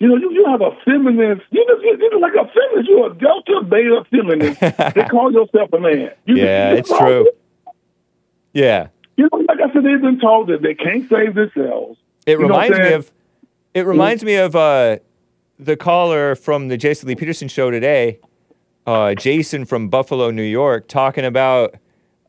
[0.00, 1.42] You know, you, you have a feminist.
[1.50, 2.88] You just, you just like a feminist.
[2.88, 4.60] You're a delta beta feminist.
[4.94, 6.10] they call yourself a man.
[6.24, 7.30] You, Yeah, it's true.
[8.54, 8.88] Yeah.
[9.16, 11.98] You know, like I said, they've been told that they can't save themselves.
[12.26, 13.12] It reminds me of
[13.74, 14.98] it reminds me of uh,
[15.58, 18.18] the caller from the Jesse Lee Peterson show today,
[18.86, 21.74] uh, Jason from Buffalo, New York, talking about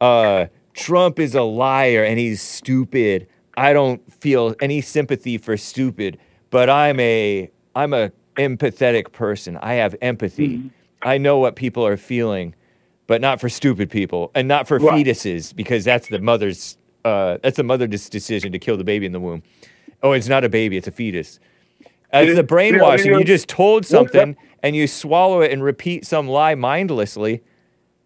[0.02, 3.28] uh, Trump is a liar and he's stupid.
[3.56, 6.20] I don't feel any sympathy for stupid,
[6.50, 9.58] but I'm a I'm a empathetic person.
[9.62, 10.58] I have empathy.
[10.58, 10.68] Mm-hmm.
[11.04, 12.54] I know what people are feeling,
[13.08, 15.06] but not for stupid people and not for Right.
[15.06, 19.12] fetuses because that's the mother's uh, that's the mother's decision to kill the baby in
[19.12, 19.42] the womb.
[20.04, 21.40] Oh, it's not a baby, it's a fetus.
[22.12, 26.56] As the brainwashing, you just told something and you swallow it and repeat some lie
[26.56, 27.42] mindlessly,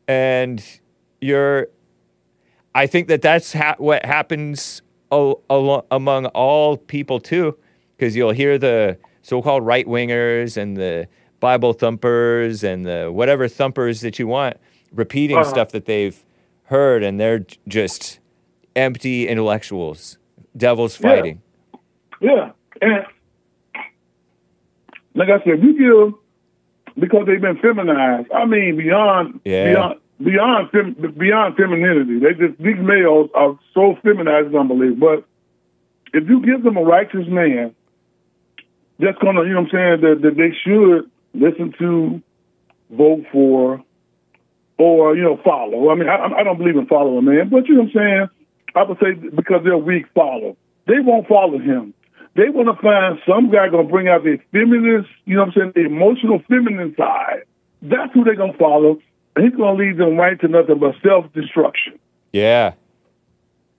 [0.08, 0.64] and
[1.22, 1.68] you're.
[2.74, 4.82] I think that that's ha- what happens
[5.12, 7.58] a- alo- among all people too,
[7.98, 11.08] because you'll hear the so-called right wingers and the
[11.40, 14.58] Bible thumpers and the whatever thumpers that you want
[14.94, 15.50] repeating Uh-huh.
[15.50, 16.24] stuff that they've
[16.66, 18.20] heard, and they're just
[18.76, 20.18] empty intellectuals,
[20.56, 21.10] devils Yeah.
[21.10, 21.42] fighting.
[22.22, 23.06] Yeah, and
[25.16, 26.14] like I said, we give
[26.98, 28.32] because they've been feminized.
[28.32, 29.72] I mean, beyond Yeah.
[29.74, 32.20] beyond beyond fem, beyond femininity.
[32.20, 35.18] They just these males are so feminized, it's unbelievable.
[35.18, 35.24] But
[36.18, 37.74] if you give them a righteous man,
[39.00, 42.22] that's gonna, you know, what I'm saying that, that they should listen to,
[42.92, 43.84] vote for,
[44.78, 45.90] or you know, follow.
[45.90, 48.30] I mean, I, I don't believe in following man, but you know, what I'm saying.
[48.76, 50.58] I would say because they're weak, follow.
[50.86, 51.94] They won't follow him.
[52.36, 55.48] They want to find some guy going to bring out the feminist, you know what
[55.48, 57.44] I'm saying, the emotional feminine side.
[57.82, 59.00] That's who they're going to follow.
[59.36, 61.98] And he's going to lead them right to nothing but self destruction.
[62.34, 62.74] Yeah,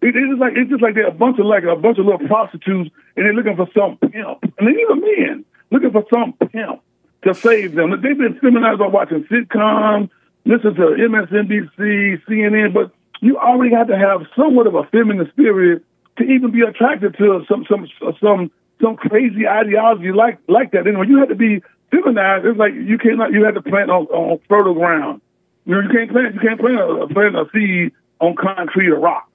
[0.02, 2.26] It, it's like it's just like they're a bunch of like a bunch of little
[2.26, 6.82] prostitutes, and they're looking for some pimp, and they're even men looking for some pimp
[7.24, 7.90] to save them.
[8.02, 10.10] They've been feminized by watching sitcoms,
[10.44, 15.82] listen to MSNBC, CNN, but you already have to have somewhat of a feminine spirit
[16.18, 17.88] to even be attracted to some some
[18.20, 18.50] some
[18.80, 20.86] some crazy ideology like like that.
[20.86, 22.46] Anyway, you have to be feminized.
[22.46, 25.20] It's like you cannot you have to plant on, on fertile ground.
[25.64, 29.00] You know, you can't plant you can't plant a plant a seed on concrete or
[29.00, 29.28] rock.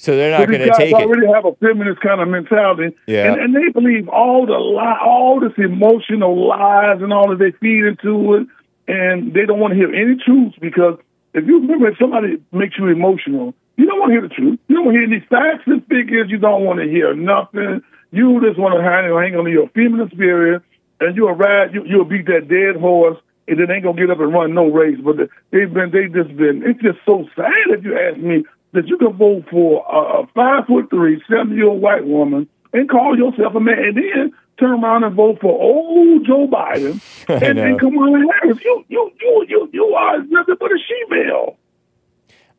[0.00, 0.94] So they're not going to take it.
[0.94, 3.32] already have a feminist kind of mentality, Yeah.
[3.32, 7.50] and, and they believe all the lie, all this emotional lies and all that they
[7.60, 8.46] feed into it,
[8.88, 10.98] and they don't want to hear any truth because
[11.34, 14.58] if you remember, if somebody makes you emotional, you don't want to hear the truth.
[14.68, 16.30] You don't want to hear any facts and figures.
[16.30, 17.82] You don't want to hear nothing.
[18.10, 20.62] You just want to hang, hang on to your feminist spirit,
[21.00, 21.74] and you'll ride.
[21.74, 24.66] You, you'll beat that dead horse, and then ain't gonna get up and run no
[24.66, 24.98] race.
[25.04, 26.62] But they've been, they just been.
[26.64, 30.26] It's just so sad if you ask me that you can vote for a, a
[30.34, 34.32] five foot three, seven year old white woman and call yourself a man, and then
[34.58, 38.58] turn around and vote for old Joe Biden and, Kamala Harris.
[38.64, 41.56] You, you, you, you, you are nothing but a she-male.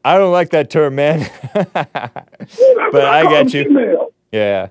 [0.03, 1.29] I don't like that term, man.
[1.53, 3.63] But But I got you.
[3.65, 4.13] Female.
[4.31, 4.69] yeah.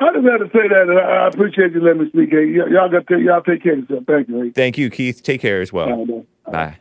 [0.00, 0.90] I just had to say that.
[0.90, 2.30] I I appreciate you letting me speak.
[2.30, 4.04] Hey, y- y'all got to, y'all take care of yourself.
[4.06, 4.42] Thank you.
[4.42, 4.50] Hey.
[4.50, 5.22] Thank you, Keith.
[5.22, 5.88] Take care as well.
[5.90, 6.26] All right, man.
[6.50, 6.76] Bye.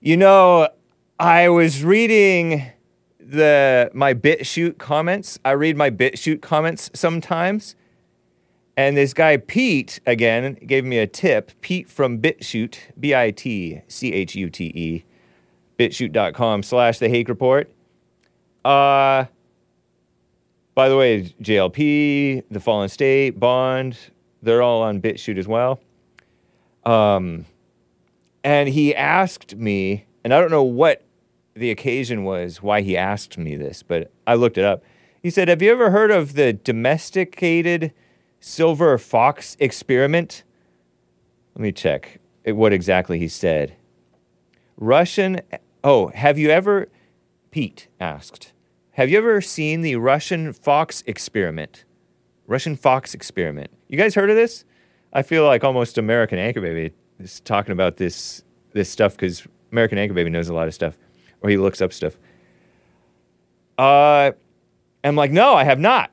[0.00, 0.68] You know,
[1.22, 2.64] I was reading
[3.20, 5.38] the my BitChute comments.
[5.44, 7.76] I read my BitChute comments sometimes.
[8.76, 11.52] And this guy Pete again gave me a tip.
[11.60, 15.04] Pete from BitChute, B I T C H U T E,
[15.78, 17.70] bitchute.com slash the Hake Report.
[18.64, 19.26] Uh
[20.74, 23.96] by the way, JLP, The Fallen State, Bond,
[24.42, 25.78] they're all on BitChute as well.
[26.84, 27.46] Um,
[28.42, 31.04] and he asked me, and I don't know what
[31.54, 34.82] the occasion was, why he asked me this, but I looked it up.
[35.22, 37.92] He said, Have you ever heard of the domesticated
[38.40, 40.44] silver fox experiment?
[41.54, 43.76] Let me check what exactly he said.
[44.76, 45.40] Russian,
[45.84, 46.88] oh, have you ever,
[47.50, 48.52] Pete asked,
[48.92, 51.84] have you ever seen the Russian fox experiment?
[52.46, 53.70] Russian fox experiment.
[53.88, 54.64] You guys heard of this?
[55.14, 58.42] I feel like almost American Anchor Baby is talking about this
[58.72, 60.98] this stuff because American Anchor Baby knows a lot of stuff,
[61.42, 62.16] or he looks up stuff.
[63.78, 64.32] Uh,
[65.04, 66.10] I'm like, no, I have not.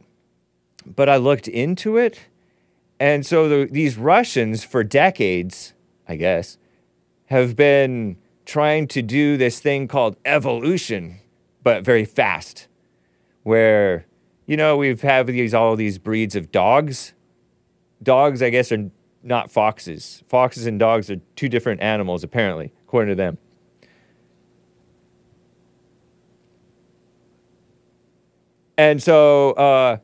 [0.85, 2.19] But I looked into it,
[2.99, 5.73] and so the, these Russians, for decades,
[6.07, 6.57] I guess,
[7.25, 11.19] have been trying to do this thing called evolution,
[11.61, 12.67] but very fast,
[13.43, 14.05] where
[14.47, 17.13] you know we've have these all these breeds of dogs
[18.01, 18.89] dogs, I guess, are
[19.23, 20.23] not foxes.
[20.27, 23.37] Foxes and dogs are two different animals, apparently, according to them.
[28.79, 29.97] And so uh,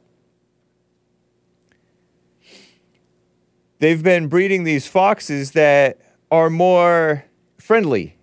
[3.79, 7.23] they've been breeding these foxes that are more
[7.57, 8.17] friendly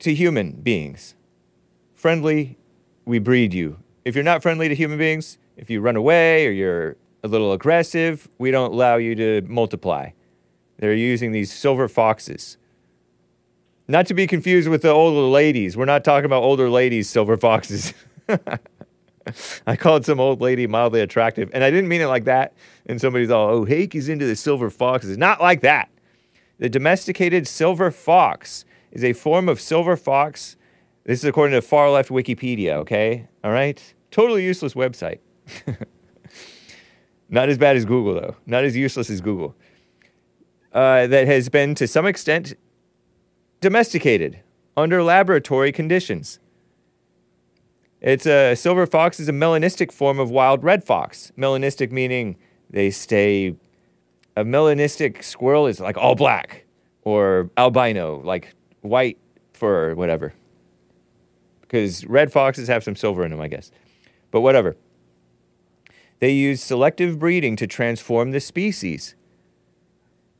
[0.00, 1.14] to human beings.
[1.94, 2.58] Friendly,
[3.06, 3.78] we breed you.
[4.04, 7.54] If you're not friendly to human beings, if you run away or you're a little
[7.54, 10.10] aggressive, we don't allow you to multiply.
[10.76, 12.58] They're using these silver foxes.
[13.88, 15.74] Not to be confused with the older ladies.
[15.74, 17.94] We're not talking about older ladies, silver foxes.
[19.66, 22.54] I called some old lady mildly attractive, and I didn't mean it like that.
[22.86, 25.18] And somebody's all, oh, Hake is into the silver foxes.
[25.18, 25.90] Not like that.
[26.58, 30.56] The domesticated silver fox is a form of silver fox.
[31.04, 33.28] This is according to far left Wikipedia, okay?
[33.44, 33.82] All right?
[34.10, 35.18] Totally useless website.
[37.28, 38.36] Not as bad as Google, though.
[38.46, 39.54] Not as useless as Google.
[40.72, 42.54] Uh, that has been, to some extent,
[43.60, 44.40] domesticated
[44.76, 46.38] under laboratory conditions.
[48.06, 51.32] It's a silver fox is a melanistic form of wild red fox.
[51.36, 52.36] Melanistic meaning
[52.70, 53.56] they stay.
[54.36, 56.66] A melanistic squirrel is like all black,
[57.02, 59.18] or albino, like white
[59.54, 60.32] fur whatever.
[61.62, 63.72] Because red foxes have some silver in them, I guess.
[64.30, 64.76] But whatever.
[66.20, 69.16] They use selective breeding to transform the species.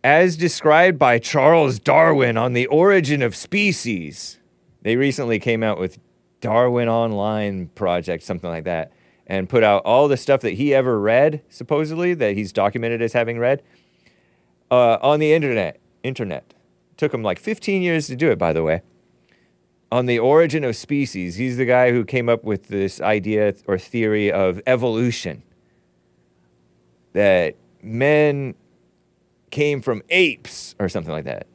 [0.05, 4.39] As described by Charles Darwin on The Origin of Species.
[4.83, 5.99] They recently came out with
[6.47, 8.93] Darwin Online Project, something like that,
[9.27, 13.15] and put out all the stuff that he ever read, supposedly, that he's documented as
[13.15, 13.65] having read,
[14.71, 15.81] uh, on the internet.
[16.05, 16.55] Internet.
[16.97, 18.83] Took him like 15 years to do it, by the way.
[19.91, 23.77] On the origin of species, he's the guy who came up with this idea or
[23.77, 25.43] theory of evolution
[27.13, 28.55] that men
[29.51, 31.49] came from apes or something like that.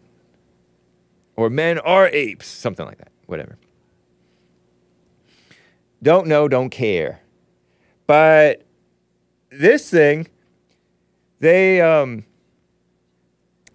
[1.37, 3.13] Or men are apes, something like that.
[3.27, 3.57] Whatever.
[6.03, 7.21] Don't know, don't care.
[8.07, 8.63] But
[9.51, 10.27] this thing,
[11.39, 12.25] they um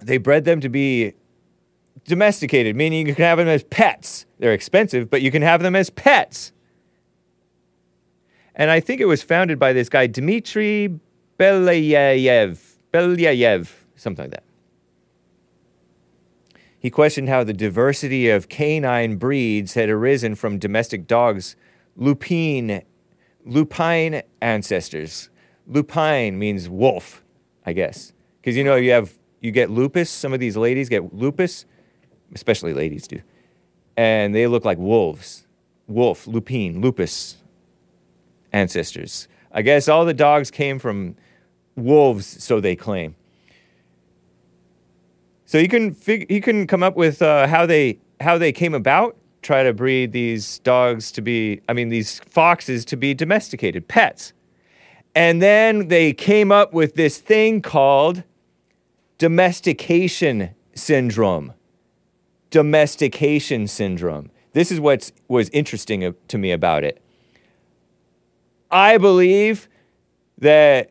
[0.01, 1.15] they bred them to be
[2.05, 4.27] domesticated, meaning you can have them as pets.
[4.39, 6.53] They're expensive, but you can have them as pets.
[8.55, 10.99] And I think it was founded by this guy Dmitry
[11.39, 12.59] Belyayev,
[12.93, 14.43] Belyayev, something like that.
[16.79, 21.57] He questioned how the diversity of canine breeds had arisen from domestic dogs
[21.97, 22.83] lupine,
[23.45, 25.31] lupine ancestors.
[25.67, 27.25] Lupine means wolf,
[27.65, 30.11] I guess, because you know you have you get lupus.
[30.11, 31.67] Some of these ladies get lupus,
[32.35, 33.21] especially ladies do,
[33.97, 35.47] and they look like wolves.
[35.89, 37.37] Wolf, lupine, lupus
[38.53, 39.29] ancestors.
[39.53, 41.17] I guess all the dogs came from
[41.77, 43.15] wolves, so they claim.
[45.45, 48.75] So you can fig- you can come up with uh, how they how they came
[48.75, 49.17] about.
[49.43, 54.33] Try to breed these dogs to be, I mean, these foxes to be domesticated pets,
[55.15, 58.23] and then they came up with this thing called
[59.19, 61.53] domestication syndrome.
[62.51, 64.31] Domestication syndrome.
[64.53, 67.03] This is what was interesting to me about it.
[68.71, 69.69] I believe
[70.39, 70.91] that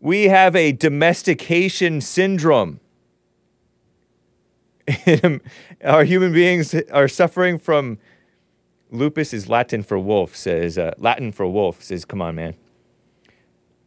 [0.00, 2.80] we have a domestication syndrome.
[5.84, 7.98] Our human beings are suffering from
[8.90, 12.54] lupus is Latin for wolf says uh, Latin for wolf says come on man.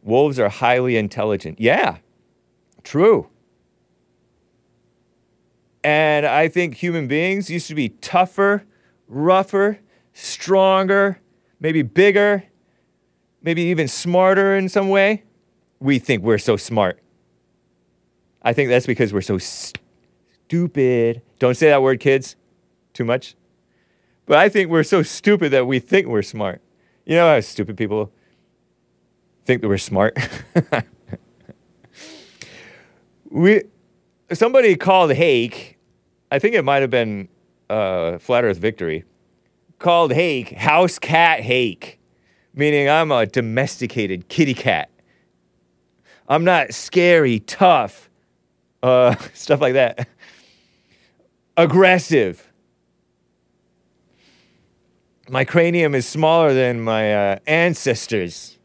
[0.02, 1.60] Wolves are highly intelligent.
[1.60, 1.98] Yeah.
[2.82, 3.28] True.
[5.84, 8.64] And I think human beings used to be tougher,
[9.08, 9.78] rougher,
[10.12, 11.20] stronger,
[11.60, 12.44] maybe bigger,
[13.42, 15.24] maybe even smarter in some way.
[15.80, 17.00] We think we're so smart.
[18.42, 19.38] I think that's because we're so.
[21.38, 22.36] Don't say that word, kids,
[22.92, 23.34] too much.
[24.26, 26.60] But I think we're so stupid that we think we're smart.
[27.04, 28.12] You know how stupid people
[29.44, 30.16] think that we're smart?
[33.30, 33.62] we,
[34.32, 35.78] somebody called Hake,
[36.30, 37.28] I think it might have been
[37.68, 39.04] uh, Flat Earth Victory,
[39.78, 41.98] called Hake House Cat Hake
[42.54, 44.90] meaning I'm a domesticated kitty cat.
[46.28, 48.10] I'm not scary, tough,
[48.82, 50.08] uh, stuff like that.
[51.56, 52.50] Aggressive.
[55.28, 58.58] My cranium is smaller than my uh, ancestors.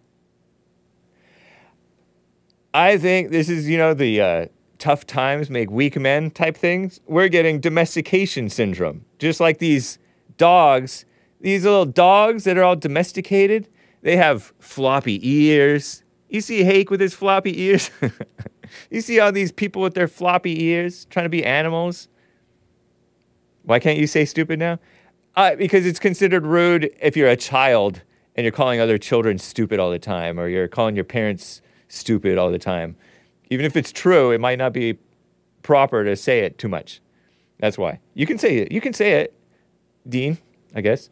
[2.73, 4.45] I think this is, you know, the uh,
[4.77, 6.99] tough times make weak men type things.
[7.07, 9.03] We're getting domestication syndrome.
[9.19, 9.99] Just like these
[10.37, 11.05] dogs,
[11.41, 13.67] these little dogs that are all domesticated,
[14.01, 16.03] they have floppy ears.
[16.29, 17.91] You see Hake with his floppy ears?
[18.89, 22.07] you see all these people with their floppy ears trying to be animals?
[23.67, 24.79] Why can't you say stupid now?
[25.35, 28.01] Uh, because it's considered rude if you're a child
[28.37, 32.37] and you're calling other children stupid all the time, or you're calling your parents stupid
[32.37, 32.95] all the time.
[33.49, 34.97] Even if it's true, it might not be
[35.63, 37.01] proper to say it too much.
[37.59, 37.99] That's why.
[38.13, 38.71] You can say it.
[38.71, 39.33] You can say it,
[40.07, 40.37] Dean,
[40.73, 41.09] I guess.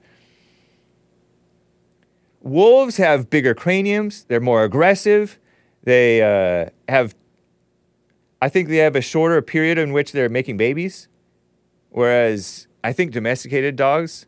[2.39, 4.23] Wolves have bigger craniums.
[4.29, 5.39] They're more aggressive.
[5.83, 7.15] They uh, have,
[8.41, 11.09] I think they have a shorter period in which they're making babies.
[11.95, 14.25] Whereas I think domesticated dogs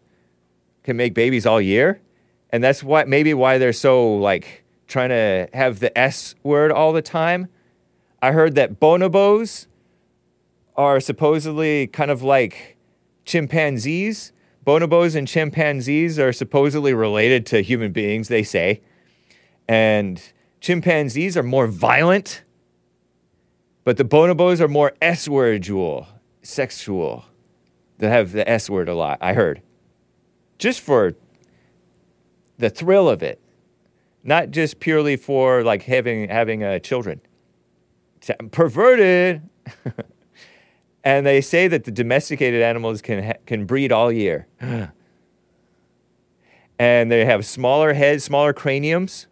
[0.84, 2.02] can make babies all year.
[2.50, 6.94] And that's what maybe why they're so like trying to have the S word all
[6.94, 7.48] the time.
[8.22, 9.68] I heard that bonobos
[10.76, 12.78] are supposedly kind of like
[13.26, 14.32] chimpanzees
[14.68, 18.82] Bonobos and chimpanzees are supposedly related to human beings, they say.
[19.66, 20.22] And
[20.60, 22.44] chimpanzees are more violent,
[23.86, 26.08] but the bonobos are more S worddual,
[26.42, 27.24] sexual.
[27.98, 29.62] They have the S word a lot, I heard.
[30.58, 31.14] Just for
[32.58, 33.40] the thrill of it,
[34.24, 37.22] not just purely for like having having uh, children.
[38.52, 39.42] Perverted.
[41.08, 44.46] And they say that the domesticated animals can, ha- can breed all year.
[46.78, 49.28] and they have smaller heads, smaller craniums.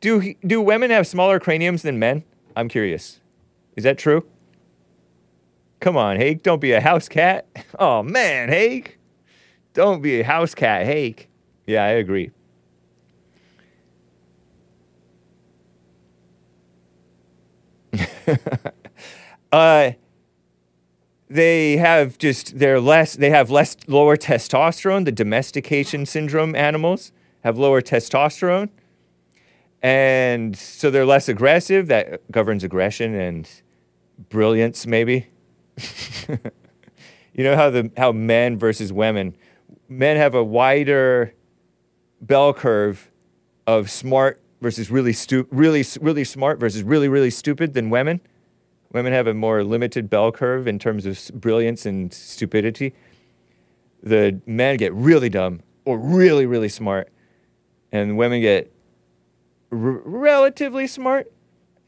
[0.00, 2.24] Do, do women have smaller craniums than men?
[2.56, 3.20] I'm curious.
[3.76, 4.26] Is that true?
[5.82, 7.46] Come on, Hake, don't be a house cat.
[7.78, 8.98] Oh, man, Hake.
[9.74, 11.28] Don't be a house cat, Hake.
[11.66, 12.30] Yeah, I agree.
[19.52, 19.90] uh,
[21.28, 27.10] they have just they're less they have less lower testosterone the domestication syndrome animals
[27.42, 28.68] have lower testosterone
[29.82, 33.62] and so they're less aggressive that governs aggression and
[34.28, 35.26] brilliance maybe
[37.34, 39.36] you know how the how men versus women
[39.88, 41.34] men have a wider
[42.20, 43.10] bell curve
[43.66, 48.20] of smart versus really stu- really really smart versus really really stupid than women
[48.92, 52.92] Women have a more limited bell curve in terms of brilliance and stupidity.
[54.02, 57.08] The men get really dumb or really, really smart,
[57.90, 58.70] and women get
[59.70, 61.32] r- relatively smart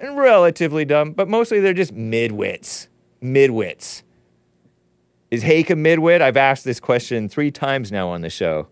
[0.00, 2.88] and relatively dumb, but mostly they're just midwits.
[3.24, 4.02] Midwits.
[5.30, 6.20] Is Hake a midwit?
[6.20, 8.68] I've asked this question three times now on the show.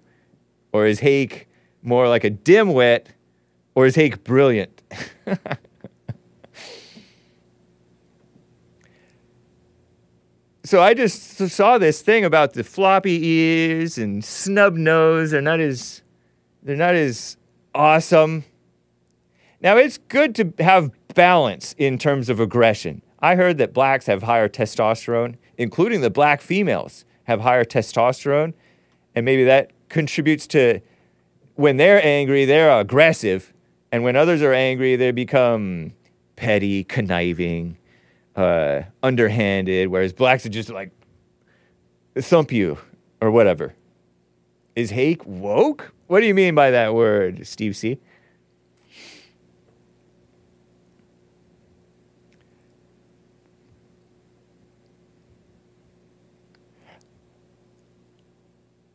[0.72, 1.48] Or is Hake
[1.82, 3.06] more like a dimwit,
[3.74, 4.82] or is Hake brilliant?
[10.64, 15.32] so I just saw this thing about the floppy ears and snub nose.
[15.32, 16.02] They're not as
[16.62, 17.36] they're not as
[17.74, 18.44] awesome.
[19.60, 23.02] Now it's good to have balance in terms of aggression.
[23.22, 28.52] I heard that blacks have higher testosterone, including the black females have higher testosterone,
[29.14, 30.80] and maybe that contributes to
[31.54, 33.52] when they're angry, they're aggressive,
[33.92, 35.92] and when others are angry, they become
[36.34, 37.76] petty, conniving,
[38.34, 40.90] uh, underhanded, whereas blacks are just like
[42.16, 42.78] thump you
[43.20, 43.74] or whatever.
[44.74, 45.92] Is Hake woke?
[46.06, 47.98] What do you mean by that word, Steve C?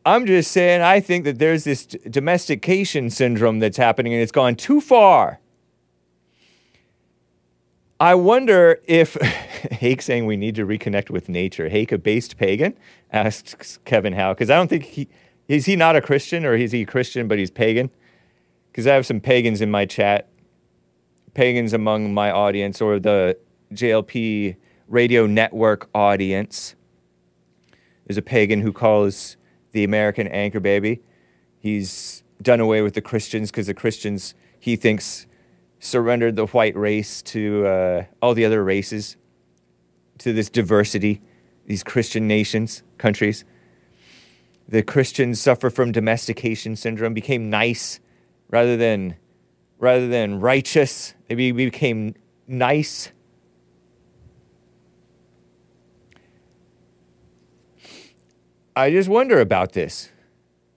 [0.08, 4.32] I'm just saying, I think that there's this d- domestication syndrome that's happening and it's
[4.32, 5.38] gone too far.
[8.00, 9.14] I wonder if
[9.70, 11.68] Hake saying we need to reconnect with nature.
[11.68, 12.74] Hake, a based pagan,
[13.12, 15.08] asks Kevin Howe, because I don't think he
[15.46, 17.90] is he not a Christian or is he Christian but he's pagan?
[18.72, 20.30] Because I have some pagans in my chat,
[21.34, 23.36] pagans among my audience or the
[23.74, 24.56] JLP
[24.88, 26.76] radio network audience.
[28.06, 29.37] There's a pagan who calls
[29.72, 31.02] the American anchor baby.
[31.58, 35.26] He's done away with the Christians because the Christians, he thinks,
[35.80, 39.16] surrendered the white race to uh, all the other races,
[40.18, 41.20] to this diversity,
[41.66, 43.44] these Christian nations, countries.
[44.68, 48.00] The Christians suffer from domestication syndrome, became nice
[48.50, 49.16] rather than,
[49.78, 51.14] rather than righteous.
[51.28, 52.14] They be- became
[52.46, 53.12] nice.
[58.78, 60.08] I just wonder about this.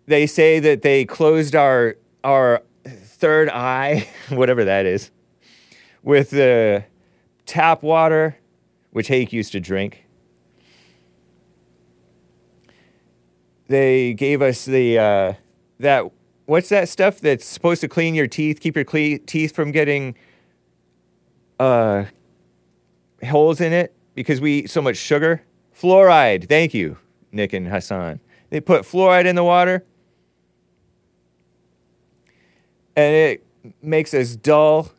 [0.08, 5.12] They say that they closed our our third eye, whatever that is,
[6.02, 6.84] with the
[7.46, 8.40] tap water,
[8.90, 10.04] which Hake used to drink.
[13.68, 15.34] They gave us the uh,
[15.80, 16.06] that
[16.48, 20.16] what's that stuff that's supposed to clean your teeth, keep your cle- teeth from getting
[21.60, 22.06] uh,
[23.24, 25.44] holes in it because we eat so much sugar.
[25.80, 26.50] Fluoride.
[26.50, 26.98] Thank you,
[27.32, 28.20] Nick and Hassan.
[28.50, 29.86] They put fluoride in the water
[32.96, 33.46] and it
[33.82, 34.92] makes us dull.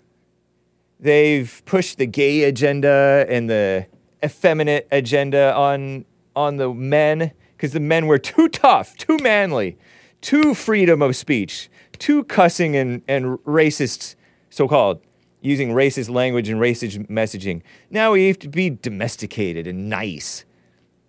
[1.00, 3.86] They've pushed the gay agenda and the
[4.24, 6.04] effeminate agenda on
[6.34, 9.76] on the men because the men were too tough, too manly,
[10.20, 11.68] too freedom of speech,
[11.98, 14.14] too cussing and, and racist,
[14.50, 15.00] so called,
[15.42, 17.62] using racist language and racist messaging.
[17.90, 20.44] Now we have to be domesticated and nice.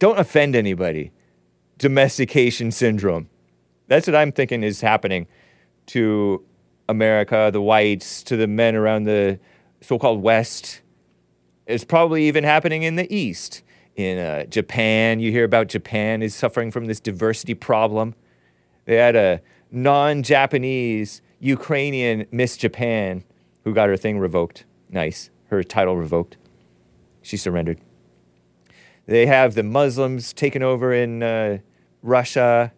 [0.04, 1.14] Don't offend anybody.
[1.78, 3.30] Domestication syndrome.
[3.88, 5.28] That's what I'm thinking is happening
[5.86, 6.44] to
[6.90, 9.40] America, the whites, to the men around the
[9.80, 10.82] so called West.
[11.68, 13.64] It's probably even happening in the East.
[13.96, 18.14] In uh, Japan, you hear about Japan is suffering from this diversity problem.
[18.84, 19.40] They had a
[19.72, 23.24] non Japanese Ukrainian Miss Japan
[23.64, 24.66] who got her thing revoked.
[24.90, 25.30] Nice.
[25.46, 26.36] Her title revoked.
[27.22, 27.80] She surrendered.
[29.06, 31.58] They have the Muslims taken over in uh,
[32.02, 32.72] Russia.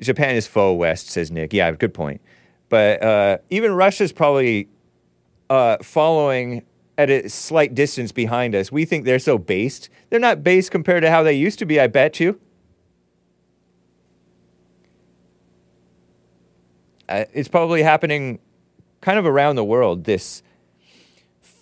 [0.00, 1.52] Japan is faux West, says Nick.
[1.52, 2.20] Yeah, good point.
[2.68, 4.68] But uh, even Russia's probably
[5.50, 6.64] uh, following
[6.96, 8.70] at a slight distance behind us.
[8.70, 9.88] We think they're so based.
[10.08, 12.38] They're not based compared to how they used to be, I bet you.
[17.08, 18.38] Uh, it's probably happening
[19.00, 20.42] kind of around the world, this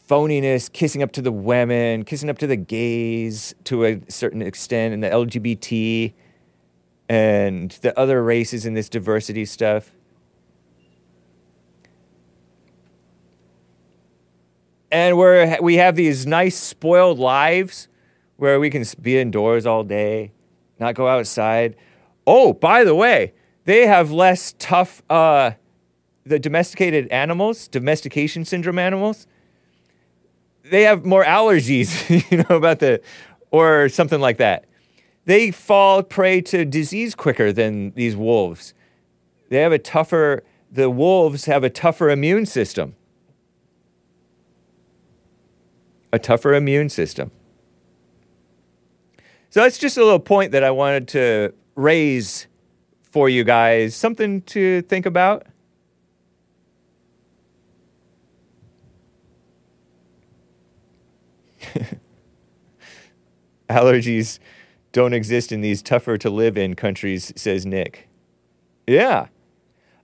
[0.09, 4.95] phoniness, kissing up to the women, kissing up to the gays to a certain extent,
[4.95, 6.13] and the LGBT
[7.09, 9.93] and the other races in this diversity stuff.
[14.91, 17.89] and where we have these nice spoiled lives
[18.37, 20.33] where we can be indoors all day,
[20.79, 21.77] not go outside.
[22.27, 25.53] Oh, by the way, they have less tough, uh,
[26.25, 29.27] the domesticated animals, domestication syndrome animals,
[30.71, 33.01] they have more allergies, you know, about the,
[33.51, 34.65] or something like that.
[35.25, 38.75] They fall prey to disease quicker than these wolves.
[39.51, 42.95] They have a tougher, the wolves have a tougher immune system.
[46.13, 47.31] a tougher immune system.
[49.51, 52.47] So that's just a little point that I wanted to raise
[53.03, 55.47] for you guys, something to think about.
[63.69, 64.39] Allergies
[64.93, 68.09] don't exist in these tougher to live in countries, says Nick.
[68.87, 69.27] Yeah.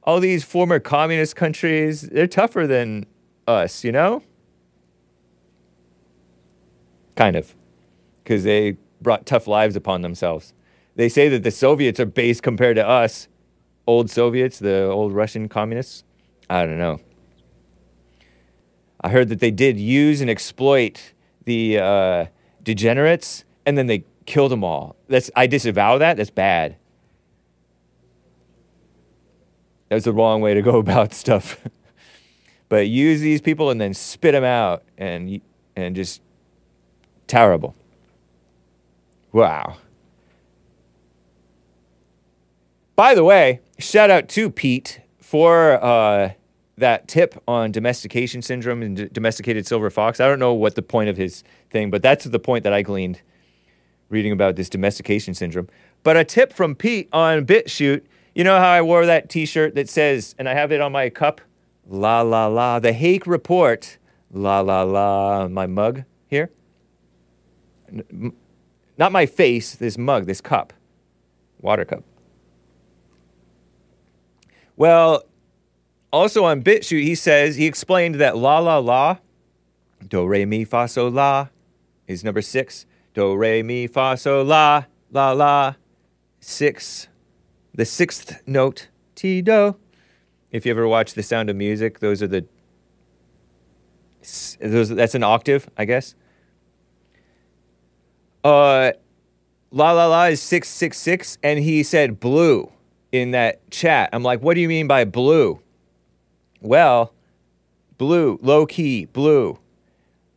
[0.03, 3.07] all these former communist countries, they're tougher than
[3.49, 4.23] us, you know?
[7.17, 7.55] Kind of.
[8.23, 10.53] Because they brought tough lives upon themselves.
[10.97, 13.29] They say that the Soviets are base compared to us,
[13.87, 16.05] old Soviets, the old Russian communists.
[16.51, 17.01] I don't know.
[19.01, 21.14] I heard that they did use and exploit
[21.45, 22.27] the uh,
[22.63, 24.97] degenerates, and then they killed them all.
[25.09, 26.17] That's I disavow that.
[26.17, 26.77] That's bad.
[29.89, 31.61] That's the wrong way to go about stuff.
[32.69, 35.41] but use these people and then spit them out, and
[35.77, 36.21] and just
[37.27, 37.75] terrible.
[39.33, 39.77] Wow.
[42.97, 46.31] By the way, shout out to Pete for uh,
[46.77, 50.21] that tip on domestication syndrome and d- domesticated silver fox.
[50.21, 52.83] I don't know what the point of his thing, but that's the point that I
[52.83, 53.21] gleaned
[54.09, 55.69] reading about this domestication syndrome.
[56.03, 58.03] But a tip from Pete on BitChute.
[58.35, 61.09] You know how I wore that T-shirt that says, and I have it on my
[61.09, 61.41] cup,
[61.87, 63.99] la la la, the Hake Report,
[64.33, 66.51] la la la, my mug here.
[68.99, 70.73] Not my face, this mug, this cup,
[71.61, 72.03] water cup.
[74.77, 75.23] Well,
[76.15, 79.19] also on BitChute, he says, he explained that la la la,
[80.07, 81.49] do re mi fa so la,
[82.07, 82.87] is number six.
[83.15, 85.75] Do re mi fa so la, la la,
[86.41, 87.09] six.
[87.75, 89.77] The sixth note, ti do.
[90.53, 92.47] If you ever watch The Sound of Music, those are the,
[94.61, 96.15] those, that's an octave, I guess.
[98.45, 98.93] Uh,
[99.73, 102.71] La La La is 666, and he said blue
[103.11, 104.11] in that chat.
[104.13, 105.61] I'm like, what do you mean by blue?
[106.65, 107.13] Well,
[107.99, 109.59] blue, low key, blue.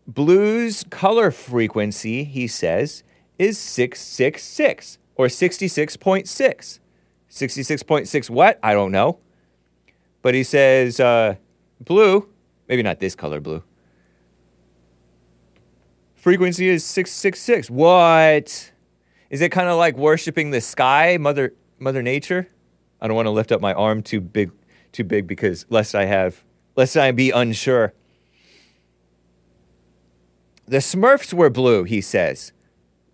[0.06, 3.02] Blue's color frequency, he says,
[3.40, 6.80] is 666 or 66.6.
[7.30, 8.60] 66.6 what?
[8.62, 9.20] I don't know.
[10.22, 11.36] But he says uh,
[11.80, 12.28] blue,
[12.68, 13.64] maybe not this color blue.
[16.14, 17.70] Frequency is 666.
[17.70, 18.74] What?
[19.30, 22.50] Is it kind of like worshiping the sky, mother mother nature?
[23.00, 24.52] I don't want to lift up my arm too big
[24.92, 26.44] too big because lest I have
[26.78, 27.94] lest I be unsure.
[30.66, 32.54] The Smurfs were blue, he says.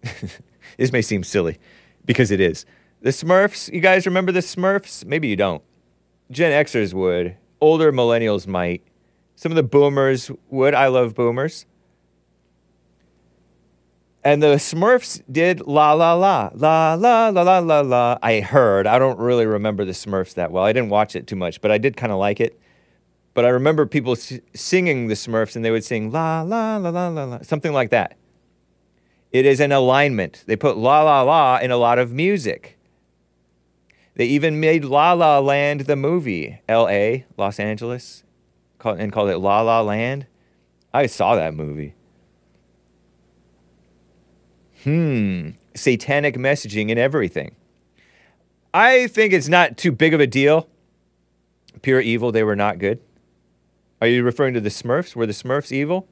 [0.78, 1.58] this may seem silly
[2.06, 2.66] because it is.
[3.02, 5.06] The Smurfs, you guys remember the Smurfs?
[5.06, 5.64] Maybe you don't.
[6.30, 7.38] Gen Xers would.
[7.62, 8.84] Older millennials might.
[9.36, 10.74] Some of the boomers would.
[10.74, 11.66] I love boomers.
[14.26, 18.18] And the Smurfs did la la la la la la la la la.
[18.24, 18.88] I heard.
[18.88, 20.64] I don't really remember the Smurfs that well.
[20.64, 22.58] I didn't watch it too much, but I did kind of like it.
[23.34, 26.90] But I remember people s- singing the Smurfs, and they would sing la la la
[26.90, 28.16] la la la, something like that.
[29.32, 30.44] It is an alignment.
[30.46, 32.78] They put la la la in a lot of music.
[34.16, 38.24] They even made La La Land the movie, L.A., Los Angeles,
[38.86, 40.28] and called it La La Land.
[40.94, 41.96] I saw that movie.
[44.84, 47.56] Hmm, satanic messaging and everything.
[48.74, 50.68] I think it's not too big of a deal.
[51.82, 53.00] Pure evil, they were not good.
[54.02, 55.16] Are you referring to the Smurfs?
[55.16, 56.08] Were the Smurfs evil?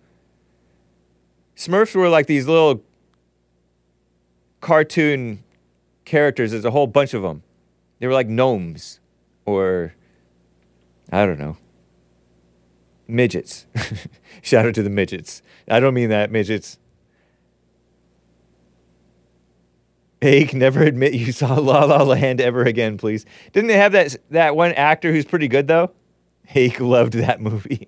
[1.55, 2.83] Smurfs were like these little
[4.61, 5.43] cartoon
[6.05, 6.51] characters.
[6.51, 7.43] There's a whole bunch of them.
[7.99, 8.99] They were like gnomes
[9.45, 9.93] or
[11.11, 11.57] I don't know.
[13.07, 13.65] Midgets.
[14.41, 15.41] Shout out to the midgets.
[15.67, 16.77] I don't mean that, midgets.
[20.21, 23.25] Hake, never admit you saw La La Land ever again, please.
[23.51, 25.91] Didn't they have that that one actor who's pretty good though?
[26.45, 27.87] Hake loved that movie.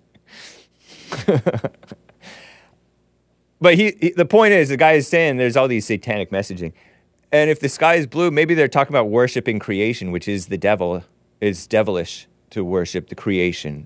[3.62, 6.74] but he, he, the point is, the guy is saying there's all these satanic messaging,
[7.32, 10.58] and if the sky is blue, maybe they're talking about worshiping creation, which is the
[10.58, 11.04] devil.
[11.40, 13.86] It's devilish to worship the creation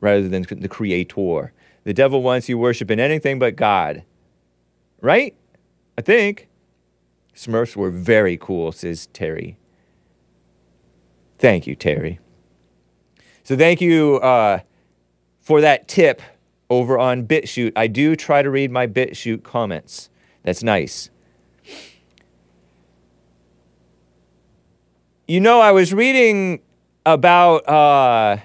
[0.00, 1.52] rather than the creator.
[1.84, 4.04] The devil wants you worshiping anything but God,
[5.00, 5.34] right?
[5.98, 6.48] I think.
[7.34, 9.58] Smurfs were very cool, says Terry.
[11.38, 12.20] Thank you, Terry.
[13.42, 14.60] So thank you uh,
[15.40, 16.22] for that tip
[16.70, 17.72] over on BitChute.
[17.76, 20.08] I do try to read my BitChute comments.
[20.42, 21.10] That's nice.
[25.26, 26.60] You know, I was reading
[27.06, 28.38] about uh,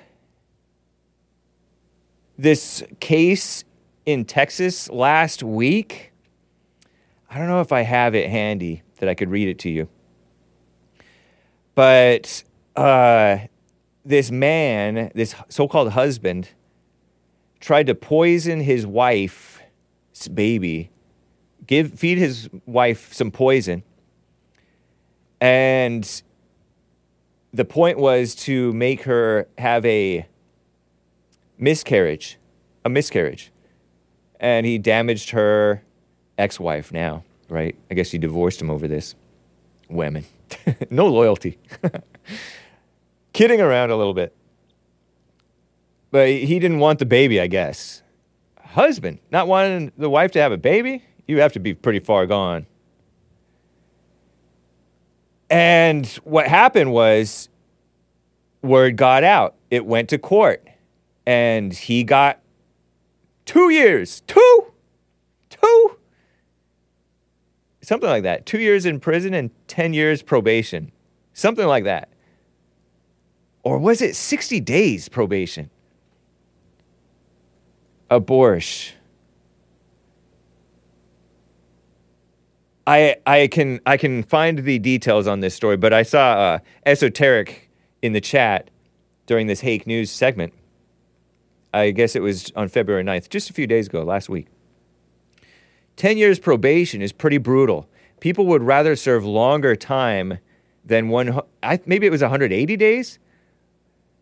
[2.37, 3.63] this case
[4.05, 6.11] in Texas last week.
[7.29, 9.87] I don't know if I have it handy that I could read it to you.
[11.75, 12.43] But
[12.75, 13.37] uh,
[14.03, 16.49] this man, this so called husband,
[17.59, 20.89] tried to poison his wife's baby,
[21.67, 23.83] give, feed his wife some poison,
[25.39, 26.23] and
[27.53, 30.27] the point was to make her have a
[31.57, 32.37] miscarriage,
[32.83, 33.51] a miscarriage.
[34.39, 35.83] And he damaged her
[36.39, 37.75] ex wife now, right?
[37.91, 39.15] I guess she divorced him over this.
[39.89, 40.25] Women.
[40.89, 41.57] no loyalty.
[43.33, 44.35] Kidding around a little bit.
[46.11, 48.01] But he didn't want the baby, I guess.
[48.59, 51.03] Husband, not wanting the wife to have a baby?
[51.27, 52.65] You have to be pretty far gone.
[55.49, 57.49] And what happened was
[58.61, 59.55] word got out.
[59.71, 60.67] It went to court.
[61.25, 62.39] And he got
[63.45, 64.21] two years.
[64.21, 64.68] Two?
[67.89, 68.45] Something like that.
[68.45, 70.91] Two years in prison and 10 years probation.
[71.33, 72.09] Something like that.
[73.63, 75.71] Or was it 60 days probation?
[78.11, 78.95] Abortion.
[82.85, 86.59] I I can I can find the details on this story, but I saw uh,
[86.85, 87.71] esoteric
[88.03, 88.69] in the chat
[89.25, 90.53] during this Hake News segment.
[91.73, 94.45] I guess it was on February 9th, just a few days ago, last week.
[95.99, 97.85] 10 years probation is pretty brutal.
[98.21, 100.39] People would rather serve longer time
[100.85, 103.19] than one, I, maybe it was 180 days.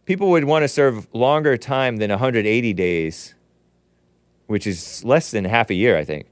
[0.06, 3.36] People would want to serve longer time than 180 days,
[4.48, 6.26] which is less than half a year, I think,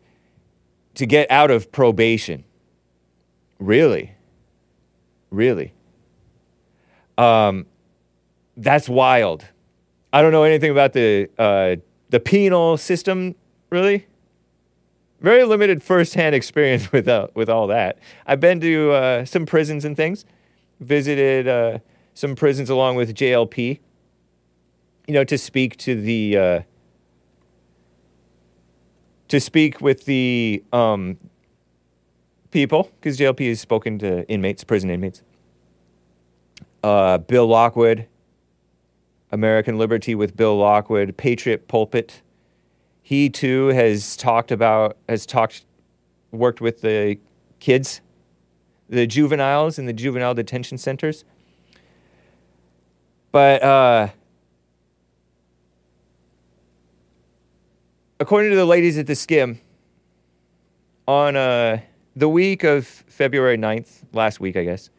[0.96, 2.44] to get out of probation.
[3.60, 4.16] Really?
[5.30, 5.74] Really?
[7.20, 7.68] Um,
[8.58, 9.46] that's wild.
[10.12, 11.76] I don't know anything about the uh,
[12.10, 13.36] the penal system,
[13.70, 14.08] really.
[15.22, 18.00] Very limited firsthand experience with uh, with all that.
[18.26, 20.26] I've been to uh, some prisons and things,
[20.80, 21.80] visited uh,
[22.14, 23.80] some prisons along with JLP.
[25.08, 26.62] You know, to speak to the uh,
[29.28, 31.18] to speak with the um,
[32.52, 35.24] people because JLP has spoken to inmates, prison inmates.
[36.84, 38.08] Uh, Bill Lockwood,
[39.32, 42.22] American Liberty with Bill Lockwood, Patriot Pulpit.
[43.06, 45.64] He too has talked about, has talked,
[46.32, 47.20] worked with the
[47.60, 48.02] kids,
[48.90, 51.24] the juveniles in the juvenile detention centers.
[53.32, 54.08] But uh,
[58.20, 59.60] according to the ladies at the Skimm,
[61.08, 61.82] on uh,
[62.16, 64.90] the week of February 9th, last week, I guess,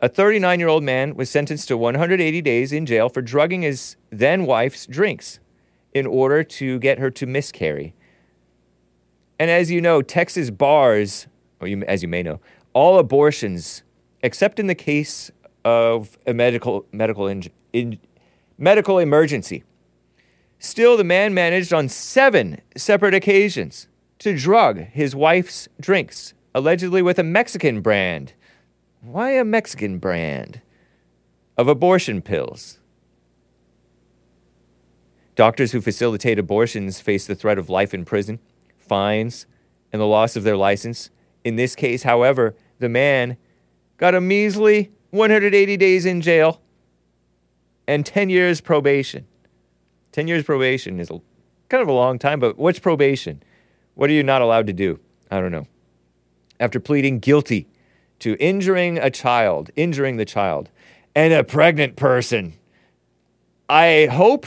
[0.00, 3.96] a 39 year old man was sentenced to 180 days in jail for drugging his
[4.08, 5.38] then wife's drinks
[5.94, 7.94] in order to get her to miscarry.
[9.38, 11.26] And as you know, Texas bars,
[11.60, 12.40] or you, as you may know,
[12.72, 13.82] all abortions,
[14.22, 15.30] except in the case
[15.64, 17.98] of a medical, medical, in, in,
[18.58, 19.64] medical emergency.
[20.58, 23.88] Still, the man managed on seven separate occasions
[24.20, 28.32] to drug his wife's drinks, allegedly with a Mexican brand.
[29.00, 30.60] Why a Mexican brand
[31.58, 32.78] of abortion pills?
[35.34, 38.38] Doctors who facilitate abortions face the threat of life in prison,
[38.76, 39.46] fines,
[39.92, 41.10] and the loss of their license.
[41.44, 43.36] In this case, however, the man
[43.96, 46.60] got a measly 180 days in jail
[47.86, 49.26] and 10 years probation.
[50.12, 51.20] 10 years probation is a,
[51.68, 53.42] kind of a long time, but what's probation?
[53.94, 55.00] What are you not allowed to do?
[55.30, 55.66] I don't know.
[56.60, 57.68] After pleading guilty
[58.20, 60.70] to injuring a child, injuring the child,
[61.14, 62.54] and a pregnant person,
[63.68, 64.46] I hope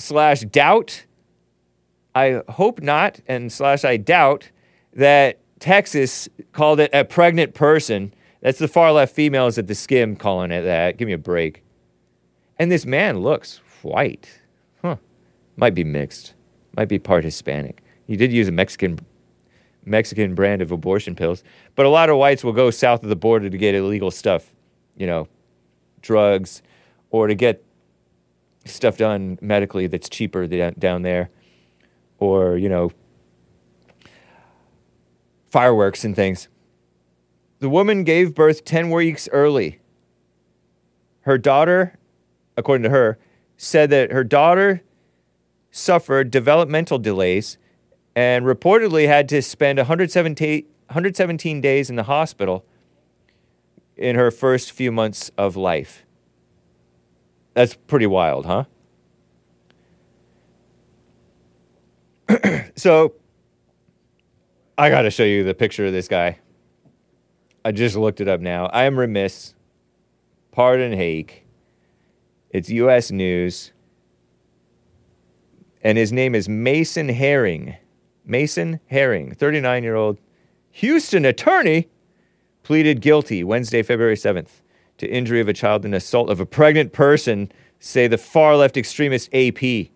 [0.00, 1.04] slash doubt,
[2.14, 4.50] I hope not, and slash I doubt
[4.94, 8.12] that Texas called it a pregnant person.
[8.40, 10.96] That's the far left females at the skim calling it that.
[10.96, 11.62] Give me a break.
[12.58, 14.40] And this man looks white.
[14.82, 14.96] Huh.
[15.56, 16.34] Might be mixed.
[16.76, 17.82] Might be part Hispanic.
[18.06, 18.98] He did use a Mexican
[19.84, 21.42] Mexican brand of abortion pills.
[21.74, 24.54] But a lot of whites will go south of the border to get illegal stuff,
[24.96, 25.26] you know,
[26.02, 26.62] drugs,
[27.10, 27.64] or to get
[28.64, 31.30] stuff done medically that's cheaper down there,
[32.18, 32.92] or, you know,
[35.50, 36.48] fireworks and things.
[37.58, 39.80] The woman gave birth 10 weeks early.
[41.22, 41.98] Her daughter,
[42.56, 43.18] according to her,
[43.56, 44.82] said that her daughter
[45.70, 47.58] suffered developmental delays
[48.16, 52.64] and reportedly had to spend 117, 117 days in the hospital
[53.96, 56.04] in her first few months of life.
[57.54, 58.64] That's pretty wild, huh?
[62.76, 63.14] so,
[64.78, 66.38] I got to show you the picture of this guy.
[67.64, 68.66] I just looked it up now.
[68.66, 69.54] I am remiss.
[70.52, 71.46] Pardon Hake.
[72.50, 73.10] It's U.S.
[73.10, 73.72] News.
[75.82, 77.76] And his name is Mason Herring.
[78.24, 80.18] Mason Herring, 39 year old
[80.72, 81.88] Houston attorney,
[82.62, 84.62] pleaded guilty Wednesday, February 7th
[85.00, 88.76] to injury of a child and assault of a pregnant person, say the far left
[88.76, 89.88] extremist AP.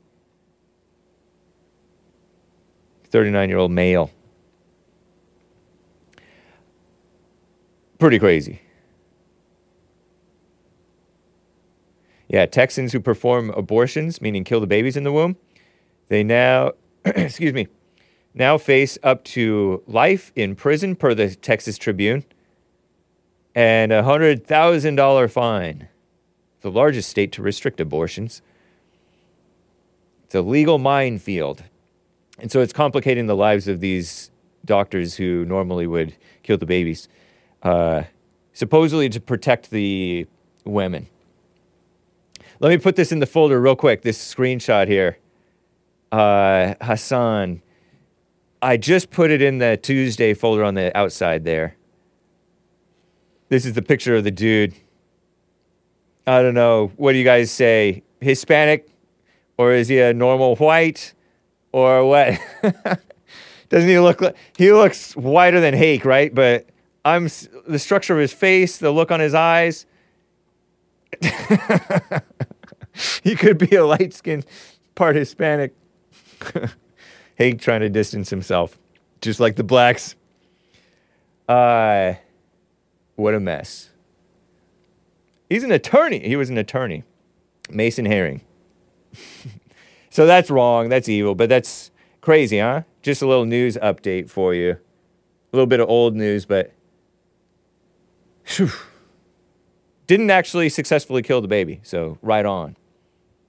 [3.11, 4.11] 39 year old male.
[7.99, 8.61] Pretty crazy.
[12.29, 15.37] Yeah, Texans who perform abortions, meaning kill the babies in the womb,
[16.09, 16.73] they now,
[17.05, 17.69] excuse me,
[18.33, 22.25] now face up to life in prison per the Texas Tribune
[23.55, 25.89] and a $100,000 fine.
[26.61, 28.43] The largest state to restrict abortions.
[30.25, 31.63] It's a legal minefield.
[32.39, 34.31] And so it's complicating the lives of these
[34.65, 37.09] doctors who normally would kill the babies,
[37.63, 38.05] uh,
[38.53, 40.27] supposedly to protect the
[40.65, 41.07] women.
[42.61, 44.03] Let me put this in the folder real quick.
[44.03, 45.19] This screenshot here.
[46.11, 47.61] Uh, Hassan,
[48.63, 51.77] I just put it in the Tuesday folder on the outside there.
[53.55, 54.75] This is the picture of the dude.
[56.27, 56.91] I don't know.
[56.97, 58.03] What do you guys say?
[58.21, 58.89] Hispanic?
[59.57, 61.15] Or is he a normal white?
[61.71, 62.37] Or what?
[63.69, 66.35] Doesn't he look like he looks whiter than Hake, right?
[66.35, 66.67] But
[67.05, 67.29] I'm
[67.69, 69.87] the structure of his face, the look on his eyes.
[73.23, 74.47] he could be a light skinned
[74.97, 75.73] part Hispanic.
[77.37, 78.77] Hake trying to distance himself,
[79.21, 80.17] just like the blacks.
[81.49, 82.15] Uh,
[83.17, 83.91] what a mess.
[85.49, 86.27] He's an attorney.
[86.27, 87.05] He was an attorney.
[87.71, 88.43] Mason Herring.
[90.11, 90.89] so that's wrong.
[90.89, 92.83] That's evil, but that's crazy, huh?
[93.03, 94.73] Just a little news update for you.
[94.73, 94.79] A
[95.53, 96.73] little bit of old news, but
[98.45, 98.71] Phew.
[100.07, 101.81] didn't actually successfully kill the baby.
[101.83, 102.77] So right on.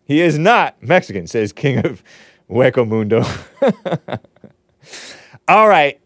[0.05, 2.03] He is not Mexican, says King of
[2.49, 3.23] Hueco Mundo.
[5.47, 5.99] All right.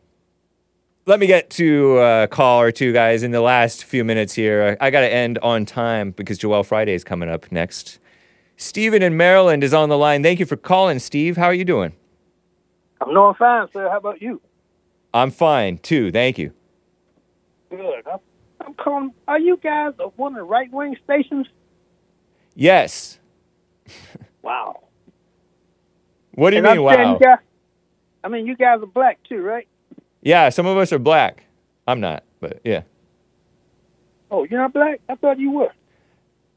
[1.10, 4.77] Let me get to a call or two, guys, in the last few minutes here.
[4.80, 7.98] I got to end on time because Joel Friday is coming up next.
[8.57, 10.22] Steven in Maryland is on the line.
[10.22, 11.36] Thank you for calling, Steve.
[11.36, 11.94] How are you doing?
[13.02, 13.90] I'm doing fine, sir.
[13.90, 14.40] How about you?
[15.11, 16.11] I'm fine, too.
[16.11, 16.53] Thank you.
[17.72, 18.06] Good.
[18.06, 18.19] I'm,
[18.61, 19.11] I'm calling.
[19.27, 21.48] Are you guys one of the right wing stations?
[22.53, 23.18] Yes.
[24.44, 24.84] Wow.
[26.36, 27.14] What do you And mean, I'm wow?
[27.14, 27.40] You guys,
[28.23, 29.68] I mean, you guys are black too, right?
[30.22, 31.46] Yeah, some of us are black.
[31.88, 32.84] I'm not, but yeah.
[34.32, 35.02] Oh, you're not black?
[35.10, 35.72] I thought you were.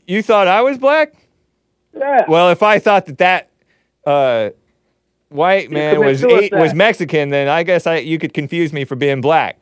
[0.07, 1.15] You thought I was black?
[1.95, 2.25] Yeah.
[2.29, 3.51] Well, if I thought that that
[4.07, 4.51] uh,
[5.29, 8.97] white man was eight, was Mexican, then I guess I you could confuse me for
[8.97, 9.61] being black.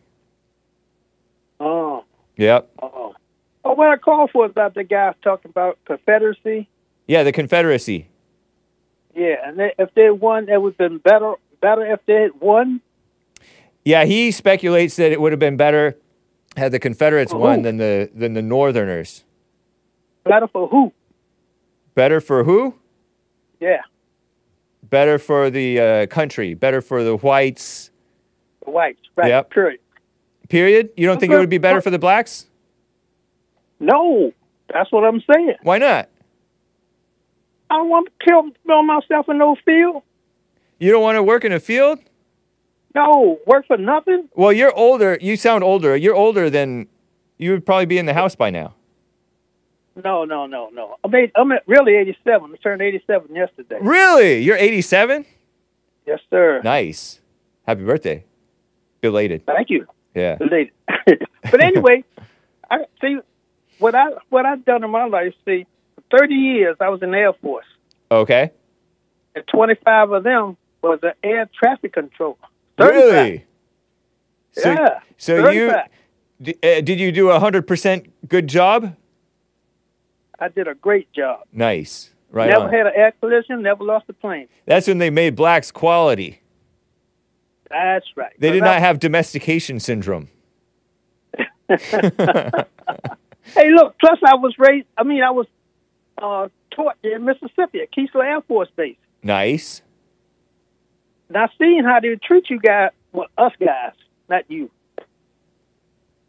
[1.60, 2.04] Oh.
[2.36, 2.70] Yep.
[2.82, 3.14] Oh.
[3.62, 6.68] Oh, what I called for is about the guys talking about Confederacy.
[7.06, 8.08] Yeah, the Confederacy.
[9.14, 11.34] Yeah, and they, if they won, it would have been better.
[11.60, 12.80] Better if they had won.
[13.84, 15.96] Yeah, he speculates that it would have been better
[16.56, 19.24] had the Confederates won than the than the Northerners.
[20.24, 20.92] Better for who?
[21.94, 22.74] Better for who?
[23.60, 23.82] Yeah,
[24.90, 26.54] Better for the uh, country.
[26.54, 27.90] Better for the whites.
[28.64, 29.00] the whites.
[29.14, 29.28] Right.
[29.28, 29.50] Yep.
[29.50, 29.80] Period.
[30.48, 30.90] Period.
[30.96, 32.46] You don't think it would be better for the blacks?
[33.78, 34.32] No,
[34.72, 35.54] that's what I'm saying.
[35.62, 36.08] Why not?
[37.70, 40.02] I don't want to kill, kill myself in no field.
[40.80, 42.00] You don't want to work in a field?
[42.94, 44.28] No, work for nothing.
[44.34, 45.16] Well, you're older.
[45.20, 45.96] You sound older.
[45.96, 46.88] You're older than
[47.38, 48.74] you would probably be in the house by now.
[50.04, 50.96] No, no, no, no.
[51.04, 52.52] I'm, eight, I'm really 87.
[52.52, 53.78] I turned 87 yesterday.
[53.80, 54.40] Really?
[54.40, 55.24] You're 87?
[56.06, 56.60] Yes, sir.
[56.64, 57.20] Nice.
[57.66, 58.24] Happy birthday.
[59.00, 59.46] Belated.
[59.46, 59.86] Thank you.
[60.14, 60.36] Yeah.
[60.36, 60.72] Belated.
[61.50, 62.04] but anyway,
[62.70, 63.18] I see
[63.78, 65.34] what I what I've done in my life.
[65.44, 65.66] See,
[66.10, 67.64] for 30 years I was in the Air Force,
[68.10, 68.50] Okay.
[69.34, 72.36] and 25 of them was an air traffic controller.
[72.80, 73.12] 35.
[73.12, 73.46] Really?
[74.52, 75.88] So, Yeah, So you 35.
[76.42, 78.96] d- uh, did you do a hundred percent good job?
[80.38, 81.40] I did a great job.
[81.52, 82.12] Nice.
[82.30, 82.72] Right never on.
[82.72, 83.62] had an air collision.
[83.62, 84.46] Never lost a plane.
[84.66, 86.40] That's when they made blacks quality.
[87.68, 88.32] That's right.
[88.38, 90.28] They did I- not have domestication syndrome.
[93.54, 93.98] Hey, look.
[93.98, 94.86] Plus, I was raised.
[94.96, 95.46] I mean, I was
[96.22, 98.96] uh, taught in Mississippi at Keesler Air Force Base.
[99.22, 99.82] Nice.
[101.30, 103.92] Now, seeing how they treat you guys, well, us guys,
[104.28, 104.70] not you,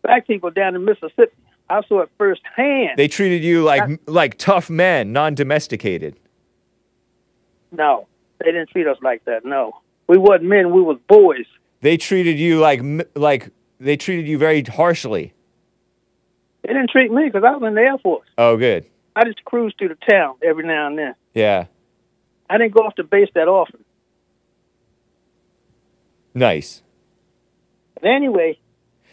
[0.03, 1.33] black people down in Mississippi,
[1.69, 2.97] I saw it firsthand.
[2.97, 6.19] They treated you like like tough men, non-domesticated.
[7.71, 8.07] no,
[8.39, 9.45] they didn't treat us like that.
[9.45, 10.71] No, we wasn't men.
[10.71, 11.45] We was boys.
[11.81, 12.81] They treated you like
[13.15, 13.49] like
[13.79, 15.33] they treated you very harshly.
[16.63, 18.27] They didn't treat me because I was in the Air Force.
[18.37, 18.85] Oh, good.
[19.15, 21.15] I just cruised through the town every now and then.
[21.33, 21.65] Yeah.
[22.49, 23.83] I didn't go off the base that often.
[26.33, 26.81] Nice.
[27.95, 28.57] But anyway,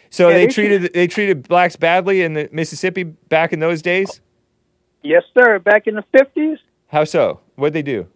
[0.09, 3.81] So Yeah, they they treated they treated blacks badly in the Mississippi back in those
[3.81, 4.21] days.
[5.03, 5.59] Yes, sir.
[5.59, 7.39] Back in the fifties, How so?
[7.55, 8.07] What'd they do?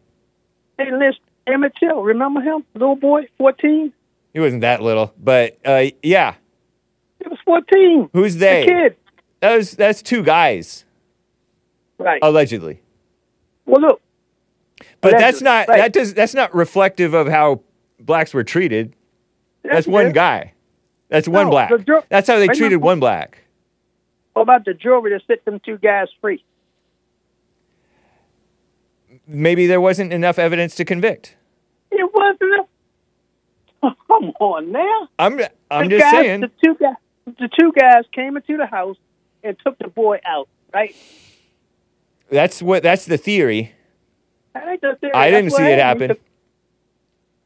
[0.78, 2.02] they list Emmett Till.
[2.02, 3.94] Remember him, little boy, fourteen.
[4.34, 6.36] He wasn't that little, but uh, yeah.
[7.22, 8.10] He was fourteen.
[8.14, 8.66] Who's The they?
[8.66, 8.96] kid.
[9.42, 10.86] That was that's two guys
[12.00, 12.20] Right.
[12.24, 12.82] allegedly.
[13.66, 14.02] well, look.
[15.02, 15.78] But that's not right.
[15.78, 17.62] that does that's not reflective of how
[18.06, 18.94] blacks were treated.
[19.64, 20.54] That's one guy.
[21.10, 21.70] That's one No, black.
[21.86, 23.40] ju- That's how they treated one black.
[24.34, 26.44] What about the jury that set them two guys free?
[29.28, 31.36] Maybe there wasn't enough evidence to convict.
[31.92, 32.68] It wasn't.
[34.08, 35.08] Come on now.
[35.20, 35.40] I'm
[35.70, 36.42] I'm the just guys, saying.
[36.42, 36.96] The two guys.
[37.26, 38.98] The two guys came into the house
[39.44, 40.50] and took the boy out.
[40.74, 40.96] Right.
[42.30, 43.74] That's what that's the theory.
[44.56, 45.14] Ain't the theory.
[45.14, 46.18] I didn't see it happen.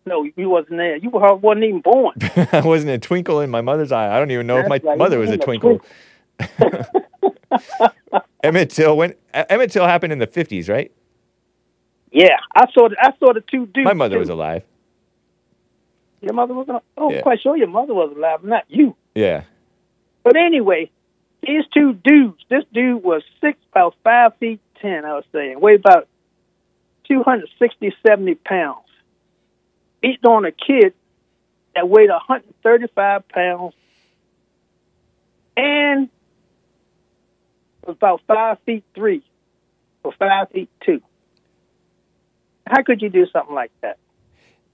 [0.07, 0.97] No, you wasn't there.
[0.97, 2.15] You wasn't even born.
[2.51, 4.15] I wasn't a twinkle in my mother's eye.
[4.15, 4.97] I don't even know if my right.
[4.97, 5.81] mother was a wasn't a twinkle.
[8.43, 10.91] Emmett Till when Emmett Till happened in the fifties, right?
[12.11, 12.89] Yeah, I saw.
[12.89, 13.85] The, I saw the two dudes.
[13.85, 14.19] My mother too.
[14.19, 14.63] was alive.
[16.21, 16.67] Your mother was.
[16.69, 16.81] alive?
[16.97, 17.21] Oh, Yeah.
[17.21, 18.95] Quite sure your mother was alive, not you.
[19.13, 19.43] Yeah.
[20.23, 20.89] But anyway,
[21.41, 22.43] these two dudes.
[22.49, 25.05] This dude was six, about five feet ten.
[25.05, 26.07] I was saying, weighed about
[27.07, 28.79] 260, 70 pounds.
[30.02, 30.94] Beating on a kid
[31.76, 33.74] that weighed 135 pounds
[35.56, 36.10] and
[37.86, 39.24] was about five feet three
[40.03, 41.02] or five feet two.
[42.68, 43.98] How could you do something like that?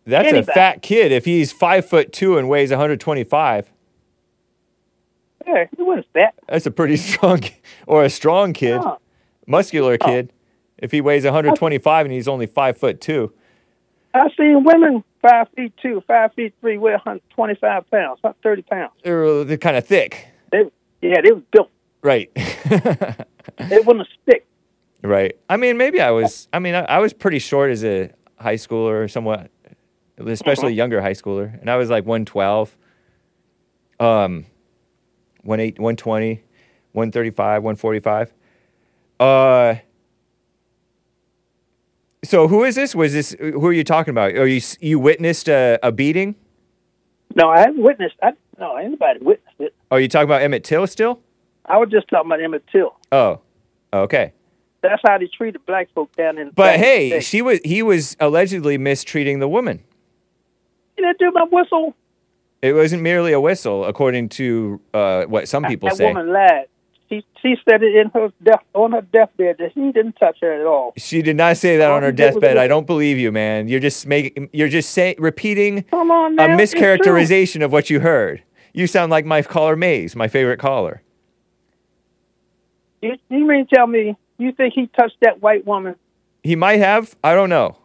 [0.06, 1.12] That's a fat kid.
[1.12, 3.72] If he's five foot two and weighs 125,
[5.48, 6.34] Yeah, he wasn't fat.
[6.48, 7.42] that's a pretty strong
[7.88, 8.82] or a strong kid,
[9.48, 10.34] muscular kid.
[10.78, 13.32] If he weighs 125 and he's only five foot two,
[14.14, 18.92] I've seen women five feet two, five feet three, weigh 125 pounds, 30 pounds.
[19.04, 20.64] they're, they're kind of thick, They,
[21.02, 21.70] yeah, they was built.
[22.04, 22.30] right?
[23.58, 24.46] They wouldn't stick.
[25.04, 25.36] right.
[25.50, 26.48] I mean, maybe I was.
[26.54, 28.10] I mean, I, I was pretty short as a
[28.40, 29.52] high schooler, somewhat,
[30.18, 30.76] especially Uh-huh.
[30.76, 32.76] younger high schooler, and I was like 112,
[34.00, 34.46] um,
[35.46, 36.42] 18, 120,
[36.94, 38.34] 135, 145.
[39.20, 39.76] Uh.
[42.24, 42.96] So who is this?
[42.96, 44.34] Was this who are you talking about?
[44.34, 46.36] Are you you witnessed a, a beating?
[47.36, 48.16] No, I haven't witnessed.
[48.22, 49.76] I, no, anybody witnessed it.
[49.92, 51.20] Are you talking about Emmett Till still?
[51.66, 52.96] I was just talking about Emmett Till.
[53.12, 53.42] Oh,
[53.92, 54.34] okay.
[54.82, 56.52] That's how they treated black folk down in.
[56.52, 57.20] But hey, day.
[57.22, 59.84] she was he was allegedly mistreating the woman.
[60.98, 61.96] you didn't do my whistle.
[62.62, 66.06] It wasn't merely a whistle, according to uh, what some people that say.
[66.06, 66.68] woman lied.
[67.14, 70.38] She she said er it in her death on her deathbed that he didn't touch
[70.42, 70.94] her at all.
[70.98, 72.58] She did not say that All on her was deathbed.
[72.58, 73.68] I don't believe you, man.
[73.68, 78.00] You're just making you're just saying repeating Come on a now, mischaracterization of what you
[78.00, 78.44] heard.
[78.74, 81.02] You sound like my caller Mays, my favorite caller.
[83.02, 85.96] You, you mean tell me you think he touched that white woman?
[86.42, 87.16] He might have.
[87.24, 87.78] I don't know.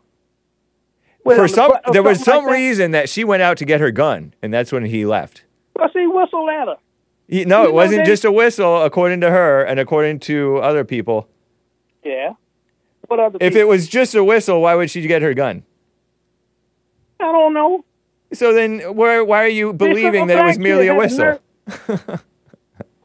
[1.24, 2.52] with For some, uh, there was some like that?
[2.52, 5.44] reason that she went out to get her gun, and that's when he left.
[5.76, 6.76] Well, she whistled at her.
[7.30, 10.84] No, You it wasn't they- just a whistle, according to her and according to other
[10.84, 11.28] people.
[12.04, 12.32] Yeah.
[13.08, 13.38] What other?
[13.40, 13.60] If people?
[13.60, 15.62] it was just a whistle, why would she get her gun?
[17.20, 17.84] I don't know.
[18.32, 21.38] So then, where, why are you believing that it was merely a whistle?
[21.66, 22.22] Of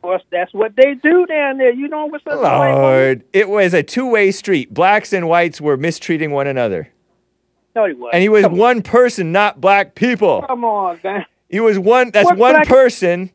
[0.01, 1.71] course, that's what they do down there.
[1.73, 2.33] You know what's up?
[2.33, 2.41] with?
[2.43, 4.73] Lord, it was a two-way street.
[4.73, 6.89] Blacks and whites were mistreating one another,
[7.75, 8.13] No, he wasn't.
[8.15, 8.59] and he was Come on.
[8.59, 10.43] one person, not black people.
[10.43, 11.25] Come on, man.
[11.49, 12.11] He was one.
[12.11, 13.29] That's What one person.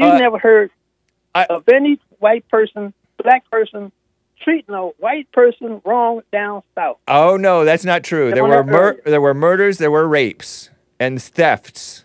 [0.00, 0.70] You Uh, never heard
[1.34, 3.92] I- of any white person, black person,
[4.42, 6.96] treating a white person wrong down south.
[7.06, 8.30] Oh no, that's not true.
[8.32, 12.04] There were mur- there were murders, there were rapes and thefts.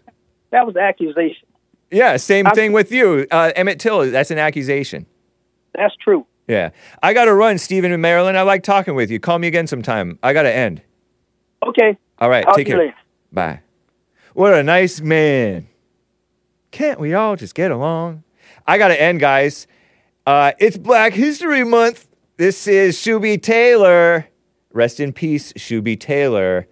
[0.51, 1.47] That was accusation.
[1.91, 4.11] Yeah, same I'm- thing with you, uh, Emmett Till.
[4.11, 5.05] That's an accusation.
[5.73, 6.25] That's true.
[6.47, 6.69] Yeah,
[7.01, 8.37] I got to run, Stephen in Maryland.
[8.37, 9.19] I like talking with you.
[9.19, 10.19] Call me again sometime.
[10.21, 10.81] I got to end.
[11.65, 11.97] Okay.
[12.19, 12.77] All right, Talk take care.
[12.77, 12.93] later.
[13.31, 13.61] Bye.
[14.33, 15.67] What a nice man.
[16.75, 18.25] Can't we all just get along?
[18.67, 19.65] I got to end, guys.
[20.27, 22.09] Uh, it's Black History Month.
[22.35, 24.27] This is Shooby Taylor.
[24.73, 26.67] Rest in peace, Shooby Taylor.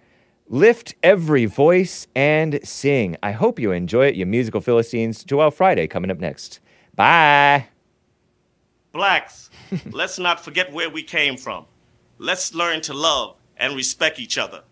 [0.46, 3.16] Lift every voice and sing.
[3.22, 5.24] I hope you enjoy it, you musical Philistines.
[5.24, 6.60] Joel Friday coming up next.
[6.94, 7.68] Bye.
[8.92, 9.48] Blacks,
[9.90, 11.64] let's not forget where we came from.
[12.18, 14.64] Let's learn to love and respect each other.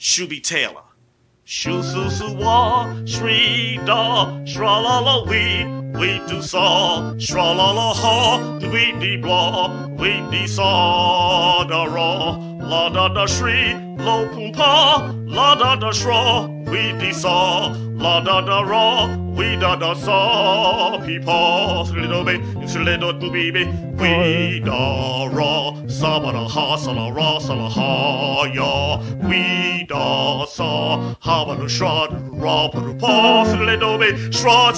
[0.00, 0.87] Shooby Taylor.
[1.50, 5.64] Shoo su su wa, shri da, shra la la we,
[5.94, 12.36] we do saw, shra la la ha, we dee blah, we dee saw da raw,
[12.60, 18.20] la da da shri, lo pum pa, la da da shra, we di saw, la
[18.20, 23.64] da da ra, we da da saw, pe pa, slido be, slido tu baby,
[23.96, 28.98] we da ra, sa ba da ha, sa la ra, sa la ha ya,
[29.28, 32.08] we da sa, ha ba da shra,
[32.44, 34.72] ra ba da pa, slido be, shra,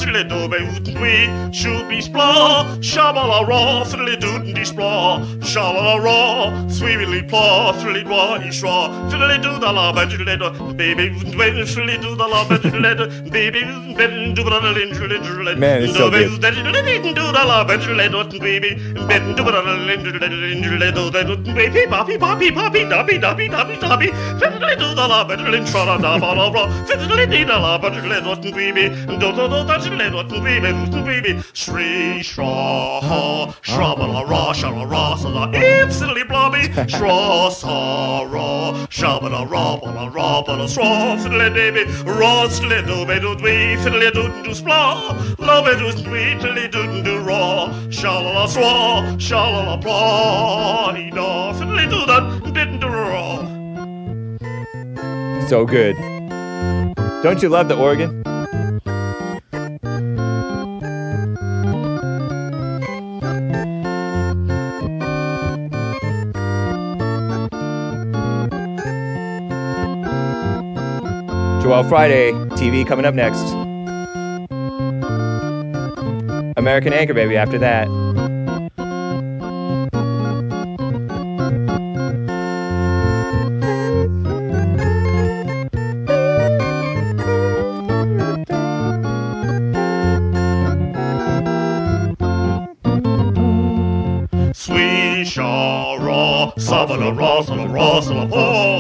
[0.51, 5.97] be, ut we, should be spla, sha ba la ra, slido di spla, sha la
[5.97, 10.19] ra, sweetly pla, slido wa, ishra, slido da la, ba do,
[10.75, 13.63] baby, when slido da la, do, baby,
[13.97, 16.41] ben do da lin, slido, Man, it's so good.
[16.41, 18.75] do da la, do, baby,
[19.09, 21.23] ben do lin, slido, da
[21.55, 24.09] baby, papi, papi, papi, dabi, dabi, dabi, dabi,
[24.39, 28.53] slido da la, ba do, lin, da ba la, ra, slido da la, ba do,
[28.53, 34.21] baby, do do do da, slido, baby, baby, shri, shra, ha, ah, shra, ba la,
[34.21, 34.69] ah, ra, ah.
[34.69, 39.77] la, ra, instantly blobby, shra, sa, ra, sha, ba la, ra,
[40.09, 45.77] ra, shra, fiddly, baby, ra, slido, be do, dwee, fiddly, do, do, spla, la, be
[45.77, 51.11] do, dwee, fiddly, do, do, ra, sha, la, la, sra, sha, la, la, bra, dee,
[51.11, 53.47] da, fiddly, do, that, do, ra.
[55.49, 55.97] So good.
[57.23, 58.23] Don't you love the organ?
[71.71, 73.49] Joel Friday TV coming up next.
[76.57, 77.87] American Anchor Baby after that.
[94.53, 97.43] Sweet sha ra, sa ba la ra,
[98.03, 98.70] sa